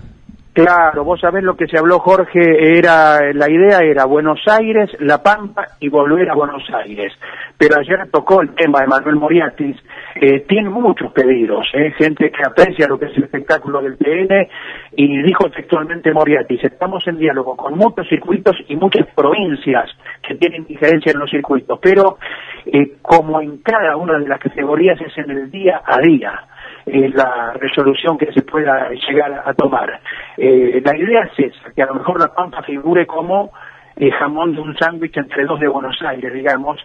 Claro, 0.53 1.03
vos 1.05 1.18
sabés 1.18 1.42
lo 1.42 1.57
que 1.57 1.66
se 1.66 1.78
habló, 1.78 1.98
Jorge, 1.98 2.76
era 2.76 3.32
la 3.32 3.50
idea 3.50 3.78
era 3.78 4.05
Buenos 4.05 4.38
Aires, 4.46 4.90
La 5.00 5.22
Pampa 5.22 5.64
y 5.80 5.88
volver 5.88 6.28
a 6.28 6.34
Buenos 6.34 6.62
Aires. 6.74 7.11
Pero 7.57 7.78
ayer 7.78 8.11
tocó 8.11 8.42
el 8.42 8.55
tema 8.55 8.80
de 8.80 8.86
Manuel 8.86 9.16
Moriatis, 9.16 9.76
eh, 10.14 10.40
tiene 10.40 10.68
muchos 10.68 11.11
pedidos, 11.12 11.66
eh, 11.72 11.92
gente 11.96 12.30
que 12.30 12.44
aprecia 12.44 12.86
lo 12.86 12.98
que 12.98 13.07
es 13.07 13.16
el 13.16 13.24
espectáculo 13.24 13.80
del 13.80 13.96
PN 13.96 14.50
y 14.94 15.22
dijo 15.22 15.48
textualmente 15.48 16.12
Moriatis, 16.12 16.62
estamos 16.64 17.03
en 17.07 17.16
diálogo 17.16 17.57
con 17.57 17.78
muchos 17.78 18.07
circuitos 18.07 18.55
y 18.68 18.76
muchas 18.76 19.07
provincias 19.14 19.88
que 20.20 20.34
tienen 20.34 20.66
diferencia 20.66 21.12
en 21.12 21.18
los 21.18 21.30
circuitos, 21.30 21.78
pero 21.80 22.18
eh, 22.66 22.96
como 23.00 23.40
en 23.40 23.62
cada 23.62 23.96
una 23.96 24.18
de 24.18 24.28
las 24.28 24.38
categorías 24.38 25.00
es 25.00 25.16
en 25.16 25.30
el 25.30 25.50
día 25.50 25.80
a 25.82 25.98
día 25.98 26.46
eh, 26.87 27.11
la 27.14 27.53
resolución 27.55 28.18
que 28.18 28.33
se 28.33 28.43
pueda 28.43 28.91
llegar 28.91 29.43
a 29.45 29.55
tomar. 29.55 30.01
Eh, 30.37 30.83
la 30.85 30.97
idea 30.97 31.30
es 31.37 31.53
esa, 31.53 31.70
que 31.72 31.83
a 31.83 31.87
lo 31.87 31.95
mejor 31.95 32.20
la 32.20 32.35
Pampa 32.35 32.62
figure 32.62 33.07
como 33.07 33.53
eh, 33.97 34.11
jamón 34.11 34.55
de 34.55 34.61
un 34.61 34.76
sándwich 34.76 35.16
entre 35.16 35.45
dos 35.45 35.61
de 35.61 35.68
Buenos 35.68 36.01
Aires, 36.03 36.33
digamos, 36.33 36.80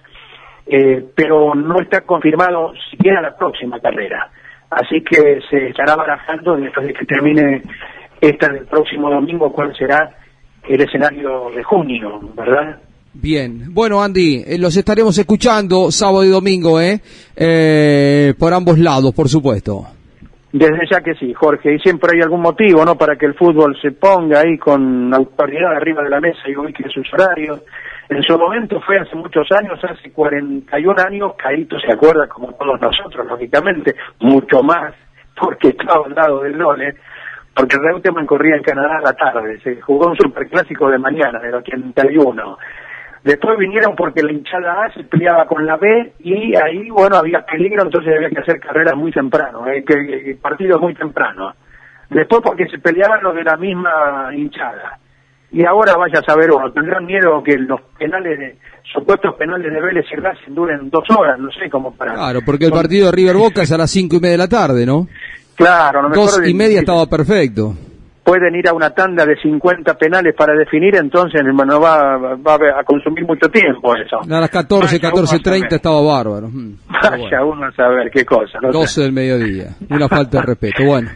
eh, 0.65 1.05
pero 1.15 1.55
no 1.55 1.79
está 1.79 2.01
confirmado 2.01 2.73
siquiera 2.91 3.21
la 3.21 3.35
próxima 3.35 3.79
carrera. 3.79 4.29
Así 4.69 5.01
que 5.01 5.39
se 5.49 5.67
estará 5.67 5.95
barajando 5.95 6.57
después 6.57 6.87
de 6.87 6.93
que 6.93 7.05
termine 7.05 7.61
esta 8.19 8.49
del 8.49 8.65
próximo 8.65 9.09
domingo 9.09 9.51
cuál 9.53 9.73
será 9.75 10.11
el 10.67 10.81
escenario 10.81 11.49
de 11.55 11.63
junio, 11.63 12.19
¿verdad? 12.35 12.81
Bien, 13.19 13.73
bueno 13.73 14.03
Andy, 14.03 14.43
eh, 14.45 14.59
los 14.59 14.77
estaremos 14.77 15.17
escuchando 15.17 15.89
sábado 15.91 16.23
y 16.23 16.29
domingo, 16.29 16.79
¿eh? 16.79 17.01
Eh, 17.35 18.35
por 18.37 18.53
ambos 18.53 18.77
lados, 18.77 19.11
por 19.15 19.27
supuesto. 19.27 19.87
Desde 20.53 20.85
ya 20.89 21.01
que 21.01 21.15
sí, 21.15 21.33
Jorge, 21.33 21.73
y 21.73 21.79
siempre 21.79 22.11
hay 22.13 22.21
algún 22.21 22.41
motivo, 22.41 22.85
¿no?, 22.85 22.95
para 22.95 23.15
que 23.15 23.25
el 23.25 23.33
fútbol 23.33 23.75
se 23.81 23.91
ponga 23.91 24.41
ahí 24.41 24.59
con 24.59 25.11
autoridad 25.15 25.75
arriba 25.75 26.03
de 26.03 26.11
la 26.11 26.21
mesa 26.21 26.41
y 26.47 26.55
ubique 26.55 26.83
sus 26.89 27.11
horarios. 27.11 27.63
En 28.07 28.21
su 28.21 28.37
momento 28.37 28.79
fue 28.81 28.99
hace 28.99 29.15
muchos 29.15 29.47
años, 29.51 29.79
hace 29.83 30.11
41 30.11 30.95
años, 31.01 31.31
Caíto 31.37 31.79
se 31.79 31.91
acuerda, 31.91 32.27
como 32.27 32.53
todos 32.53 32.79
nosotros, 32.79 33.25
lógicamente, 33.27 33.95
mucho 34.19 34.61
más, 34.61 34.93
porque 35.35 35.69
estaba 35.69 36.05
al 36.05 36.13
lado 36.13 36.43
del 36.43 36.55
Lole, 36.55 36.95
porque 37.55 37.77
Reutemann 37.77 38.27
corría 38.27 38.57
en 38.57 38.63
Canadá 38.63 38.99
a 38.99 39.01
la 39.01 39.13
tarde, 39.13 39.59
se 39.63 39.81
jugó 39.81 40.07
un 40.07 40.15
superclásico 40.15 40.87
de 40.91 40.99
mañana, 40.99 41.39
del 41.39 41.55
81. 41.55 42.57
Después 43.27 43.57
vinieron 43.57 43.93
porque 43.93 44.23
la 44.23 44.31
hinchada 44.31 44.85
A 44.85 44.93
se 44.93 45.03
peleaba 45.03 45.45
con 45.47 45.65
la 45.65 45.75
B 45.75 46.13
y 46.19 46.55
ahí, 46.55 46.89
bueno, 46.89 47.17
había 47.17 47.41
peligro, 47.41 47.83
entonces 47.83 48.13
había 48.15 48.29
que 48.29 48.39
hacer 48.39 48.57
carreras 48.57 48.95
muy 48.95 49.11
temprano, 49.11 49.67
eh, 49.67 49.83
que, 49.85 49.95
que- 50.23 50.37
partidos 50.41 50.79
muy 50.79 50.95
temprano. 50.95 51.53
Después 52.09 52.39
porque 52.41 52.67
se 52.67 52.79
peleaban 52.79 53.21
los 53.21 53.35
de 53.35 53.43
la 53.43 53.57
misma 53.57 54.29
hinchada. 54.33 54.97
Y 55.51 55.65
ahora 55.65 55.97
vaya 55.97 56.19
a 56.19 56.23
saber 56.23 56.51
uno, 56.51 56.71
tendrán 56.71 57.05
miedo 57.05 57.43
que 57.43 57.57
los 57.57 57.81
penales, 57.99 58.39
de, 58.39 58.57
supuestos 58.93 59.35
penales 59.35 59.73
de 59.73 59.81
Vélez 59.81 60.05
y 60.09 60.15
Racing 60.15 60.53
duren 60.53 60.89
dos 60.89 61.03
horas, 61.09 61.37
no 61.37 61.51
sé, 61.51 61.69
como 61.69 61.93
para... 61.93 62.13
Claro, 62.13 62.39
porque 62.45 62.63
el 62.63 62.71
partido 62.71 63.07
de 63.07 63.11
River 63.11 63.35
Boca 63.35 63.63
es 63.63 63.71
a 63.73 63.77
las 63.77 63.91
cinco 63.91 64.15
y 64.15 64.19
media 64.21 64.31
de 64.35 64.37
la 64.37 64.47
tarde, 64.47 64.85
¿no? 64.85 65.05
Claro, 65.55 66.01
lo 66.01 66.09
mejor 66.09 66.25
Dos 66.27 66.47
y 66.47 66.53
media 66.53 66.79
estaba 66.79 67.07
perfecto. 67.07 67.73
Pueden 68.27 68.53
ir 68.55 68.67
a 68.67 68.73
una 68.73 68.89
tanda 68.89 69.25
de 69.25 69.37
50 69.37 69.93
penales 69.93 70.35
para 70.35 70.53
definir, 70.53 70.97
entonces 70.97 71.41
no 71.45 71.79
va, 71.79 72.17
va 72.35 72.55
a 72.77 72.83
consumir 72.83 73.25
mucho 73.25 73.47
tiempo 73.49 73.95
eso. 73.95 74.19
A 74.19 74.41
las 74.41 74.49
14, 74.49 74.97
Vaya 74.97 75.09
uno 75.13 75.21
a 75.21 75.23
14.30 75.23 75.45
saber. 75.45 75.73
estaba 75.73 76.01
bárbaro. 76.01 76.49
Mm, 76.49 76.73
Vaya 76.89 77.17
bueno. 77.39 77.47
uno 77.53 77.65
a 77.67 77.71
saber 77.71 78.11
qué 78.11 78.25
cosa. 78.25 78.59
¿no? 78.61 78.73
12 78.73 79.01
del 79.01 79.13
mediodía. 79.13 79.67
Una 79.89 80.09
falta 80.09 80.41
de 80.41 80.45
respeto. 80.45 80.83
Bueno. 80.85 81.09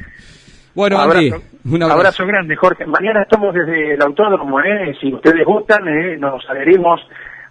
Bueno, 0.74 1.00
Andy, 1.00 1.28
abrazo, 1.32 1.44
un 1.66 1.84
abrazo. 1.84 2.00
abrazo 2.00 2.26
grande, 2.28 2.56
Jorge. 2.56 2.86
Mañana 2.86 3.24
estamos 3.24 3.54
desde 3.54 3.96
el 3.96 4.02
autódromo, 4.02 4.62
¿eh? 4.62 4.94
Si 5.02 5.14
ustedes 5.14 5.46
gustan, 5.46 5.86
¿eh? 5.90 6.16
nos 6.18 6.42
adherimos 6.50 7.02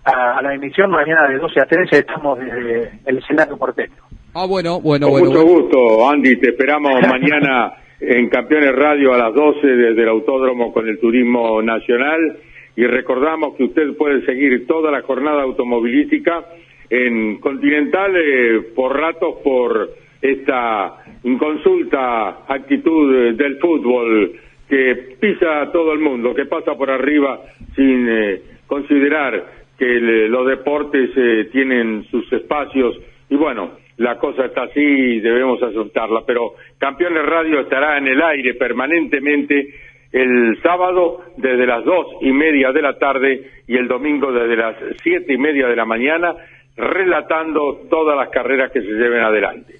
a, 0.07 0.39
a 0.39 0.43
la 0.43 0.55
emisión. 0.55 0.91
Mañana 0.91 1.29
de 1.29 1.37
12 1.37 1.61
a 1.61 1.67
13 1.67 1.99
estamos 1.99 2.39
desde 2.39 2.99
el 3.05 3.19
escenario 3.19 3.59
porteño. 3.59 3.93
Ah, 4.33 4.47
bueno, 4.47 4.81
bueno, 4.81 5.09
Con 5.09 5.21
bueno. 5.21 5.27
mucho 5.29 5.45
bueno. 5.45 5.61
gusto, 5.65 6.11
Andy. 6.11 6.37
Te 6.41 6.49
esperamos 6.49 6.93
mañana 7.07 7.73
en 8.01 8.29
Campeones 8.29 8.75
Radio 8.75 9.13
a 9.15 9.19
las 9.19 9.35
12 9.35 9.67
desde 9.67 10.03
el 10.03 10.09
Autódromo 10.09 10.73
con 10.73 10.89
el 10.89 10.99
Turismo 10.99 11.61
Nacional. 11.63 12.39
Y 12.77 12.85
recordamos 12.87 13.57
que 13.57 13.65
usted 13.65 13.95
puede 13.97 14.25
seguir 14.25 14.67
toda 14.67 14.91
la 14.91 15.03
jornada 15.03 15.43
automovilística 15.43 16.45
en 16.89 17.39
Continental 17.39 18.13
eh, 18.17 18.61
por 18.75 18.97
ratos 18.99 19.37
por 19.45 19.91
esta 20.23 20.97
inconsulta 21.25 22.45
actitud 22.49 23.15
eh, 23.15 23.33
del 23.35 23.59
fútbol 23.59 24.33
que 24.69 25.17
pisa 25.21 25.63
a 25.63 25.73
todo 25.73 25.93
el 25.93 25.99
mundo, 25.99 26.35
que 26.35 26.47
pasa 26.47 26.75
por 26.77 26.91
arriba 26.91 27.41
sin 27.75 28.07
eh, 28.09 28.41
considerar 28.67 29.45
que 29.79 29.85
el- 29.85 30.31
los 30.31 30.47
deportes 30.47 31.11
eh, 31.17 31.49
tienen 31.53 32.05
sus 32.11 32.33
espacios 32.33 32.99
y 33.29 33.37
bueno, 33.37 33.73
la 34.01 34.17
cosa 34.17 34.47
está 34.47 34.63
así 34.63 34.81
y 34.81 35.21
debemos 35.21 35.63
aceptarla, 35.63 36.23
pero 36.27 36.55
Campeones 36.79 37.23
Radio 37.27 37.61
estará 37.61 37.99
en 37.99 38.07
el 38.07 38.23
aire 38.23 38.55
permanentemente 38.55 39.75
el 40.11 40.59
sábado 40.63 41.21
desde 41.37 41.67
las 41.67 41.85
dos 41.85 42.07
y 42.23 42.33
media 42.33 42.73
de 42.73 42.81
la 42.81 42.99
tarde 42.99 43.43
y 43.69 43.77
el 43.77 43.89
domingo 43.89 44.33
desde 44.33 44.57
las 44.57 44.77
siete 45.03 45.35
y 45.35 45.37
media 45.37 45.69
de 45.69 45.77
la 45.77 45.85
mañana, 45.85 46.35
relatando 46.79 47.83
todas 47.91 48.17
las 48.17 48.31
carreras 48.31 48.73
que 48.73 48.81
se 48.81 48.89
lleven 48.89 49.21
adelante. 49.21 49.75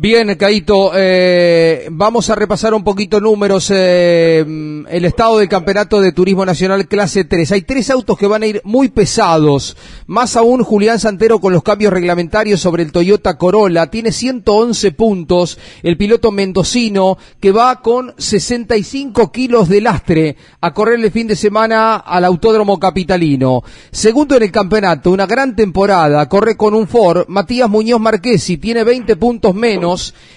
Bien, 0.00 0.32
Caito, 0.36 0.92
eh, 0.94 1.88
vamos 1.90 2.30
a 2.30 2.36
repasar 2.36 2.72
un 2.72 2.84
poquito 2.84 3.20
números. 3.20 3.68
Eh, 3.74 4.44
el 4.88 5.04
estado 5.04 5.38
del 5.38 5.48
campeonato 5.48 6.00
de 6.00 6.12
turismo 6.12 6.46
nacional 6.46 6.86
clase 6.86 7.24
3. 7.24 7.50
Hay 7.50 7.62
tres 7.62 7.90
autos 7.90 8.16
que 8.16 8.28
van 8.28 8.44
a 8.44 8.46
ir 8.46 8.60
muy 8.62 8.90
pesados. 8.90 9.76
Más 10.06 10.36
aún 10.36 10.62
Julián 10.62 11.00
Santero 11.00 11.40
con 11.40 11.52
los 11.52 11.64
cambios 11.64 11.92
reglamentarios 11.92 12.60
sobre 12.60 12.84
el 12.84 12.92
Toyota 12.92 13.36
Corolla. 13.36 13.88
Tiene 13.88 14.12
111 14.12 14.92
puntos. 14.92 15.58
El 15.82 15.96
piloto 15.96 16.30
mendocino 16.30 17.18
que 17.40 17.50
va 17.50 17.82
con 17.82 18.14
65 18.16 19.32
kilos 19.32 19.68
de 19.68 19.80
lastre 19.80 20.36
a 20.60 20.72
correr 20.72 21.00
el 21.00 21.10
fin 21.10 21.26
de 21.26 21.34
semana 21.34 21.96
al 21.96 22.24
Autódromo 22.24 22.78
Capitalino. 22.78 23.64
Segundo 23.90 24.36
en 24.36 24.44
el 24.44 24.52
campeonato, 24.52 25.10
una 25.10 25.26
gran 25.26 25.56
temporada. 25.56 26.28
Corre 26.28 26.56
con 26.56 26.74
un 26.74 26.86
Ford. 26.86 27.24
Matías 27.26 27.68
Muñoz 27.68 28.00
Marquesi 28.00 28.58
tiene 28.58 28.84
20 28.84 29.16
puntos 29.16 29.56
menos 29.56 29.87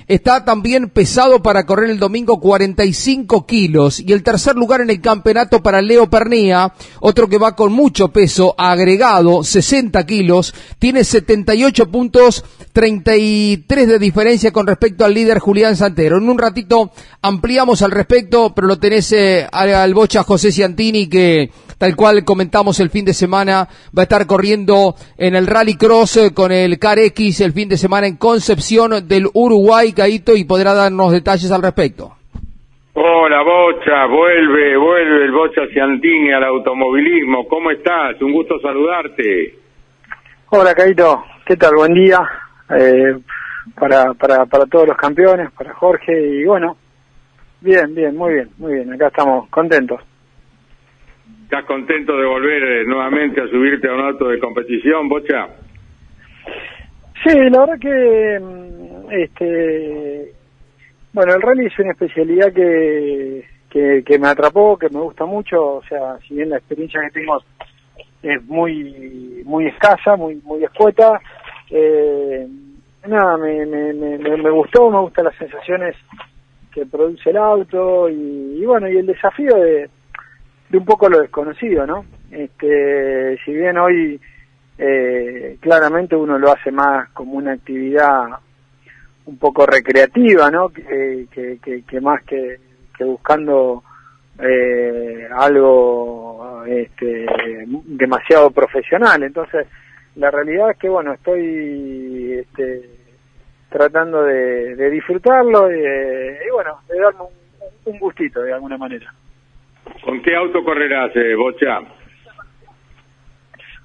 Está 0.08 0.43
también 0.45 0.89
pesado 0.89 1.41
para 1.41 1.66
correr 1.66 1.89
el 1.89 1.99
domingo 1.99 2.39
45 2.39 3.45
kilos. 3.45 3.99
Y 3.99 4.12
el 4.14 4.24
tercer 4.24 4.56
lugar 4.56 4.82
en 4.82 4.89
el 4.89 5.02
campeonato 5.02 5.62
para 5.62 5.82
Leo 5.82 6.10
Pernía, 6.10 6.74
otro 6.99 7.28
que 7.28 7.38
va 7.38 7.56
con 7.56 7.72
mucho 7.72 8.10
peso 8.10 8.56
agregado, 8.58 9.43
60 9.43 10.06
kilos, 10.06 10.54
tiene 10.80 11.04
78 11.04 11.89
puntos, 11.89 12.43
33 12.74 13.88
de 13.88 13.99
diferencia 13.99 14.52
con 14.52 14.68
respecto 14.68 15.06
al 15.06 15.14
líder 15.14 15.39
Julián 15.39 15.76
Santero. 15.76 16.18
En 16.18 16.30
un 16.30 16.38
ratito 16.38 16.91
ampliamos 17.22 17.82
al 17.82 17.91
respecto, 17.91 18.54
pero 18.54 18.68
lo 18.68 18.80
tenés 18.80 19.12
eh, 19.12 19.47
al 19.52 19.93
bocha 19.93 20.24
José 20.24 20.52
Ciantini 20.52 21.08
que 21.08 21.52
tal 21.82 21.95
cual 21.95 22.24
comentamos 22.24 22.80
el 22.80 22.91
fin 22.91 23.06
de 23.06 23.14
semana, 23.16 23.68
va 23.97 24.02
a 24.02 24.04
estar 24.04 24.28
corriendo 24.28 24.95
en 25.18 25.34
el 25.34 25.47
Rally 25.47 25.78
Cross 25.78 26.18
eh, 26.18 26.32
con 26.32 26.52
el 26.52 26.78
Car 26.78 26.99
X 26.99 27.41
el 27.41 27.54
fin 27.54 27.70
de 27.70 27.78
semana 27.78 28.06
en 28.06 28.18
Concepción 28.18 29.08
del 29.08 29.28
Uruguay, 29.42 29.94
Caito, 29.94 30.36
y 30.36 30.46
podrá 30.46 30.74
darnos 30.74 31.12
detalles 31.12 31.52
al 31.52 31.62
respecto. 31.62 32.14
Hola 32.94 33.42
Bocha, 33.42 34.06
vuelve, 34.08 34.78
vuelve 34.78 35.26
el 35.26 35.32
Bocha 35.32 35.62
Ciantini 35.72 36.34
al 36.34 36.44
automovilismo. 36.44 37.48
¿Cómo 37.48 37.72
estás? 37.72 38.22
Un 38.22 38.34
gusto 38.34 38.60
saludarte. 38.60 39.56
Hola 40.50 40.76
Caito, 40.76 41.24
¿qué 41.46 41.56
tal? 41.56 41.72
Buen 41.76 41.94
día 41.94 42.20
eh, 42.78 43.18
para, 43.80 44.14
para, 44.14 44.46
para 44.46 44.66
todos 44.66 44.89
los 44.89 44.98
campeones, 44.98 45.52
para 45.52 45.74
Jorge 45.74 46.12
y 46.12 46.44
bueno, 46.44 46.76
bien, 47.62 47.96
bien, 47.96 48.18
muy 48.18 48.34
bien, 48.34 48.50
muy 48.58 48.74
bien, 48.74 48.94
acá 48.94 49.08
estamos 49.08 49.48
contentos. 49.50 50.02
¿Estás 51.44 51.66
contento 51.66 52.18
de 52.18 52.26
volver 52.26 52.64
eh, 52.64 52.84
nuevamente 52.86 53.42
a 53.42 53.48
subirte 53.48 53.88
a 53.88 53.94
un 53.94 54.02
auto 54.02 54.28
de 54.28 54.39
competición, 54.39 55.08
Bocha? 55.10 55.48
Sí, 57.24 57.38
la 57.49 57.59
verdad 57.59 57.80
que, 57.80 58.39
mm, 58.39 59.11
este, 59.11 60.34
bueno, 61.13 61.34
el 61.34 61.41
rally 61.41 61.67
es 61.67 61.80
una 61.80 61.91
especialidad 61.91 62.51
que, 62.53 63.43
que, 63.69 64.19
me 64.19 64.28
atrapó, 64.28 64.78
que 64.78 64.89
me 64.89 64.99
gusta 64.99 65.26
mucho, 65.26 65.76
o 65.76 65.84
sea, 65.84 66.17
si 66.28 66.36
bien 66.36 66.49
la 66.49 66.57
experiencia 66.57 66.99
que 67.01 67.19
tengo 67.19 67.41
es 68.24 68.43
muy, 68.45 69.41
muy 69.45 69.67
escasa, 69.67 70.15
muy, 70.15 70.36
muy 70.43 70.63
escueta, 70.63 71.19
eh, 71.69 72.47
nada, 73.07 73.38
me, 73.38 73.65
me, 73.65 73.93
me, 73.93 74.17
me 74.17 74.49
gustó, 74.49 74.89
me 74.89 74.99
gustan 74.99 75.26
las 75.26 75.36
sensaciones 75.38 75.95
que 76.74 76.86
produce 76.86 77.30
el 77.30 77.38
auto 77.38 78.09
y 78.09 78.63
bueno, 78.65 78.89
y 78.89 78.97
el 78.97 79.05
desafío 79.05 79.55
de 79.55 79.89
de 80.72 80.78
un 80.78 80.86
poco 80.86 81.09
lo 81.09 81.19
desconocido, 81.19 81.86
¿no? 81.86 82.05
Este, 82.32 83.38
si 83.43 83.53
bien 83.53 83.78
hoy 83.78 84.19
eh, 84.84 85.58
claramente 85.60 86.16
uno 86.16 86.40
lo 86.40 86.52
hace 86.52 86.72
más 86.72 87.08
como 87.12 87.34
una 87.34 87.54
actividad 87.54 88.24
un 89.26 89.38
poco 89.38 89.68
recreativa, 89.68 90.50
¿no? 90.50 90.70
Que, 90.70 91.28
que, 91.32 92.02
más 92.02 92.24
que, 92.24 92.58
buscando 93.00 93.84
eh, 94.40 95.28
algo 95.32 96.64
este, 96.66 97.28
demasiado 97.86 98.50
profesional. 98.50 99.22
Entonces, 99.22 99.68
la 100.16 100.32
realidad 100.32 100.72
es 100.72 100.78
que, 100.78 100.90
bueno, 100.90 101.14
estoy 101.14 102.40
este, 102.40 102.82
tratando 103.70 104.24
de, 104.24 104.90
disfrutarlo 104.90 105.72
y, 105.72 105.78
y, 105.78 106.50
bueno, 106.52 106.80
de 106.90 107.00
darme 107.00 107.20
un 107.86 108.00
gustito 108.00 108.42
de 108.42 108.54
alguna 108.54 108.80
manera. 108.80 109.14
¿Con 110.04 110.24
qué 110.24 110.36
auto 110.36 110.64
correrás, 110.64 111.16
eh, 111.16 111.36
Bocha? 111.36 112.01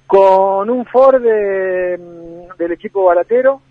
Con 0.07 0.69
un 0.69 0.85
Ford 0.85 1.21
del 1.21 2.71
equipo 2.71 3.03
baratero, 3.05 3.61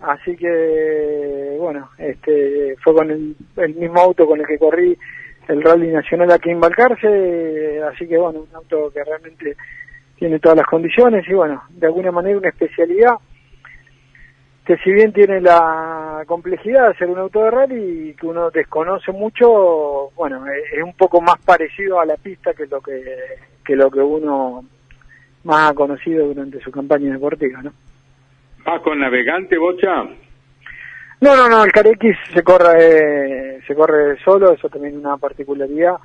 así 0.00 0.36
que, 0.36 1.56
bueno, 1.58 1.88
este 1.96 2.76
fue 2.82 2.94
con 2.94 3.10
el, 3.10 3.74
mismo 3.74 4.00
auto 4.00 4.26
con 4.26 4.40
el 4.40 4.46
que 4.46 4.58
corrí 4.58 4.96
el 5.48 5.62
Rally 5.62 5.88
Nacional 5.88 6.30
aquí 6.30 6.50
en 6.50 6.60
Balcarce, 6.60 7.82
así 7.82 8.06
que, 8.06 8.18
bueno, 8.18 8.40
un 8.40 8.54
auto 8.54 8.90
que 8.92 9.02
realmente 9.02 9.56
tiene 10.16 10.38
todas 10.38 10.58
las 10.58 10.66
condiciones 10.66 11.26
y, 11.26 11.32
bueno, 11.32 11.62
de 11.70 11.86
alguna 11.86 12.12
manera 12.12 12.38
una 12.38 12.50
especialidad 12.50 13.14
que 14.70 14.76
si 14.84 14.92
bien 14.92 15.12
tiene 15.12 15.40
la 15.40 16.22
complejidad 16.26 16.88
de 16.88 16.94
ser 16.96 17.08
un 17.08 17.18
auto 17.18 17.42
de 17.42 17.50
rally 17.50 18.10
y 18.10 18.14
que 18.14 18.26
uno 18.26 18.50
desconoce 18.50 19.10
mucho, 19.10 20.10
bueno, 20.14 20.44
es 20.46 20.82
un 20.82 20.92
poco 20.92 21.20
más 21.20 21.40
parecido 21.44 21.98
a 21.98 22.04
la 22.04 22.16
pista 22.16 22.54
que 22.54 22.66
lo 22.66 22.80
que, 22.80 23.02
que 23.64 23.74
lo 23.74 23.90
que 23.90 23.98
uno 23.98 24.62
más 25.44 25.72
conocido 25.74 26.26
durante 26.26 26.60
su 26.60 26.70
campaña 26.70 27.12
deportiva, 27.12 27.62
¿no? 27.62 27.72
¿Vas 28.64 28.82
con 28.82 28.98
navegante, 28.98 29.56
Bocha? 29.56 30.04
No, 31.22 31.36
no, 31.36 31.48
no, 31.48 31.64
el 31.64 31.72
Carex 31.72 32.16
se 32.32 32.42
corre, 32.42 33.60
se 33.66 33.74
corre 33.74 34.18
solo, 34.24 34.52
eso 34.52 34.68
también 34.68 34.94
es 34.94 35.00
una 35.00 35.16
particularidad 35.16 35.96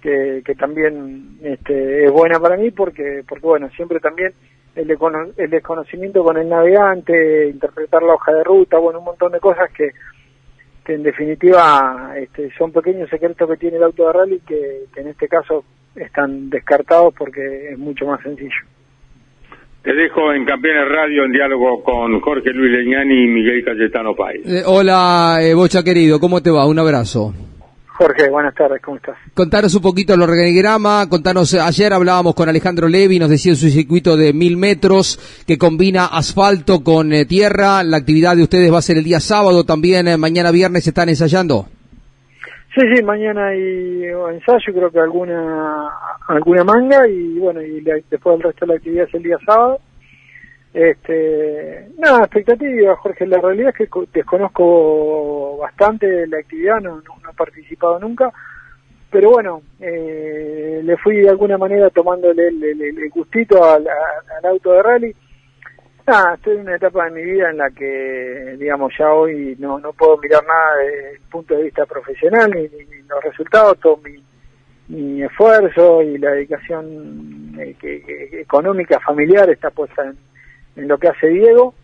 que, 0.00 0.42
que 0.44 0.54
también 0.54 1.38
este, 1.42 2.04
es 2.04 2.12
buena 2.12 2.38
para 2.38 2.56
mí 2.56 2.70
porque, 2.70 3.24
porque 3.26 3.46
bueno, 3.46 3.68
siempre 3.70 3.98
también 3.98 4.32
el, 4.76 5.50
desconocimiento 5.50 6.22
con 6.22 6.36
el 6.36 6.48
navegante, 6.48 7.48
interpretar 7.48 8.02
la 8.02 8.14
hoja 8.14 8.32
de 8.32 8.44
ruta, 8.44 8.78
bueno, 8.78 8.98
un 8.98 9.06
montón 9.06 9.32
de 9.32 9.40
cosas 9.40 9.70
que, 9.72 9.90
que 10.84 10.94
en 10.94 11.02
definitiva 11.02 12.12
este, 12.16 12.52
son 12.56 12.72
pequeños 12.72 13.08
secretos 13.08 13.48
que 13.48 13.56
tiene 13.56 13.78
el 13.78 13.82
auto 13.82 14.06
de 14.06 14.12
rally 14.12 14.40
que, 14.46 14.84
en 14.94 15.08
este 15.08 15.28
caso 15.28 15.64
están 15.96 16.50
descartados 16.50 17.14
porque 17.16 17.70
es 17.72 17.78
mucho 17.78 18.06
más 18.06 18.20
sencillo. 18.22 18.54
Te 19.82 19.94
dejo 19.94 20.32
en 20.32 20.44
Campeones 20.44 20.88
Radio 20.88 21.24
en 21.24 21.32
diálogo 21.32 21.82
con 21.84 22.20
Jorge 22.20 22.50
Luis 22.50 22.72
Leñani 22.72 23.24
y 23.24 23.28
Miguel 23.28 23.64
Cayetano 23.64 24.14
Páez. 24.16 24.40
Eh, 24.44 24.62
hola, 24.66 25.38
eh, 25.40 25.54
Bocha 25.54 25.84
querido, 25.84 26.18
¿cómo 26.18 26.42
te 26.42 26.50
va? 26.50 26.66
Un 26.66 26.78
abrazo. 26.78 27.32
Jorge, 27.96 28.28
buenas 28.28 28.54
tardes, 28.54 28.82
¿cómo 28.82 28.98
estás? 28.98 29.16
Contanos 29.32 29.74
un 29.74 29.80
poquito 29.80 30.12
el 30.12 30.20
organigrama, 30.20 31.08
contanos, 31.08 31.54
ayer 31.54 31.94
hablábamos 31.94 32.34
con 32.34 32.46
Alejandro 32.46 32.88
Levi, 32.88 33.18
nos 33.18 33.30
decía 33.30 33.54
su 33.54 33.70
circuito 33.70 34.18
de 34.18 34.34
mil 34.34 34.58
metros 34.58 35.18
que 35.46 35.56
combina 35.56 36.04
asfalto 36.06 36.84
con 36.84 37.14
eh, 37.14 37.24
tierra, 37.24 37.82
la 37.84 37.96
actividad 37.96 38.36
de 38.36 38.42
ustedes 38.42 38.70
va 38.70 38.78
a 38.78 38.82
ser 38.82 38.98
el 38.98 39.04
día 39.04 39.18
sábado, 39.18 39.64
también 39.64 40.08
eh, 40.08 40.18
mañana 40.18 40.50
viernes 40.50 40.86
están 40.86 41.08
ensayando. 41.08 41.68
Sí, 42.76 42.82
sí, 42.94 43.02
mañana 43.02 43.46
hay 43.46 44.04
ensayo, 44.04 44.74
creo 44.74 44.90
que 44.90 45.00
alguna 45.00 45.88
alguna 46.28 46.62
manga 46.62 47.08
y 47.08 47.38
bueno, 47.38 47.62
y 47.62 47.80
después 47.80 48.36
el 48.36 48.42
resto 48.42 48.66
de 48.66 48.72
la 48.72 48.76
actividad 48.76 49.08
es 49.08 49.14
el 49.14 49.22
día 49.22 49.38
sábado. 49.46 49.78
Este, 50.74 51.88
nada, 51.96 52.24
expectativa, 52.24 52.94
Jorge. 52.96 53.26
La 53.26 53.40
realidad 53.40 53.72
es 53.78 53.88
que 53.88 54.00
desconozco 54.12 55.56
bastante 55.56 56.26
la 56.26 56.36
actividad, 56.36 56.82
no, 56.82 56.96
no, 56.96 57.30
he 57.30 57.34
participado 57.34 57.98
nunca, 57.98 58.30
pero 59.10 59.30
bueno, 59.30 59.62
eh, 59.80 60.82
le 60.84 60.96
fui 60.98 61.16
de 61.22 61.30
alguna 61.30 61.56
manera 61.56 61.88
tomándole 61.88 62.48
el, 62.48 63.08
gustito 63.08 63.64
al, 63.64 63.86
auto 64.44 64.72
de 64.72 64.82
rally. 64.82 65.16
Nada, 66.06 66.34
estoy 66.34 66.54
en 66.54 66.60
una 66.60 66.76
etapa 66.76 67.06
de 67.06 67.10
mi 67.10 67.22
vida 67.24 67.50
en 67.50 67.56
la 67.56 67.68
que, 67.70 68.54
digamos, 68.60 68.92
ya 68.96 69.12
hoy 69.12 69.56
no, 69.58 69.80
no 69.80 69.92
puedo 69.92 70.16
mirar 70.18 70.44
nada 70.46 70.76
desde 70.76 71.10
el 71.14 71.20
punto 71.22 71.54
de 71.56 71.64
vista 71.64 71.84
profesional, 71.84 72.48
ni, 72.52 72.68
los 73.08 73.24
resultados, 73.24 73.80
todo 73.80 73.98
mi, 74.88 75.20
esfuerzo 75.20 76.02
y 76.02 76.16
la 76.18 76.30
dedicación 76.30 77.56
eh, 77.58 77.74
económica, 78.40 79.00
familiar 79.00 79.50
está 79.50 79.70
puesta 79.70 80.12
en 80.76 80.86
lo 80.86 80.96
que 80.96 81.08
hace 81.08 81.26
Diego. 81.26 81.74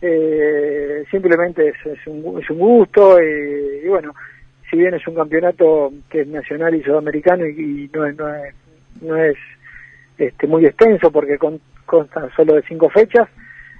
Eh, 0.00 1.04
simplemente 1.10 1.70
es, 1.70 2.06
un, 2.06 2.40
es 2.40 2.48
un 2.50 2.58
gusto 2.58 3.20
y, 3.20 3.88
bueno, 3.88 4.14
si 4.70 4.76
bien 4.76 4.94
es 4.94 5.04
un 5.08 5.16
campeonato 5.16 5.92
que 6.08 6.20
es 6.20 6.28
nacional 6.28 6.72
y 6.76 6.84
sudamericano 6.84 7.44
y, 7.46 7.90
no, 7.92 8.06
es, 8.06 8.16
no 8.16 8.32
es, 8.32 8.54
no 9.00 9.16
es 9.16 9.36
este, 10.18 10.46
muy 10.46 10.66
extenso 10.66 11.10
porque 11.10 11.36
consta 11.84 12.28
solo 12.36 12.54
de 12.54 12.62
cinco 12.62 12.88
fechas, 12.88 13.28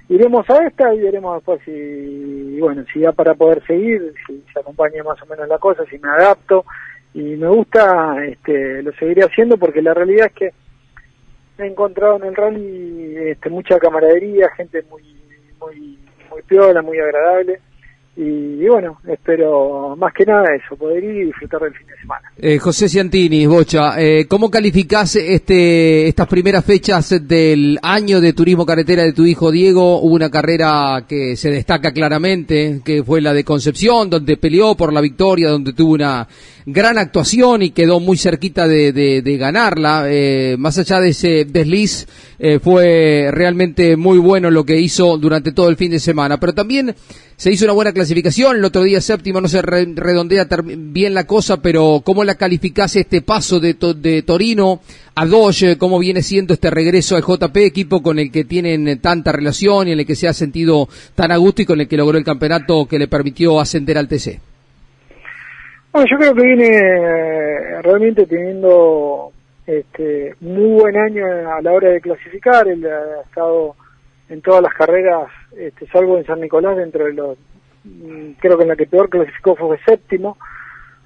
iremos 0.09 0.49
a 0.49 0.67
esta 0.67 0.93
y 0.93 1.01
veremos 1.01 1.35
después 1.35 1.61
si, 1.65 2.59
bueno, 2.59 2.85
si 2.91 2.99
da 3.01 3.11
para 3.11 3.33
poder 3.33 3.65
seguir, 3.65 4.13
si 4.27 4.43
se 4.53 4.59
acompaña 4.59 5.03
más 5.03 5.21
o 5.21 5.25
menos 5.25 5.47
la 5.47 5.57
cosa, 5.57 5.83
si 5.89 5.97
me 5.99 6.09
adapto. 6.09 6.65
Y 7.13 7.35
me 7.35 7.47
gusta, 7.47 8.25
este, 8.25 8.81
lo 8.81 8.91
seguiré 8.93 9.23
haciendo 9.23 9.57
porque 9.57 9.81
la 9.81 9.93
realidad 9.93 10.27
es 10.27 10.33
que 10.33 10.53
he 11.59 11.67
encontrado 11.67 12.17
en 12.17 12.23
el 12.23 12.35
rally 12.35 13.15
este, 13.17 13.49
mucha 13.49 13.77
camaradería, 13.77 14.49
gente 14.57 14.83
muy 14.89 15.03
muy 15.59 15.99
muy 16.31 16.41
piola, 16.41 16.81
muy 16.81 16.99
agradable 16.99 17.59
y, 18.15 18.67
bueno, 18.67 18.99
espero 19.07 19.95
más 19.95 20.13
que 20.13 20.23
nada 20.23 20.53
eso, 20.55 20.75
poder 20.75 21.03
ir 21.03 21.15
y 21.15 21.25
disfrutar 21.25 21.61
del 21.61 21.73
fin 21.73 21.87
de 21.87 21.97
semana. 21.97 22.31
Eh, 22.37 22.59
José 22.59 22.87
Ciantini, 22.87 23.47
Bocha, 23.47 23.99
eh, 23.99 24.27
¿cómo 24.27 24.51
calificás 24.51 25.15
este, 25.15 26.07
estas 26.07 26.27
primeras 26.27 26.63
fechas 26.63 27.27
del 27.27 27.79
año 27.81 28.21
de 28.21 28.33
turismo 28.33 28.67
carretera 28.67 29.01
de 29.01 29.13
tu 29.13 29.25
hijo 29.25 29.49
Diego? 29.49 29.99
Hubo 29.99 30.13
una 30.13 30.29
carrera 30.29 31.05
que 31.07 31.35
se 31.35 31.49
destaca 31.49 31.91
claramente, 31.91 32.81
que 32.85 33.03
fue 33.03 33.19
la 33.19 33.33
de 33.33 33.43
Concepción, 33.43 34.11
donde 34.11 34.37
peleó 34.37 34.75
por 34.75 34.93
la 34.93 35.01
victoria, 35.01 35.49
donde 35.49 35.73
tuvo 35.73 35.93
una 35.93 36.27
gran 36.65 36.97
actuación 36.97 37.61
y 37.61 37.71
quedó 37.71 37.99
muy 37.99 38.17
cerquita 38.17 38.67
de, 38.67 38.91
de, 38.91 39.37
ganarla. 39.37 40.05
Eh, 40.07 40.55
más 40.57 40.77
allá 40.77 40.99
de 40.99 41.09
ese 41.09 41.45
desliz, 41.45 42.07
eh, 42.39 42.59
fue 42.59 43.29
realmente 43.31 43.97
muy 43.97 44.17
bueno 44.17 44.49
lo 44.51 44.65
que 44.65 44.79
hizo 44.79 45.17
durante 45.17 45.51
todo 45.51 45.69
el 45.69 45.77
fin 45.77 45.91
de 45.91 45.99
semana. 45.99 46.39
Pero 46.39 46.53
también 46.53 46.95
se 47.35 47.51
hizo 47.51 47.65
una 47.65 47.73
buena 47.73 47.91
clasificación, 47.91 48.57
el 48.57 48.65
otro 48.65 48.83
día 48.83 49.01
séptimo 49.01 49.41
no 49.41 49.47
se 49.47 49.61
redondea 49.61 50.47
bien 50.77 51.13
la 51.13 51.25
cosa, 51.25 51.61
pero 51.61 52.01
¿cómo 52.05 52.23
la 52.23 52.35
calificase 52.35 53.01
este 53.01 53.21
paso 53.21 53.59
de, 53.59 53.75
de 53.97 54.21
Torino 54.21 54.81
a 55.15 55.25
Dodge? 55.25 55.77
¿Cómo 55.77 55.99
viene 55.99 56.21
siendo 56.21 56.53
este 56.53 56.69
regreso 56.69 57.15
al 57.15 57.23
JP, 57.23 57.57
equipo 57.57 58.01
con 58.01 58.19
el 58.19 58.31
que 58.31 58.45
tienen 58.45 58.99
tanta 58.99 59.31
relación 59.31 59.87
y 59.87 59.91
en 59.91 59.99
el 59.99 60.05
que 60.05 60.15
se 60.15 60.27
ha 60.27 60.33
sentido 60.33 60.87
tan 61.15 61.31
a 61.31 61.37
gusto 61.37 61.63
y 61.63 61.65
con 61.65 61.81
el 61.81 61.87
que 61.87 61.97
logró 61.97 62.17
el 62.17 62.23
campeonato 62.23 62.85
que 62.85 62.99
le 62.99 63.07
permitió 63.07 63.59
ascender 63.59 63.97
al 63.97 64.07
TC? 64.07 64.52
Bueno, 65.93 66.07
yo 66.09 66.17
creo 66.17 66.33
que 66.33 66.41
viene 66.41 66.69
eh, 66.69 67.81
realmente 67.83 68.25
teniendo 68.25 69.31
este, 69.67 70.33
muy 70.41 70.81
buen 70.81 70.97
año 70.97 71.23
a 71.27 71.61
la 71.61 71.71
hora 71.71 71.91
de 71.91 72.01
clasificar, 72.01 72.67
él 72.67 72.83
ha 72.83 73.21
estado 73.21 73.75
en 74.27 74.41
todas 74.41 74.63
las 74.63 74.73
carreras, 74.73 75.27
este, 75.55 75.85
salvo 75.87 76.17
en 76.17 76.25
San 76.25 76.41
Nicolás, 76.41 76.77
dentro 76.77 77.05
de 77.05 77.13
los, 77.13 77.37
mm, 77.83 78.31
creo 78.39 78.57
que 78.57 78.63
en 78.63 78.69
la 78.69 78.75
que 78.75 78.87
peor 78.87 79.07
clasificó 79.07 79.55
fue 79.55 79.77
séptimo, 79.85 80.35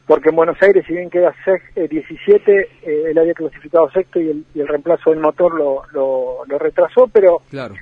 porque 0.05 0.29
en 0.29 0.37
Buenos 0.37 0.57
Aires, 0.61 0.85
si 0.87 0.93
bien 0.93 1.09
queda 1.09 1.35
17, 1.75 2.51
eh, 2.53 2.69
eh, 2.81 3.03
él 3.09 3.17
había 3.17 3.33
clasificado 3.33 3.91
sexto 3.91 4.21
y 4.21 4.45
el, 4.55 4.67
reemplazo 4.69 5.09
del 5.09 5.19
motor 5.19 5.53
lo, 5.53 5.83
lo, 5.91 6.57
retrasó, 6.57 7.09
pero 7.11 7.41
claro. 7.49 7.75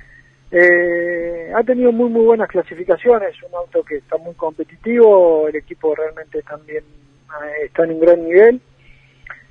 Eh, 0.50 1.52
ha 1.54 1.62
tenido 1.62 1.92
muy, 1.92 2.08
muy 2.08 2.24
buenas 2.24 2.48
clasificaciones, 2.48 3.34
un 3.42 3.54
auto 3.54 3.82
que 3.82 3.96
está 3.96 4.16
muy 4.18 4.34
competitivo, 4.34 5.48
el 5.48 5.56
equipo 5.56 5.94
realmente 5.94 6.42
también 6.42 6.84
eh, 6.84 7.66
está 7.66 7.84
en 7.84 7.92
un 7.92 8.00
gran 8.00 8.24
nivel 8.24 8.60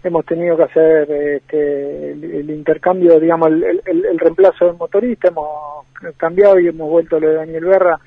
hemos 0.05 0.23
tenido 0.25 0.55
que 0.55 0.63
hacer 0.63 1.11
este, 1.11 2.11
el, 2.11 2.49
intercambio, 2.51 3.19
digamos, 3.19 3.49
el, 3.49 3.81
el, 3.85 4.19
reemplazo 4.19 4.67
del 4.67 4.75
motorista, 4.77 5.29
hemos 5.29 5.85
cambiado 6.15 6.59
y 6.59 6.67
hemos 6.67 6.87
vuelto 6.89 7.19
lo 7.19 7.29
de 7.29 7.35
Daniel 7.35 7.65
Berra, 7.65 7.99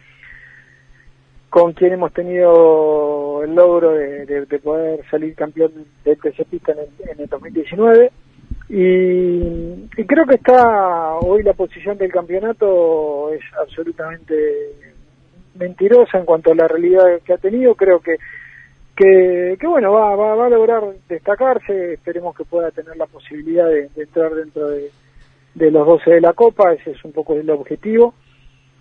con 1.50 1.72
quien 1.72 1.94
hemos 1.94 2.12
tenido 2.12 3.42
el 3.42 3.54
logro 3.54 3.94
de, 3.94 4.46
poder 4.62 5.00
salir 5.10 5.34
campeón 5.34 5.72
del 6.04 6.18
TC 6.18 6.44
Pista 6.48 6.72
en 6.72 7.20
el, 7.20 7.26
2019. 7.28 8.12
Y, 8.68 9.88
y, 9.96 10.04
creo 10.06 10.26
que 10.26 10.34
está 10.34 11.14
hoy 11.20 11.42
la 11.42 11.54
posición 11.54 11.96
del 11.96 12.12
campeonato 12.12 13.32
es 13.32 13.40
absolutamente 13.58 14.34
mentirosa 15.54 16.18
en 16.18 16.26
cuanto 16.26 16.52
a 16.52 16.54
la 16.54 16.68
realidad 16.68 17.20
que 17.24 17.32
ha 17.32 17.38
tenido. 17.38 17.74
Creo 17.74 18.00
que 18.00 18.16
que, 18.98 19.56
que 19.60 19.66
bueno, 19.68 19.92
va, 19.92 20.16
va, 20.16 20.46
a 20.46 20.50
lograr 20.50 20.82
destacarse, 21.08 21.92
esperemos 21.92 22.36
que 22.36 22.44
pueda 22.44 22.72
tener 22.72 22.96
la 22.96 23.06
posibilidad 23.06 23.68
de, 23.68 23.88
entrar 23.96 24.34
dentro 24.34 24.66
de, 24.66 24.90
los 25.70 25.86
12 25.86 26.10
de 26.10 26.20
la 26.20 26.32
Copa, 26.32 26.72
ese 26.72 26.90
es 26.90 27.04
un 27.04 27.12
poco 27.12 27.34
el 27.34 27.48
objetivo. 27.48 28.14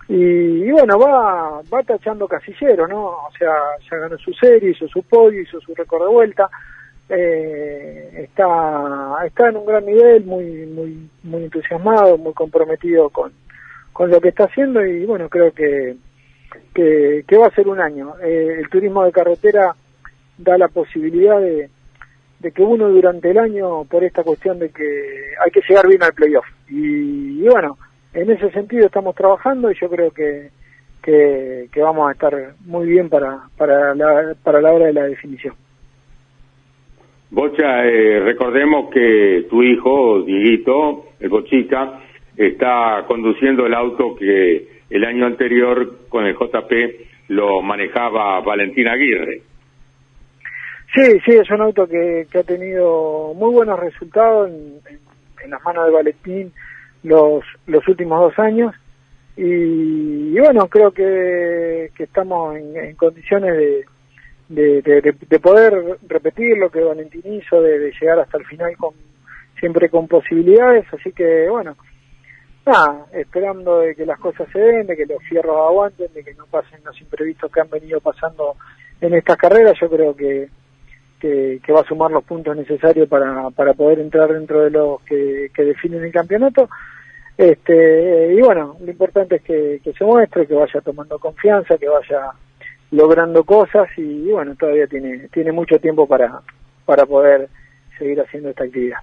Y, 0.08 0.72
bueno, 0.72 0.98
va, 0.98 1.60
va 1.72 1.82
tachando 1.84 2.26
casillero, 2.26 2.88
¿no? 2.88 3.04
O 3.04 3.30
sea, 3.38 3.54
ya 3.88 3.96
ganó 3.96 4.18
su 4.18 4.32
serie, 4.32 4.70
hizo 4.70 4.88
su 4.88 5.04
podio, 5.04 5.40
hizo 5.40 5.60
su 5.60 5.72
récord 5.72 6.02
de 6.02 6.12
vuelta, 6.12 6.50
eh, 7.08 8.10
está, 8.24 9.16
está 9.24 9.48
en 9.48 9.56
un 9.56 9.66
gran 9.66 9.86
nivel, 9.86 10.24
muy, 10.24 10.66
muy, 10.66 11.08
muy 11.22 11.44
entusiasmado, 11.44 12.18
muy 12.18 12.34
comprometido 12.34 13.08
con, 13.10 13.32
con 13.92 14.10
lo 14.10 14.20
que 14.20 14.28
está 14.28 14.44
haciendo 14.44 14.84
y 14.84 15.06
bueno, 15.06 15.28
creo 15.28 15.52
que, 15.52 15.96
que, 16.74 17.36
va 17.36 17.46
a 17.46 17.54
ser 17.54 17.68
un 17.68 17.80
año. 17.80 18.14
Eh, 18.22 18.58
el 18.60 18.68
turismo 18.68 19.04
de 19.04 19.12
carretera 19.12 19.74
da 20.36 20.58
la 20.58 20.68
posibilidad 20.68 21.40
de, 21.40 21.70
que 22.54 22.62
uno 22.62 22.88
durante 22.88 23.30
el 23.30 23.38
año, 23.38 23.84
por 23.84 24.04
esta 24.04 24.22
cuestión 24.22 24.58
de 24.58 24.70
que 24.70 25.32
hay 25.44 25.50
que 25.50 25.62
llegar 25.68 25.88
bien 25.88 26.02
al 26.02 26.12
playoff. 26.12 26.46
Y, 26.68 27.42
bueno, 27.48 27.78
en 28.12 28.30
ese 28.30 28.50
sentido 28.50 28.86
estamos 28.86 29.14
trabajando 29.14 29.70
y 29.70 29.78
yo 29.80 29.88
creo 29.88 30.10
que, 30.10 30.50
que, 31.02 31.68
vamos 31.80 32.08
a 32.08 32.12
estar 32.12 32.54
muy 32.66 32.86
bien 32.86 33.08
para, 33.08 33.40
para, 33.56 33.94
para 34.42 34.60
la 34.60 34.72
hora 34.72 34.86
de 34.86 34.92
la 34.92 35.04
definición. 35.04 35.54
Bocha, 37.30 37.84
eh, 37.84 38.20
recordemos 38.20 38.90
que 38.90 39.46
tu 39.50 39.62
hijo, 39.62 40.22
Dieguito, 40.22 41.04
el 41.20 41.28
Bochica, 41.28 42.00
está 42.36 43.04
conduciendo 43.06 43.66
el 43.66 43.74
auto 43.74 44.14
que 44.16 44.68
el 44.88 45.04
año 45.04 45.26
anterior 45.26 46.08
con 46.08 46.24
el 46.24 46.34
JP 46.34 46.72
lo 47.28 47.60
manejaba 47.60 48.40
Valentín 48.40 48.88
Aguirre. 48.88 49.42
Sí, 50.94 51.20
sí, 51.24 51.32
es 51.32 51.50
un 51.50 51.60
auto 51.60 51.86
que, 51.86 52.26
que 52.30 52.38
ha 52.38 52.44
tenido 52.44 53.34
muy 53.34 53.52
buenos 53.52 53.78
resultados 53.78 54.48
en, 54.48 54.80
en, 55.44 55.50
las 55.50 55.62
manos 55.62 55.86
de 55.86 55.92
Valentín 55.92 56.52
los, 57.02 57.44
los 57.66 57.86
últimos 57.88 58.20
dos 58.20 58.38
años. 58.38 58.74
Y, 59.36 60.38
bueno, 60.38 60.66
creo 60.68 60.90
que, 60.90 61.90
que 61.94 62.04
estamos 62.04 62.56
en, 62.56 62.94
condiciones 62.96 63.56
de, 63.56 63.84
de, 64.48 64.82
de, 64.82 65.40
poder 65.40 65.98
repetir 66.06 66.56
lo 66.56 66.70
que 66.70 66.80
Valentín 66.80 67.22
hizo, 67.24 67.60
de, 67.60 67.92
llegar 68.00 68.18
hasta 68.20 68.38
el 68.38 68.46
final 68.46 68.76
con 68.76 68.94
siempre 69.58 69.88
con 69.88 70.08
posibilidades. 70.08 70.86
Así 70.92 71.12
que 71.12 71.48
bueno, 71.48 71.76
nada, 72.64 73.06
esperando 73.12 73.80
de 73.80 73.94
que 73.94 74.06
las 74.06 74.18
cosas 74.18 74.48
se 74.52 74.58
den, 74.58 74.86
de 74.86 74.96
que 74.96 75.06
los 75.06 75.22
fierros 75.24 75.56
aguanten, 75.56 76.12
de 76.14 76.24
que 76.24 76.34
no 76.34 76.46
pasen 76.46 76.80
los 76.84 77.00
imprevistos 77.00 77.50
que 77.50 77.60
han 77.60 77.70
venido 77.70 78.00
pasando 78.00 78.56
en 79.00 79.14
estas 79.14 79.36
carreras. 79.36 79.76
Yo 79.80 79.88
creo 79.90 80.16
que 80.16 80.48
que, 81.18 81.72
va 81.72 81.80
a 81.80 81.84
sumar 81.84 82.10
los 82.10 82.24
puntos 82.24 82.56
necesarios 82.56 83.08
para, 83.08 83.50
para 83.50 83.74
poder 83.74 84.00
entrar 84.00 84.32
dentro 84.32 84.62
de 84.62 84.70
los 84.70 85.00
que, 85.02 85.50
definen 85.56 86.04
el 86.04 86.12
campeonato. 86.12 86.68
Este, 87.36 88.34
y 88.34 88.40
bueno, 88.40 88.76
lo 88.80 88.90
importante 88.90 89.36
es 89.36 89.42
que, 89.42 89.92
se 89.96 90.04
muestre, 90.04 90.46
que 90.46 90.54
vaya 90.54 90.80
tomando 90.80 91.18
confianza, 91.18 91.78
que 91.78 91.88
vaya 91.88 92.32
logrando 92.90 93.44
cosas 93.44 93.88
y, 93.96 94.30
bueno, 94.30 94.54
todavía 94.56 94.86
tiene, 94.86 95.28
tiene 95.32 95.52
mucho 95.52 95.78
tiempo 95.78 96.06
para, 96.06 96.40
para 96.84 97.06
poder 97.06 97.48
seguir 97.98 98.20
haciendo 98.20 98.50
esta 98.50 98.64
actividad. 98.64 98.98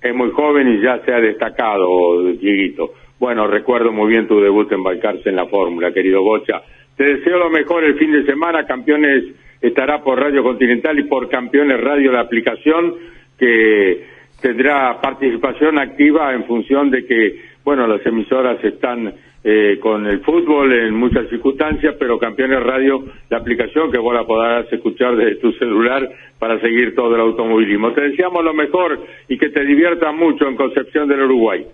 Es 0.00 0.14
muy 0.14 0.30
joven 0.30 0.68
y 0.68 0.82
ya 0.82 1.00
se 1.04 1.12
ha 1.12 1.20
destacado, 1.20 2.22
Dieguito. 2.32 2.92
Bueno, 3.18 3.46
recuerdo 3.46 3.92
muy 3.92 4.10
bien 4.10 4.28
tu 4.28 4.40
debut 4.40 4.70
en 4.72 4.82
Balcarce 4.82 5.30
en 5.30 5.36
la 5.36 5.46
Fórmula, 5.46 5.92
querido 5.92 6.22
Bocha. 6.22 6.62
Te 6.96 7.04
deseo 7.04 7.38
lo 7.38 7.50
mejor 7.50 7.84
el 7.84 7.98
fin 7.98 8.12
de 8.12 8.24
semana, 8.24 8.66
campeones 8.66 9.24
estará 9.60 10.02
por 10.02 10.20
Radio 10.20 10.42
Continental 10.42 10.98
y 10.98 11.04
por 11.04 11.28
Campeones 11.28 11.80
Radio 11.80 12.12
la 12.12 12.20
aplicación 12.20 12.94
que 13.38 14.04
tendrá 14.40 15.00
participación 15.00 15.78
activa 15.78 16.34
en 16.34 16.44
función 16.44 16.90
de 16.90 17.06
que, 17.06 17.40
bueno, 17.64 17.86
las 17.86 18.04
emisoras 18.06 18.62
están 18.62 19.14
eh, 19.48 19.78
con 19.78 20.04
el 20.08 20.24
fútbol 20.24 20.72
en 20.72 20.92
muchas 20.92 21.28
circunstancias, 21.28 21.94
pero 22.00 22.18
Campeones 22.18 22.60
Radio, 22.64 23.04
la 23.30 23.38
aplicación 23.38 23.92
que 23.92 23.98
vos 23.98 24.12
la 24.12 24.24
podrás 24.24 24.66
escuchar 24.72 25.14
desde 25.14 25.36
tu 25.36 25.52
celular 25.52 26.02
para 26.36 26.58
seguir 26.60 26.96
todo 26.96 27.14
el 27.14 27.20
automovilismo. 27.20 27.92
Te 27.92 28.00
deseamos 28.00 28.42
lo 28.42 28.52
mejor 28.54 28.98
y 29.28 29.38
que 29.38 29.50
te 29.50 29.64
diviertas 29.64 30.12
mucho 30.12 30.48
en 30.48 30.56
Concepción 30.56 31.06
del 31.06 31.22
Uruguay. 31.22 31.64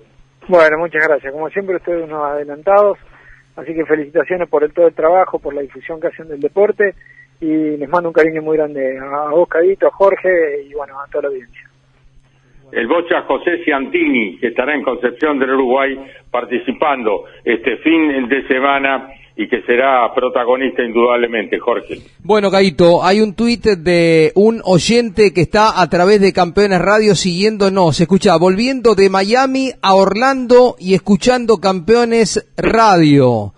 Bueno, 0.48 0.80
muchas 0.80 1.08
gracias. 1.08 1.32
Como 1.32 1.48
siempre, 1.48 1.76
ustedes 1.76 2.04
unos 2.04 2.22
adelantados, 2.22 2.98
así 3.56 3.72
que 3.72 3.86
felicitaciones 3.86 4.50
por 4.50 4.64
el 4.64 4.74
todo 4.74 4.88
el 4.88 4.94
trabajo, 4.94 5.38
por 5.38 5.54
la 5.54 5.62
difusión 5.62 5.98
que 5.98 6.08
hacen 6.08 6.28
del 6.28 6.40
deporte 6.40 6.92
y 7.40 7.78
les 7.78 7.88
mando 7.88 8.10
un 8.10 8.12
cariño 8.12 8.42
muy 8.42 8.58
grande 8.58 8.98
a 8.98 9.30
vos, 9.30 9.48
a 9.50 9.90
Jorge 9.92 10.62
y 10.68 10.74
bueno, 10.74 11.00
a 11.00 11.06
toda 11.06 11.22
la 11.22 11.28
audiencia. 11.28 11.71
El 12.72 12.86
bocha 12.86 13.22
José 13.22 13.62
Ciantini, 13.64 14.38
que 14.38 14.48
estará 14.48 14.74
en 14.74 14.82
Concepción 14.82 15.38
del 15.38 15.50
Uruguay 15.50 15.98
participando 16.30 17.24
este 17.44 17.76
fin 17.78 18.28
de 18.28 18.48
semana 18.48 19.08
y 19.36 19.48
que 19.48 19.62
será 19.62 20.12
protagonista 20.14 20.82
indudablemente, 20.82 21.58
Jorge. 21.58 21.98
Bueno, 22.22 22.50
Gaito, 22.50 23.04
hay 23.04 23.20
un 23.20 23.34
tuit 23.34 23.64
de 23.64 24.32
un 24.34 24.60
oyente 24.64 25.32
que 25.32 25.42
está 25.42 25.80
a 25.80 25.88
través 25.88 26.20
de 26.20 26.32
Campeones 26.32 26.80
Radio 26.80 27.14
siguiéndonos, 27.14 28.00
escucha, 28.00 28.36
volviendo 28.36 28.94
de 28.94 29.08
Miami 29.08 29.70
a 29.80 29.94
Orlando 29.94 30.76
y 30.78 30.94
escuchando 30.94 31.58
Campeones 31.58 32.52
Radio. 32.56 33.52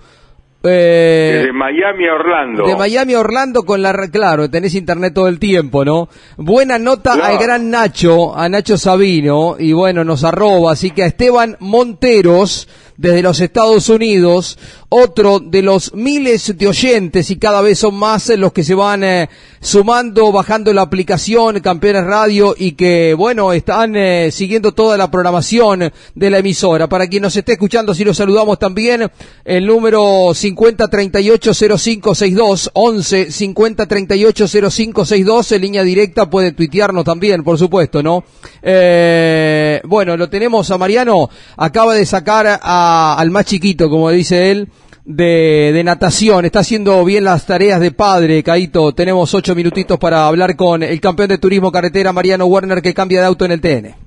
Eh, 0.66 1.42
de 1.46 1.52
Miami 1.52 2.08
a 2.08 2.14
Orlando. 2.14 2.66
De 2.66 2.74
Miami 2.74 3.14
a 3.14 3.20
Orlando 3.20 3.62
con 3.62 3.82
la... 3.82 3.92
Claro, 4.10 4.48
tenés 4.48 4.74
internet 4.74 5.12
todo 5.12 5.28
el 5.28 5.38
tiempo, 5.38 5.84
¿no? 5.84 6.08
Buena 6.38 6.78
nota 6.78 7.12
al 7.12 7.38
gran 7.38 7.70
Nacho, 7.70 8.36
a 8.36 8.48
Nacho 8.48 8.78
Sabino, 8.78 9.56
y 9.58 9.72
bueno, 9.72 10.04
nos 10.04 10.24
arroba, 10.24 10.72
así 10.72 10.90
que 10.90 11.02
a 11.02 11.06
Esteban 11.06 11.56
Monteros 11.60 12.68
desde 12.96 13.22
los 13.22 13.40
Estados 13.40 13.88
Unidos, 13.88 14.56
otro 14.88 15.40
de 15.40 15.62
los 15.62 15.92
miles 15.94 16.56
de 16.56 16.68
oyentes 16.68 17.30
y 17.30 17.36
cada 17.36 17.60
vez 17.62 17.80
son 17.80 17.96
más 17.96 18.28
los 18.28 18.52
que 18.52 18.62
se 18.62 18.74
van 18.74 19.02
eh, 19.02 19.28
sumando, 19.60 20.30
bajando 20.30 20.72
la 20.72 20.82
aplicación 20.82 21.58
Campeones 21.60 22.04
Radio 22.04 22.54
y 22.56 22.72
que, 22.72 23.14
bueno, 23.14 23.52
están 23.52 23.96
eh, 23.96 24.30
siguiendo 24.30 24.70
toda 24.72 24.96
la 24.96 25.10
programación 25.10 25.92
de 26.14 26.30
la 26.30 26.38
emisora. 26.38 26.88
Para 26.88 27.08
quien 27.08 27.22
nos 27.22 27.36
esté 27.36 27.52
escuchando, 27.52 27.94
si 27.94 28.04
lo 28.04 28.12
saludamos 28.14 28.58
también, 28.58 29.10
el 29.44 29.66
número 29.66 30.30
50380562, 30.30 32.70
11 32.72 33.28
50380562, 33.28 35.52
en 35.52 35.62
línea 35.62 35.82
directa, 35.82 36.30
puede 36.30 36.52
tuitearnos 36.52 37.04
también, 37.04 37.42
por 37.42 37.58
supuesto, 37.58 38.00
¿no? 38.02 38.22
Eh, 38.62 39.80
bueno, 39.84 40.16
lo 40.16 40.28
tenemos 40.28 40.70
a 40.70 40.78
Mariano, 40.78 41.28
acaba 41.56 41.94
de 41.94 42.06
sacar 42.06 42.60
a, 42.62 42.83
al 43.18 43.30
más 43.30 43.44
chiquito, 43.46 43.88
como 43.88 44.10
dice 44.10 44.50
él, 44.50 44.68
de, 45.04 45.70
de, 45.72 45.84
natación. 45.84 46.44
Está 46.44 46.60
haciendo 46.60 47.04
bien 47.04 47.24
las 47.24 47.46
tareas 47.46 47.80
de 47.80 47.90
padre, 47.92 48.42
Caito. 48.42 48.92
Tenemos 48.92 49.34
ocho 49.34 49.54
minutitos 49.54 49.98
para 49.98 50.26
hablar 50.26 50.56
con 50.56 50.82
el 50.82 51.00
campeón 51.00 51.28
de 51.28 51.38
turismo 51.38 51.70
carretera, 51.70 52.12
Mariano 52.12 52.46
Werner, 52.46 52.80
que 52.82 52.94
cambia 52.94 53.20
de 53.20 53.26
auto 53.26 53.44
en 53.44 53.52
el 53.52 53.60
TN. 53.60 54.04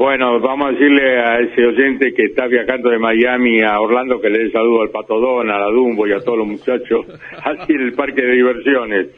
Bueno, 0.00 0.40
vamos 0.40 0.68
a 0.68 0.72
decirle 0.72 1.20
a 1.20 1.40
ese 1.40 1.62
oyente 1.62 2.14
que 2.14 2.22
está 2.24 2.46
viajando 2.46 2.88
de 2.88 2.98
Miami 2.98 3.60
a 3.60 3.78
Orlando 3.80 4.18
que 4.18 4.30
le 4.30 4.44
dé 4.44 4.50
saludo 4.50 4.80
al 4.80 4.88
Patodón, 4.88 5.50
a 5.50 5.58
la 5.58 5.66
Dumbo 5.66 6.06
y 6.06 6.12
a 6.12 6.20
todos 6.20 6.38
los 6.38 6.46
muchachos 6.46 7.06
así 7.44 7.72
en 7.74 7.82
el 7.82 7.92
parque 7.92 8.22
de 8.22 8.32
diversiones. 8.32 9.08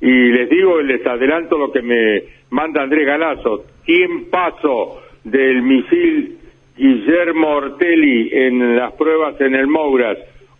Y 0.00 0.30
les 0.30 0.48
digo, 0.48 0.80
les 0.80 1.06
adelanto 1.06 1.58
lo 1.58 1.70
que 1.70 1.82
me 1.82 2.22
manda 2.48 2.82
Andrés 2.82 3.06
Galazo. 3.06 3.64
paso 4.30 5.02
del 5.24 5.60
misil 5.60 6.38
Guillermo 6.80 7.56
Ortelli 7.56 8.30
en 8.32 8.74
las 8.74 8.94
pruebas 8.94 9.38
en 9.38 9.54
el 9.54 9.66
Mouras 9.66 10.16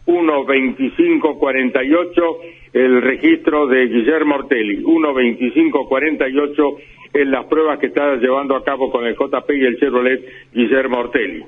1.25.48 0.06 2.36
el 2.74 3.00
registro 3.00 3.66
de 3.66 3.86
Guillermo 3.86 4.34
Ortelli, 4.34 4.82
1.25.48 4.82 6.76
en 7.14 7.30
las 7.30 7.46
pruebas 7.46 7.78
que 7.78 7.86
está 7.86 8.16
llevando 8.16 8.54
a 8.54 8.62
cabo 8.62 8.90
con 8.90 9.06
el 9.06 9.16
JP 9.16 9.50
y 9.50 9.64
el 9.64 9.78
Chevrolet 9.78 10.22
Guillermo 10.52 10.98
Ortelli. 10.98 11.42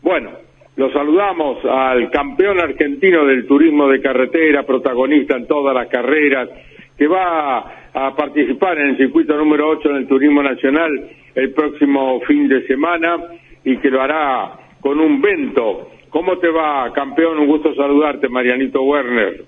Bueno, 0.00 0.30
lo 0.76 0.90
saludamos 0.90 1.62
al 1.66 2.10
campeón 2.10 2.60
argentino 2.60 3.26
del 3.26 3.46
turismo 3.46 3.88
de 3.88 4.00
carretera, 4.00 4.62
protagonista 4.62 5.36
en 5.36 5.46
todas 5.46 5.74
las 5.74 5.88
carreras, 5.88 6.48
que 6.96 7.06
va 7.06 7.90
a 7.92 8.16
participar 8.16 8.78
en 8.78 8.88
el 8.88 8.96
circuito 8.96 9.36
número 9.36 9.68
8 9.68 9.86
del 9.90 10.06
turismo 10.06 10.42
nacional 10.42 11.10
el 11.34 11.52
próximo 11.52 12.22
fin 12.22 12.48
de 12.48 12.66
semana 12.66 13.18
y 13.64 13.78
que 13.78 13.90
lo 13.90 14.02
hará 14.02 14.58
con 14.80 14.98
un 14.98 15.20
vento 15.20 15.88
¿Cómo 16.12 16.36
te 16.36 16.50
va, 16.50 16.92
campeón? 16.92 17.38
Un 17.38 17.46
gusto 17.46 17.74
saludarte, 17.74 18.28
Marianito 18.28 18.82
Werner. 18.82 19.46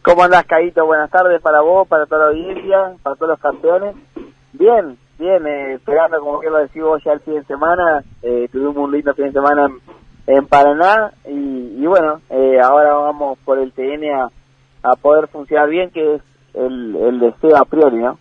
¿Cómo 0.00 0.22
andás, 0.22 0.46
Caíto? 0.46 0.86
Buenas 0.86 1.10
tardes 1.10 1.42
para 1.42 1.60
vos, 1.60 1.86
para 1.86 2.06
toda 2.06 2.24
la 2.24 2.30
audiencia, 2.30 2.94
para 3.02 3.14
todos 3.16 3.32
los 3.32 3.40
campeones. 3.40 3.94
Bien, 4.54 4.96
bien, 5.18 5.46
eh, 5.46 5.74
esperando, 5.74 6.18
como 6.20 6.40
que 6.40 6.48
lo 6.48 6.60
decís 6.60 6.82
vos, 6.82 7.04
ya 7.04 7.12
el 7.12 7.20
fin 7.20 7.34
de 7.34 7.44
semana. 7.44 8.02
Eh, 8.22 8.48
tuvimos 8.50 8.78
un 8.78 8.90
lindo 8.90 9.12
fin 9.12 9.26
de 9.26 9.32
semana 9.32 9.68
en, 10.26 10.46
Paraná 10.46 11.12
y, 11.28 11.84
bueno, 11.84 12.22
eh, 12.30 12.58
ahora 12.58 12.94
vamos 12.94 13.38
por 13.44 13.58
el 13.58 13.70
TN 13.72 14.30
a, 14.82 14.96
poder 14.96 15.28
funcionar 15.28 15.68
bien, 15.68 15.90
que 15.90 16.14
es 16.14 16.22
el, 16.54 16.96
el 16.96 17.20
deseo 17.20 17.58
a 17.58 17.66
priori, 17.66 17.98
¿no? 17.98 18.18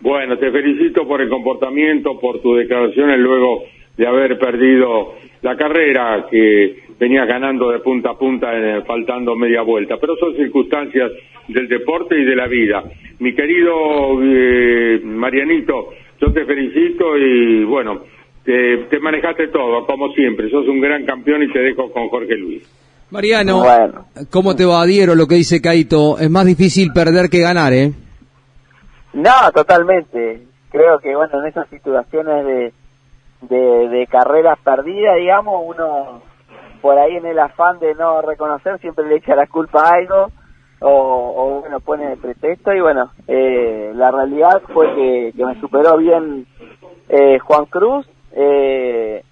Bueno, 0.00 0.38
te 0.38 0.50
felicito 0.50 1.06
por 1.06 1.20
el 1.20 1.28
comportamiento, 1.28 2.18
por 2.20 2.40
tus 2.40 2.58
declaraciones 2.58 3.18
luego 3.18 3.64
de 3.96 4.06
haber 4.06 4.38
perdido 4.38 5.14
la 5.42 5.56
carrera 5.56 6.26
que 6.30 6.76
venía 6.98 7.24
ganando 7.24 7.70
de 7.70 7.80
punta 7.80 8.10
a 8.10 8.18
punta 8.18 8.48
eh, 8.52 8.82
faltando 8.86 9.36
media 9.36 9.62
vuelta. 9.62 9.96
Pero 10.00 10.16
son 10.16 10.34
circunstancias 10.36 11.12
del 11.48 11.68
deporte 11.68 12.18
y 12.18 12.24
de 12.24 12.36
la 12.36 12.46
vida. 12.46 12.82
Mi 13.18 13.34
querido 13.34 14.20
eh, 14.22 15.00
Marianito, 15.04 15.90
yo 16.20 16.32
te 16.32 16.44
felicito 16.44 17.16
y 17.16 17.64
bueno, 17.64 18.02
te, 18.44 18.98
manejaste 19.00 19.48
todo, 19.48 19.86
como 19.86 20.12
siempre. 20.12 20.50
Sos 20.50 20.66
un 20.68 20.80
gran 20.80 21.04
campeón 21.04 21.42
y 21.42 21.52
te 21.52 21.60
dejo 21.60 21.90
con 21.90 22.08
Jorge 22.08 22.36
Luis. 22.36 22.62
Mariano, 23.10 23.62
¿cómo 24.30 24.56
te 24.56 24.64
va 24.64 24.82
adhiero 24.82 25.14
lo 25.14 25.26
que 25.26 25.36
dice 25.36 25.60
Caito? 25.60 26.18
Es 26.18 26.30
más 26.30 26.46
difícil 26.46 26.90
perder 26.92 27.28
que 27.30 27.40
ganar, 27.40 27.72
¿eh? 27.72 27.92
No, 29.14 29.50
totalmente. 29.52 30.46
Creo 30.70 30.98
que, 30.98 31.14
bueno, 31.14 31.40
en 31.40 31.46
esas 31.46 31.68
situaciones 31.68 32.44
de 32.44 32.72
de, 33.48 33.88
de 33.88 34.06
carreras 34.06 34.58
perdidas, 34.60 35.16
digamos, 35.16 35.62
uno 35.64 36.22
por 36.80 36.98
ahí 36.98 37.16
en 37.16 37.26
el 37.26 37.38
afán 37.38 37.78
de 37.78 37.94
no 37.94 38.20
reconocer 38.22 38.78
siempre 38.78 39.06
le 39.06 39.16
echa 39.16 39.34
la 39.34 39.46
culpa 39.46 39.88
a 39.88 39.94
algo 39.94 40.30
o, 40.80 40.90
o 40.90 41.60
bueno, 41.60 41.80
pone 41.80 42.12
el 42.12 42.18
pretexto 42.18 42.74
y 42.74 42.80
bueno, 42.80 43.10
eh, 43.26 43.92
la 43.94 44.10
realidad 44.10 44.60
fue 44.72 44.94
que, 44.94 45.32
que 45.34 45.46
me 45.46 45.58
superó 45.60 45.96
bien 45.96 46.46
eh, 47.08 47.38
Juan 47.38 47.64
Cruz, 47.66 48.06
eh, 48.32 49.22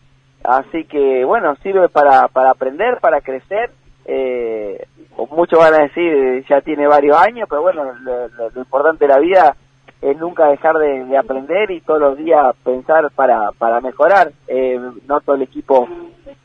así 0.45 0.85
que 0.85 1.25
bueno, 1.25 1.55
sirve 1.57 1.89
para, 1.91 2.29
para 2.29 2.51
aprender, 2.53 2.99
para 3.01 3.21
crecer, 3.21 3.71
eh, 4.07 4.87
muchos 5.31 5.59
van 5.59 5.75
a 5.75 5.83
decir 5.83 6.45
ya 6.49 6.63
tiene 6.63 6.87
varios 6.87 7.19
años, 7.19 7.47
pero 7.51 7.61
bueno, 7.63 7.85
lo, 8.01 8.29
lo 8.49 8.61
importante 8.61 9.07
de 9.07 9.13
la 9.13 9.19
vida 9.19 9.57
es 10.03 10.19
nunca 10.19 10.49
dejar 10.49 10.77
de, 10.79 11.17
aprender 11.17 11.71
y 11.71 11.81
todos 11.81 12.01
los 12.01 12.19
días 12.19 12.57
pensar 12.65 13.09
para, 13.15 13.53
para 13.53 13.81
mejorar. 13.81 14.33
Eh, 14.49 14.79
noto 15.07 15.35
el 15.35 15.43
equipo 15.43 15.89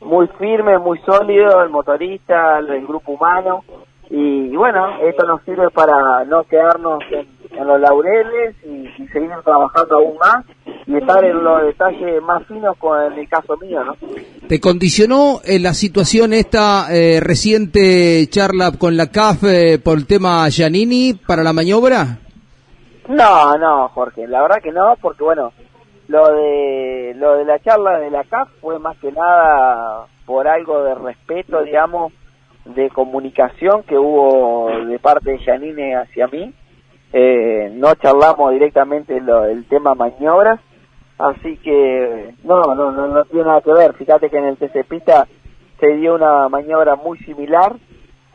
muy 0.00 0.28
firme, 0.38 0.78
muy 0.78 0.98
sólido, 1.00 1.62
el 1.62 1.70
motorista, 1.70 2.60
el, 2.60 2.86
grupo 2.86 3.12
humano. 3.12 3.64
Y, 4.10 4.56
bueno, 4.56 4.98
esto 5.02 5.26
nos 5.26 5.42
sirve 5.42 5.68
para 5.70 6.24
no 6.24 6.44
quedarnos 6.44 7.00
en, 7.10 7.66
los 7.66 7.80
laureles 7.80 8.54
y, 8.64 8.86
seguir 9.12 9.30
trabajando 9.44 9.96
aún 9.96 10.16
más 10.18 10.44
y 10.86 10.96
estar 10.96 11.22
en 11.24 11.42
los 11.42 11.62
detalles 11.64 12.22
más 12.22 12.46
finos 12.46 12.76
con 12.78 13.12
en 13.12 13.18
el 13.18 13.28
caso 13.28 13.56
mío, 13.56 13.84
¿no? 13.84 13.96
¿Te 14.46 14.60
condicionó 14.60 15.40
en 15.44 15.62
la 15.64 15.74
situación 15.74 16.32
esta 16.32 16.86
eh, 16.90 17.20
reciente 17.20 18.26
charla 18.30 18.72
con 18.78 18.96
la 18.96 19.10
CAF 19.10 19.44
eh, 19.44 19.78
por 19.78 19.98
el 19.98 20.06
tema 20.06 20.48
Giannini 20.48 21.14
para 21.14 21.42
la 21.42 21.52
maniobra? 21.52 22.18
No, 23.08 23.56
no, 23.56 23.88
Jorge, 23.88 24.26
la 24.28 24.42
verdad 24.42 24.62
que 24.62 24.70
no, 24.70 24.94
porque 25.00 25.24
bueno, 25.24 25.52
lo 26.08 26.30
de 26.30 27.14
lo 27.16 27.36
de 27.36 27.44
la 27.46 27.58
charla 27.58 27.98
de 27.98 28.10
la 28.10 28.24
CAF 28.24 28.50
fue 28.60 28.78
más 28.78 28.98
que 28.98 29.10
nada 29.10 30.06
por 30.26 30.46
algo 30.46 30.84
de 30.84 30.94
respeto, 30.94 31.62
digamos, 31.62 32.12
de 32.66 32.90
comunicación 32.90 33.82
que 33.84 33.96
hubo 33.96 34.70
de 34.86 34.98
parte 34.98 35.32
de 35.32 35.38
Janine 35.38 35.96
hacia 35.96 36.26
mí. 36.26 36.52
Eh, 37.14 37.72
no 37.72 37.94
charlamos 37.94 38.52
directamente 38.52 39.16
el 39.16 39.64
tema 39.68 39.94
maniobras, 39.94 40.60
así 41.16 41.56
que 41.56 42.34
no, 42.44 42.74
no, 42.74 42.92
no, 42.92 43.08
no 43.08 43.24
tiene 43.24 43.46
nada 43.46 43.62
que 43.62 43.72
ver. 43.72 43.94
Fíjate 43.94 44.28
que 44.28 44.36
en 44.36 44.44
el 44.44 44.58
TC 44.58 44.84
Pista 44.86 45.26
se 45.80 45.94
dio 45.94 46.14
una 46.14 46.50
maniobra 46.50 46.96
muy 46.96 47.16
similar 47.20 47.76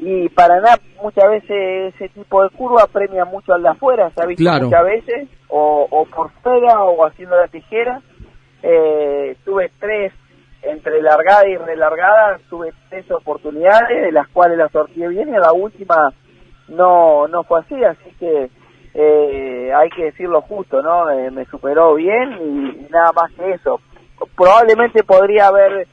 y 0.06 0.30
Paraná 0.30 0.78
muchas 1.01 1.30
veces 1.30 1.95
ese 1.95 2.10
tipo 2.10 2.43
de 2.43 2.49
curva 2.49 2.88
premia 2.88 3.26
mucho 3.26 3.54
al 3.54 3.64
de 3.64 3.70
afuera, 3.70 4.12
se 4.12 4.22
ha 4.22 4.26
visto 4.26 4.51
muchas 4.62 4.84
veces, 4.84 5.30
o, 5.47 5.88
o, 5.89 6.06
por 6.06 6.32
fuera 6.41 6.84
o 6.84 7.06
haciendo 7.06 7.38
la 7.38 7.47
tijera. 7.47 8.01
Eh, 8.62 9.36
tuve 9.45 9.72
tres, 9.80 10.14
entre 10.62 11.01
largada 11.01 11.47
y 11.47 11.58
relargada, 11.58 12.39
tuve 12.49 12.74
tres 12.89 13.10
oportunidades, 13.12 14.01
de 14.01 14.12
las 14.12 14.28
cuales 14.30 14.58
la 14.58 14.70
sorteé 14.70 15.08
bien 15.08 15.30
y 15.30 15.38
la 15.38 15.54
última 15.54 16.14
no, 16.68 17.28
no 17.28 17.43
fue 17.43 17.60
así, 17.62 17.84
así 17.84 18.10
que 18.20 18.49
eh, 18.93 19.74
hay 19.74 19.89
que 19.89 20.06
decirlo 20.06 20.41
justo, 20.41 20.82
¿no? 20.82 21.10
Eh, 21.10 21.32
me 21.32 21.45
superó 21.45 21.95
bien 21.95 22.38
y 22.41 22.91
nada 22.91 23.12
más 23.14 23.32
que 23.34 23.51
eso. 23.51 23.80
Probablemente 24.36 25.04
podría 25.04 25.47
haber 25.47 25.88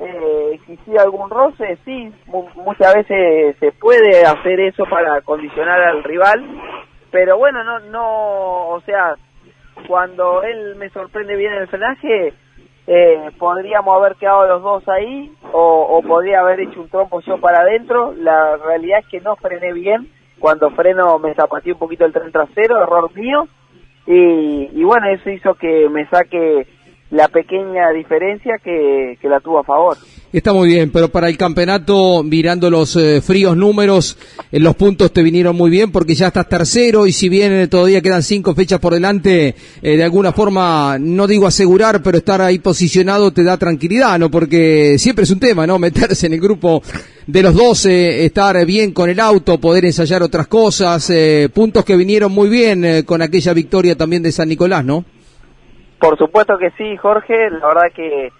eh, 0.00 0.50
existía 0.54 1.02
algún 1.02 1.28
roce, 1.30 1.78
sí, 1.84 2.12
muchas 2.54 2.94
veces 2.94 3.56
se 3.58 3.72
puede 3.72 4.24
hacer 4.24 4.60
eso 4.60 4.84
para 4.86 5.20
condicionar 5.22 5.80
al 5.80 6.02
rival, 6.02 6.44
pero 7.10 7.36
bueno, 7.38 7.62
no, 7.64 7.80
no, 7.80 8.68
o 8.68 8.80
sea, 8.82 9.16
cuando 9.86 10.42
él 10.42 10.76
me 10.76 10.88
sorprende 10.90 11.36
bien 11.36 11.52
el 11.52 11.68
frenaje, 11.68 12.32
eh, 12.86 13.30
podríamos 13.38 13.96
haber 13.96 14.16
quedado 14.16 14.46
los 14.48 14.62
dos 14.62 14.88
ahí 14.88 15.32
o, 15.52 16.02
podría 16.06 16.40
haber 16.40 16.60
hecho 16.60 16.80
un 16.80 16.88
trompo 16.88 17.20
yo 17.20 17.38
para 17.38 17.60
adentro. 17.60 18.12
La 18.16 18.56
realidad 18.56 19.00
es 19.00 19.06
que 19.06 19.20
no 19.20 19.36
frené 19.36 19.72
bien. 19.72 20.08
Cuando 20.38 20.70
freno 20.70 21.18
me 21.18 21.34
zapateé 21.34 21.72
un 21.72 21.78
poquito 21.78 22.04
el 22.04 22.12
tren 22.12 22.32
trasero, 22.32 22.82
error 22.82 23.14
mío. 23.14 23.46
Y, 24.06 24.70
y 24.72 24.82
bueno, 24.82 25.08
eso 25.08 25.30
hizo 25.30 25.54
que 25.54 25.88
me 25.88 26.06
saque 26.06 26.66
la 27.10 27.28
pequeña 27.28 27.90
diferencia 27.90 28.58
que, 28.62 29.18
que 29.20 29.28
la 29.28 29.40
tuvo 29.40 29.58
a 29.58 29.64
favor. 29.64 29.96
Está 30.32 30.52
muy 30.52 30.68
bien, 30.68 30.92
pero 30.92 31.08
para 31.08 31.28
el 31.28 31.36
campeonato, 31.36 32.22
mirando 32.22 32.70
los 32.70 32.94
eh, 32.94 33.20
fríos 33.20 33.56
números, 33.56 34.16
eh, 34.52 34.60
los 34.60 34.76
puntos 34.76 35.12
te 35.12 35.24
vinieron 35.24 35.56
muy 35.56 35.70
bien 35.70 35.90
porque 35.90 36.14
ya 36.14 36.28
estás 36.28 36.48
tercero 36.48 37.08
y 37.08 37.12
si 37.12 37.28
bien 37.28 37.50
eh, 37.52 37.66
todavía 37.66 38.00
quedan 38.00 38.22
cinco 38.22 38.54
fechas 38.54 38.78
por 38.78 38.94
delante, 38.94 39.56
de 39.82 40.04
alguna 40.04 40.30
forma, 40.30 40.98
no 41.00 41.26
digo 41.26 41.48
asegurar, 41.48 42.00
pero 42.00 42.18
estar 42.18 42.40
ahí 42.40 42.60
posicionado 42.60 43.32
te 43.32 43.42
da 43.42 43.56
tranquilidad, 43.56 44.20
¿no? 44.20 44.30
Porque 44.30 44.98
siempre 44.98 45.24
es 45.24 45.32
un 45.32 45.40
tema, 45.40 45.66
¿no? 45.66 45.78
Meterse 45.80 46.28
en 46.28 46.34
el 46.34 46.40
grupo 46.40 46.80
de 47.26 47.42
los 47.42 47.52
12, 47.52 48.24
estar 48.24 48.64
bien 48.64 48.92
con 48.92 49.10
el 49.10 49.18
auto, 49.18 49.58
poder 49.58 49.84
ensayar 49.84 50.22
otras 50.22 50.46
cosas, 50.46 51.12
puntos 51.52 51.84
que 51.84 51.96
vinieron 51.96 52.30
muy 52.30 52.48
bien 52.48 53.02
con 53.02 53.20
aquella 53.20 53.52
victoria 53.52 53.96
también 53.96 54.22
de 54.22 54.30
San 54.30 54.48
Nicolás, 54.48 54.84
¿no? 54.84 55.04
Por 56.00 56.16
supuesto 56.16 56.56
que 56.56 56.70
sí, 56.72 56.96
Jorge, 56.96 57.50
la 57.50 57.68
verdad 57.68 57.92
que 57.94 58.32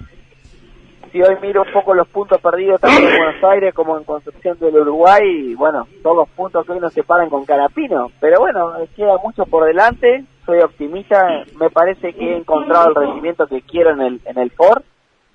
si 1.13 1.21
hoy 1.21 1.37
miro 1.43 1.63
un 1.63 1.73
poco 1.73 1.93
los 1.93 2.09
puntos 2.09 2.41
perdidos 2.41 2.81
tanto 2.81 3.03
en 3.03 3.17
Buenos 3.17 3.45
Aires 3.45 3.75
como 3.75 3.99
en 3.99 4.05
Concepción 4.05 4.59
del 4.59 4.77
Uruguay, 4.77 5.55
bueno, 5.55 5.87
todos 6.03 6.17
los 6.17 6.29
puntos 6.31 6.65
que 6.65 6.73
hoy 6.73 6.81
nos 6.81 6.95
separan 6.95 7.29
con 7.29 7.45
Carapino, 7.45 8.11
pero 8.19 8.41
bueno, 8.41 8.73
queda 8.97 9.19
mucho 9.23 9.45
por 9.45 9.67
delante, 9.67 10.25
soy 10.47 10.61
optimista, 10.61 11.45
me 11.59 11.69
parece 11.69 12.15
que 12.15 12.33
he 12.33 12.37
encontrado 12.39 12.89
el 12.89 12.95
rendimiento 12.95 13.47
que 13.47 13.61
quiero 13.61 13.91
en 13.91 14.01
el, 14.01 14.21
en 14.25 14.39
el 14.39 14.51
Ford, 14.53 14.83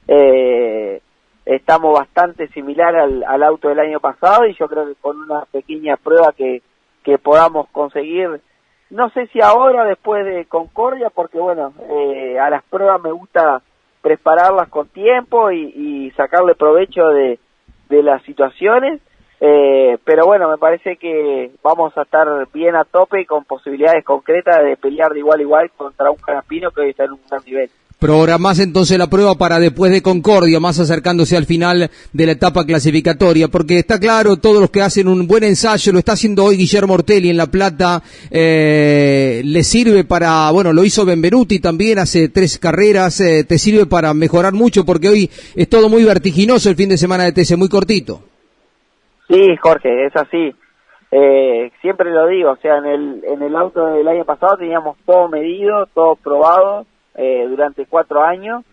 eh, 0.07 1.01
estamos 1.45 1.93
bastante 1.93 2.47
similar 2.47 2.95
al, 2.95 3.23
al 3.23 3.43
auto 3.43 3.69
del 3.69 3.79
año 3.79 3.99
pasado 3.99 4.47
y 4.47 4.55
yo 4.55 4.67
creo 4.67 4.87
que 4.87 4.95
con 4.95 5.17
una 5.19 5.45
pequeña 5.51 5.95
prueba 5.97 6.33
que, 6.33 6.63
que 7.03 7.19
podamos 7.19 7.67
conseguir 7.69 8.41
no 8.89 9.09
sé 9.09 9.27
si 9.27 9.41
ahora 9.41 9.83
después 9.85 10.25
de 10.25 10.45
Concordia 10.45 11.09
porque 11.09 11.39
bueno 11.39 11.73
eh, 11.89 12.37
a 12.39 12.49
las 12.49 12.63
pruebas 12.63 13.01
me 13.01 13.11
gusta 13.11 13.61
prepararlas 14.05 14.69
con 14.69 14.87
tiempo 14.89 15.51
y, 15.51 16.11
sacarle 16.15 16.53
provecho 16.53 17.07
de, 17.07 17.39
las 17.89 18.21
situaciones. 18.21 19.01
Eh, 19.41 19.97
pero 20.03 20.27
bueno, 20.27 20.47
me 20.47 20.59
parece 20.59 20.97
que 20.97 21.49
vamos 21.63 21.97
a 21.97 22.03
estar 22.03 22.27
bien 22.53 22.75
a 22.75 22.83
tope 22.83 23.21
y 23.21 23.25
con 23.25 23.45
posibilidades 23.45 24.05
concretas 24.05 24.63
de 24.63 24.77
pelear 24.77 25.11
de 25.11 25.19
igual 25.19 25.39
a 25.39 25.41
igual 25.41 25.71
contra 25.75 26.11
un 26.11 26.17
Carapino 26.17 26.69
que 26.69 26.81
hoy 26.81 26.89
está 26.91 27.05
en 27.05 27.13
un 27.13 27.21
gran 27.27 27.43
nivel. 27.45 27.71
Programás 27.99 28.59
entonces 28.59 28.97
la 28.97 29.07
prueba 29.07 29.35
para 29.35 29.57
después 29.57 29.89
de 29.91 30.01
Concordia, 30.01 30.59
más 30.59 30.79
acercándose 30.79 31.37
al 31.37 31.45
final 31.45 31.89
de 32.11 32.25
la 32.25 32.33
etapa 32.33 32.65
clasificatoria, 32.65 33.47
porque 33.47 33.79
está 33.79 33.99
claro, 33.99 34.35
todos 34.35 34.59
los 34.59 34.69
que 34.69 34.81
hacen 34.81 35.07
un 35.07 35.25
buen 35.27 35.45
ensayo, 35.45 35.93
lo 35.93 35.99
está 35.99 36.11
haciendo 36.11 36.43
hoy 36.43 36.57
Guillermo 36.57 36.95
Ortelli 36.95 37.29
en 37.29 37.37
La 37.37 37.47
Plata, 37.47 38.03
eh, 38.29 39.41
le 39.45 39.63
sirve 39.63 40.03
para, 40.03 40.51
bueno, 40.51 40.73
lo 40.73 40.83
hizo 40.83 41.05
Benvenuti 41.05 41.59
también 41.59 41.97
hace 41.99 42.27
tres 42.27 42.59
carreras, 42.59 43.21
eh, 43.21 43.45
te 43.45 43.57
sirve 43.57 43.85
para 43.85 44.13
mejorar 44.13 44.51
mucho, 44.51 44.85
porque 44.85 45.07
hoy 45.07 45.29
es 45.55 45.69
todo 45.69 45.87
muy 45.87 46.03
vertiginoso 46.03 46.69
el 46.69 46.75
fin 46.75 46.89
de 46.89 46.97
semana 46.97 47.23
de 47.23 47.31
TC, 47.31 47.55
muy 47.55 47.69
cortito. 47.69 48.21
Sí, 49.29 49.55
Jorge, 49.61 50.05
es 50.05 50.15
así. 50.15 50.53
Eh, 51.11 51.71
siempre 51.81 52.11
lo 52.11 52.27
digo, 52.27 52.51
o 52.51 52.57
sea, 52.57 52.77
en 52.77 52.85
el, 52.85 53.23
en 53.23 53.41
el 53.41 53.55
auto 53.55 53.85
del 53.87 54.07
año 54.07 54.25
pasado 54.25 54.57
teníamos 54.57 54.97
todo 55.05 55.29
medido, 55.29 55.85
todo 55.93 56.17
probado, 56.17 56.85
eh, 57.15 57.45
durante 57.47 57.85
cuatro 57.85 58.23
años. 58.23 58.63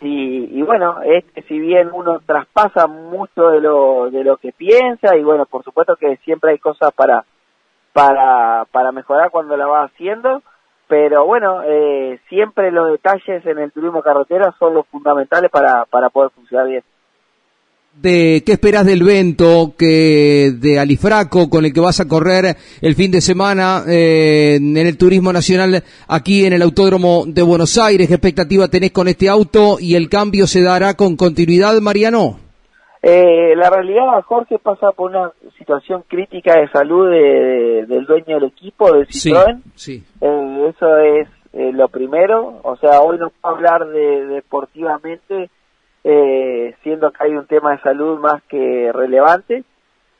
Y, 0.00 0.58
y, 0.58 0.62
bueno, 0.62 1.02
este, 1.02 1.42
si 1.42 1.58
bien 1.58 1.90
uno 1.92 2.20
traspasa 2.24 2.86
mucho 2.86 3.50
de 3.50 3.60
lo, 3.60 4.10
de 4.10 4.24
lo 4.24 4.38
que 4.38 4.52
piensa 4.52 5.14
y 5.16 5.22
bueno, 5.22 5.44
por 5.44 5.62
supuesto 5.62 5.96
que 5.96 6.16
siempre 6.24 6.52
hay 6.52 6.58
cosas 6.58 6.90
para, 6.94 7.24
para, 7.92 8.64
para 8.72 8.92
mejorar 8.92 9.30
cuando 9.30 9.56
la 9.58 9.66
va 9.66 9.84
haciendo, 9.84 10.42
pero 10.88 11.26
bueno, 11.26 11.62
eh, 11.64 12.18
siempre 12.30 12.70
los 12.70 12.92
detalles 12.92 13.44
en 13.44 13.58
el 13.58 13.72
turismo 13.72 14.02
carretera 14.02 14.54
son 14.58 14.72
los 14.72 14.86
fundamentales 14.86 15.50
para, 15.50 15.84
para 15.84 16.08
poder 16.08 16.30
funcionar 16.30 16.66
bien 16.66 16.82
de 17.96 18.42
qué 18.44 18.52
esperas 18.52 18.84
del 18.84 19.02
Vento, 19.02 19.72
que 19.78 20.52
de 20.58 20.78
Alifraco, 20.78 21.48
con 21.48 21.64
el 21.64 21.72
que 21.72 21.80
vas 21.80 22.00
a 22.00 22.08
correr 22.08 22.56
el 22.80 22.94
fin 22.94 23.10
de 23.10 23.20
semana 23.20 23.82
eh, 23.88 24.56
en 24.56 24.76
el 24.76 24.98
Turismo 24.98 25.32
Nacional 25.32 25.82
aquí 26.08 26.44
en 26.44 26.52
el 26.52 26.62
Autódromo 26.62 27.24
de 27.26 27.42
Buenos 27.42 27.78
Aires. 27.78 28.08
¿Qué 28.08 28.14
expectativa 28.14 28.68
tenés 28.68 28.92
con 28.92 29.08
este 29.08 29.28
auto 29.28 29.78
y 29.80 29.94
el 29.94 30.08
cambio 30.08 30.46
se 30.46 30.62
dará 30.62 30.94
con 30.94 31.16
continuidad, 31.16 31.80
Mariano? 31.80 32.38
Eh, 33.02 33.54
la 33.56 33.70
realidad, 33.70 34.22
Jorge 34.26 34.58
pasa 34.58 34.92
por 34.92 35.10
una 35.10 35.32
situación 35.58 36.04
crítica 36.08 36.58
de 36.58 36.68
salud 36.68 37.10
del 37.10 38.06
dueño 38.06 38.36
del 38.36 38.44
equipo, 38.44 38.92
de 38.92 39.06
Citroën. 39.06 39.60
Sí, 39.74 40.02
eh, 40.20 40.70
eso 40.70 40.96
es 40.98 41.28
lo 41.74 41.88
primero. 41.88 42.60
O 42.64 42.76
sea, 42.76 43.00
hoy 43.00 43.18
no 43.18 43.30
puedo 43.30 43.54
hablar 43.54 43.86
de 43.88 44.26
deportivamente 44.26 45.50
eh, 46.04 46.74
siendo 46.82 47.10
que 47.10 47.24
hay 47.24 47.34
un 47.34 47.46
tema 47.46 47.72
de 47.72 47.80
salud 47.80 48.18
más 48.18 48.42
que 48.44 48.92
relevante. 48.92 49.64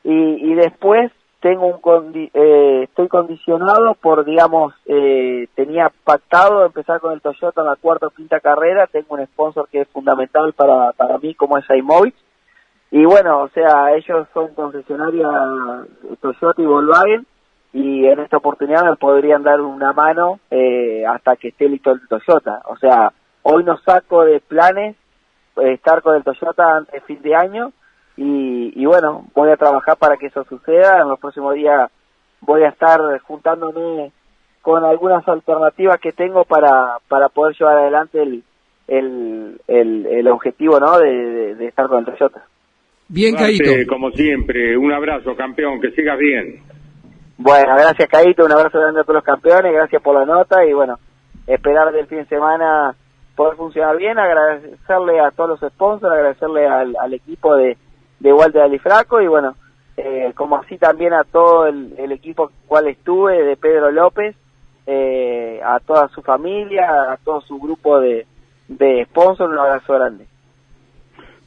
Y, 0.03 0.53
después 0.53 1.11
tengo 1.39 1.65
un 1.67 2.29
eh, 2.33 2.83
estoy 2.83 3.07
condicionado 3.07 3.95
por, 3.95 4.23
digamos, 4.23 4.73
eh, 4.85 5.47
tenía 5.55 5.91
pactado 6.03 6.65
empezar 6.65 6.99
con 6.99 7.13
el 7.13 7.21
Toyota 7.21 7.61
en 7.61 7.67
la 7.67 7.75
cuarta 7.75 8.07
o 8.07 8.11
quinta 8.11 8.39
carrera, 8.39 8.87
tengo 8.87 9.15
un 9.15 9.25
sponsor 9.25 9.67
que 9.69 9.81
es 9.81 9.87
fundamental 9.87 10.53
para, 10.53 10.91
para 10.93 11.17
mí 11.17 11.33
como 11.33 11.57
es 11.57 11.65
iMovix. 11.69 12.15
Y 12.91 13.03
bueno, 13.05 13.41
o 13.41 13.49
sea, 13.49 13.95
ellos 13.95 14.27
son 14.33 14.53
concesionarios 14.53 15.27
Toyota 16.21 16.61
y 16.61 16.65
Volkswagen 16.65 17.25
y 17.73 18.05
en 18.05 18.19
esta 18.19 18.37
oportunidad 18.37 18.85
me 18.85 18.95
podrían 18.95 19.43
dar 19.43 19.59
una 19.59 19.91
mano 19.91 20.39
eh, 20.49 21.03
hasta 21.05 21.35
que 21.35 21.49
esté 21.49 21.67
listo 21.67 21.91
el 21.91 22.07
Toyota. 22.07 22.61
O 22.69 22.77
sea, 22.77 23.11
hoy 23.43 23.63
no 23.63 23.77
saco 23.79 24.23
de 24.23 24.39
planes 24.39 24.95
estar 25.57 26.01
con 26.01 26.15
el 26.15 26.23
Toyota 26.23 26.77
antes 26.77 26.93
de 26.93 27.01
fin 27.01 27.21
de 27.21 27.35
año 27.35 27.71
y, 28.17 28.85
bueno, 28.85 29.25
voy 29.33 29.51
a 29.51 29.57
trabajar 29.57 29.97
para 29.97 30.17
que 30.17 30.27
eso 30.27 30.45
suceda. 30.45 31.01
En 31.01 31.09
los 31.09 31.19
próximos 31.19 31.53
días 31.55 31.91
voy 32.41 32.63
a 32.63 32.69
estar 32.69 32.99
juntándome 33.23 34.11
con 34.61 34.83
algunas 34.83 35.27
alternativas 35.27 35.99
que 35.99 36.11
tengo 36.11 36.43
para, 36.45 36.97
para 37.07 37.29
poder 37.29 37.55
llevar 37.57 37.77
adelante 37.77 38.21
el, 38.21 38.43
el, 38.87 39.59
el, 39.67 40.27
objetivo 40.27 40.79
¿no? 40.79 40.97
De, 40.97 41.67
estar 41.67 41.87
con 41.87 41.99
el 41.99 42.05
Toyota. 42.05 42.43
Bien, 43.07 43.35
Caíto. 43.35 43.71
Como 43.87 44.11
siempre, 44.11 44.77
un 44.77 44.91
abrazo, 44.91 45.35
campeón, 45.35 45.79
que 45.79 45.91
sigas 45.91 46.17
bien. 46.17 46.63
Bueno, 47.37 47.75
gracias, 47.75 48.09
Caíto, 48.09 48.45
un 48.45 48.51
abrazo 48.53 48.79
grande 48.79 49.01
a 49.01 49.03
todos 49.03 49.15
los 49.15 49.23
campeones, 49.23 49.73
gracias 49.73 50.01
por 50.01 50.15
la 50.15 50.25
nota 50.25 50.65
y 50.65 50.71
bueno, 50.73 50.97
esperar 51.45 51.91
del 51.91 52.07
fin 52.07 52.19
de 52.19 52.25
semana 52.25 52.95
poder 53.35 53.55
funcionar 53.57 53.97
bien, 53.97 54.17
agradecerle 54.17 55.19
a 55.19 55.31
todos 55.31 55.61
los 55.61 55.71
sponsors, 55.71 56.13
agradecerle 56.13 56.67
al, 56.67 57.13
equipo 57.13 57.55
de, 57.55 57.77
de 58.19 58.33
Walter 58.33 58.61
Alifraco 58.61 59.21
y 59.21 59.27
bueno, 59.27 59.55
eh, 59.97 60.31
como 60.35 60.57
así 60.57 60.77
también 60.77 61.13
a 61.13 61.23
todo 61.23 61.67
el, 61.67 62.11
equipo 62.11 62.51
cual 62.67 62.87
estuve, 62.87 63.43
de 63.43 63.57
Pedro 63.57 63.91
López, 63.91 64.35
eh, 64.87 65.59
a 65.63 65.79
toda 65.79 66.07
su 66.09 66.21
familia, 66.21 67.11
a 67.11 67.17
todo 67.17 67.41
su 67.41 67.59
grupo 67.59 67.99
de, 67.99 68.25
de 68.67 69.05
sponsors, 69.05 69.51
un 69.51 69.59
abrazo 69.59 69.93
grande. 69.93 70.25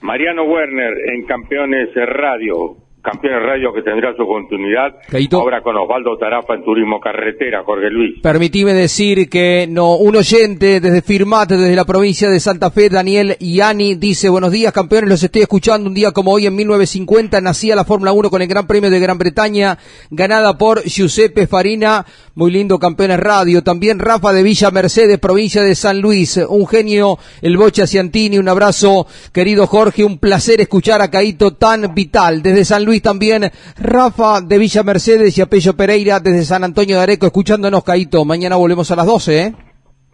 Mariano 0.01 0.45
Werner 0.45 0.95
en 1.13 1.27
Campeones 1.27 1.89
Radio. 1.95 2.77
Campeones 3.03 3.43
Radio 3.43 3.73
que 3.73 3.83
tendrá 3.83 4.15
su 4.17 4.27
continuidad 4.27 4.97
ahora 5.33 5.63
con 5.63 5.77
Osvaldo 5.77 6.19
Tarafa 6.19 6.55
en 6.55 6.65
Turismo 6.65 6.99
Carretera, 7.01 7.63
Jorge 7.65 7.91
Luis. 7.91 8.21
Permitime 8.21 8.75
decir 8.75 9.29
que 9.31 9.67
no 9.69 9.97
un 9.97 10.17
oyente 10.17 10.81
desde 10.81 11.01
Firmate, 11.01 11.57
desde 11.57 11.77
la 11.77 11.85
provincia 11.85 12.29
de 12.29 12.41
Santa 12.41 12.71
Fe, 12.71 12.89
Daniel 12.89 13.37
Yani, 13.39 13.95
dice, 13.95 14.29
buenos 14.29 14.51
días 14.51 14.73
campeones, 14.73 15.09
los 15.09 15.23
estoy 15.23 15.43
escuchando 15.43 15.89
un 15.89 15.95
día 15.95 16.11
como 16.11 16.33
hoy 16.33 16.47
en 16.47 16.57
1950, 16.57 17.41
nacía 17.41 17.77
la 17.77 17.85
Fórmula 17.85 18.13
1 18.13 18.31
con 18.31 18.43
el 18.43 18.49
Gran 18.49 18.67
Premio 18.67 18.91
de 18.91 18.99
Gran 18.99 19.17
Bretaña, 19.17 19.79
ganada 20.11 20.59
por 20.59 20.83
Giuseppe 20.83 21.47
Farina, 21.47 22.05
muy 22.35 22.51
lindo 22.51 22.79
Campeones 22.79 23.21
Radio, 23.21 23.63
también 23.63 24.01
Rafa 24.01 24.33
de 24.33 24.43
Villa 24.43 24.71
Mercedes, 24.71 25.19
provincia 25.19 25.63
de 25.63 25.75
San 25.75 26.01
Luis, 26.01 26.37
un 26.49 26.67
genio, 26.67 27.19
el 27.43 27.57
Bocha 27.57 27.87
Ciantini, 27.87 28.39
un 28.39 28.49
abrazo, 28.49 29.07
querido 29.33 29.67
Jorge, 29.67 30.05
un 30.05 30.19
placer 30.19 30.61
escuchar 30.61 31.01
a 31.01 31.11
Caito 31.11 31.53
tan 31.53 31.95
vital, 31.95 32.43
desde 32.43 32.65
San 32.65 32.85
Luis 32.85 32.88
también 33.01 33.43
Rafa 33.79 34.41
de 34.41 34.59
Villa 34.59 34.83
Mercedes 34.83 35.37
y 35.37 35.43
Apello 35.43 35.77
Pereira 35.77 36.21
desde 36.21 36.43
San 36.43 36.65
Antonio 36.65 36.97
de 36.97 37.03
Areco, 37.03 37.27
escuchándonos, 37.27 37.85
Caito. 37.85 38.25
Mañana 38.25 38.57
volvemos 38.57 38.91
a 38.91 38.97
las 38.97 39.07
12, 39.07 39.43
¿eh? 39.43 39.53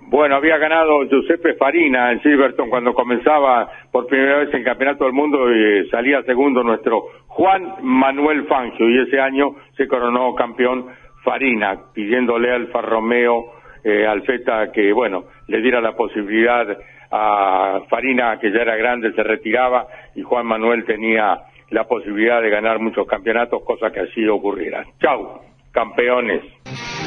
Bueno, 0.09 0.37
había 0.37 0.59
ganado 0.59 1.09
Giuseppe 1.09 1.55
Farina 1.55 2.13
en 2.13 2.23
Silverton 2.23 2.69
cuando 2.69 2.93
comenzaba 2.95 3.69
por 3.91 4.07
primera 4.07 4.39
vez 4.39 4.55
en 4.55 4.63
Campeonato 4.63 5.05
del 5.05 5.13
Mundo 5.13 5.51
y 5.51 5.89
salía 5.89 6.23
segundo 6.23 6.63
nuestro 6.63 7.07
Juan 7.27 7.77
Manuel 7.83 8.45
Fangio 8.47 8.89
y 8.89 9.01
ese 9.01 9.19
año 9.19 9.57
se 9.77 9.89
coronó 9.89 10.35
campeón 10.35 10.87
Farina, 11.25 11.77
pidiéndole 11.93 12.53
al 12.53 12.63
Alfa 12.63 12.83
Romeo 12.83 13.55
eh, 13.83 14.07
Alfeta 14.07 14.71
que, 14.73 14.93
bueno, 14.93 15.25
le 15.49 15.61
diera 15.61 15.81
la 15.81 15.97
posibilidad 15.97 16.67
a 17.11 17.81
Farina, 17.89 18.39
que 18.39 18.53
ya 18.53 18.61
era 18.61 18.77
grande, 18.77 19.13
se 19.15 19.23
retiraba 19.23 19.87
y 20.15 20.23
Juan 20.23 20.47
Manuel 20.47 20.85
tenía 20.85 21.39
la 21.75 21.83
posibilidad 21.89 22.41
de 22.41 22.51
ganar 22.51 22.79
muchos 22.79 23.05
campeonatos, 23.05 23.63
cosa 23.65 23.91
que 23.91 23.99
así 23.99 24.27
ocurriera. 24.29 24.87
Chau, 25.03 25.41
campeones. 25.73 26.43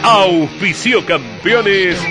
Auspicio 0.03 1.05
campeones. 1.05 2.05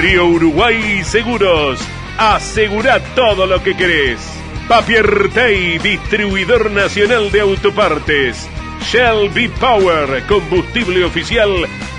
Río 0.00 0.26
Uruguay 0.26 1.02
Seguros 1.04 1.80
asegura 2.18 2.98
todo 3.14 3.46
lo 3.46 3.62
que 3.62 3.76
querés. 3.76 4.34
Tay, 4.68 5.78
distribuidor 5.78 6.72
nacional 6.72 7.30
de 7.30 7.40
autopartes. 7.40 8.50
Shell 8.80 9.30
V-Power, 9.32 10.24
combustible 10.26 11.04
oficial 11.04 11.50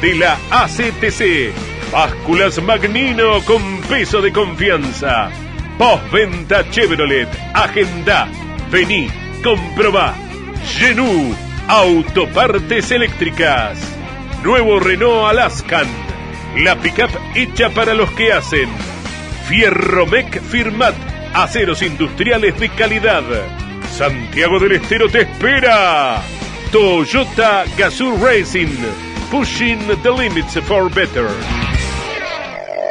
de 0.02 0.16
la 0.16 0.34
ACTC. 0.52 1.54
Básculas 1.94 2.62
Magnino 2.62 3.40
con 3.46 3.62
peso 3.90 4.22
de 4.22 4.34
confianza. 4.34 5.32
Postventa 5.80 6.70
Chevrolet. 6.70 7.30
Agenda. 7.54 8.28
Vení, 8.70 9.10
comprobá. 9.42 10.14
Genú, 10.78 11.34
autopartes 11.70 12.92
eléctricas. 12.92 13.80
Nuevo 14.44 14.82
Renault 14.82 15.30
Alaskan. 15.30 15.88
La 16.58 16.76
pickup 16.76 17.12
hecha 17.34 17.70
para 17.70 17.94
los 17.94 18.12
que 18.12 18.34
hacen. 18.34 18.68
Fierromec 19.48 20.42
Firmat. 20.42 20.96
Aceros 21.34 21.82
industriales 21.82 22.60
de 22.60 22.68
calidad. 22.68 23.24
Santiago 23.98 24.60
del 24.60 24.74
Estero 24.74 25.08
te 25.08 25.22
espera. 25.22 26.22
Toyota 26.74 27.64
Gazoo 27.78 28.18
Racing. 28.18 28.76
Pushing 29.32 29.80
the 30.04 30.12
limits 30.12 30.60
for 30.60 30.90
better. 30.90 31.30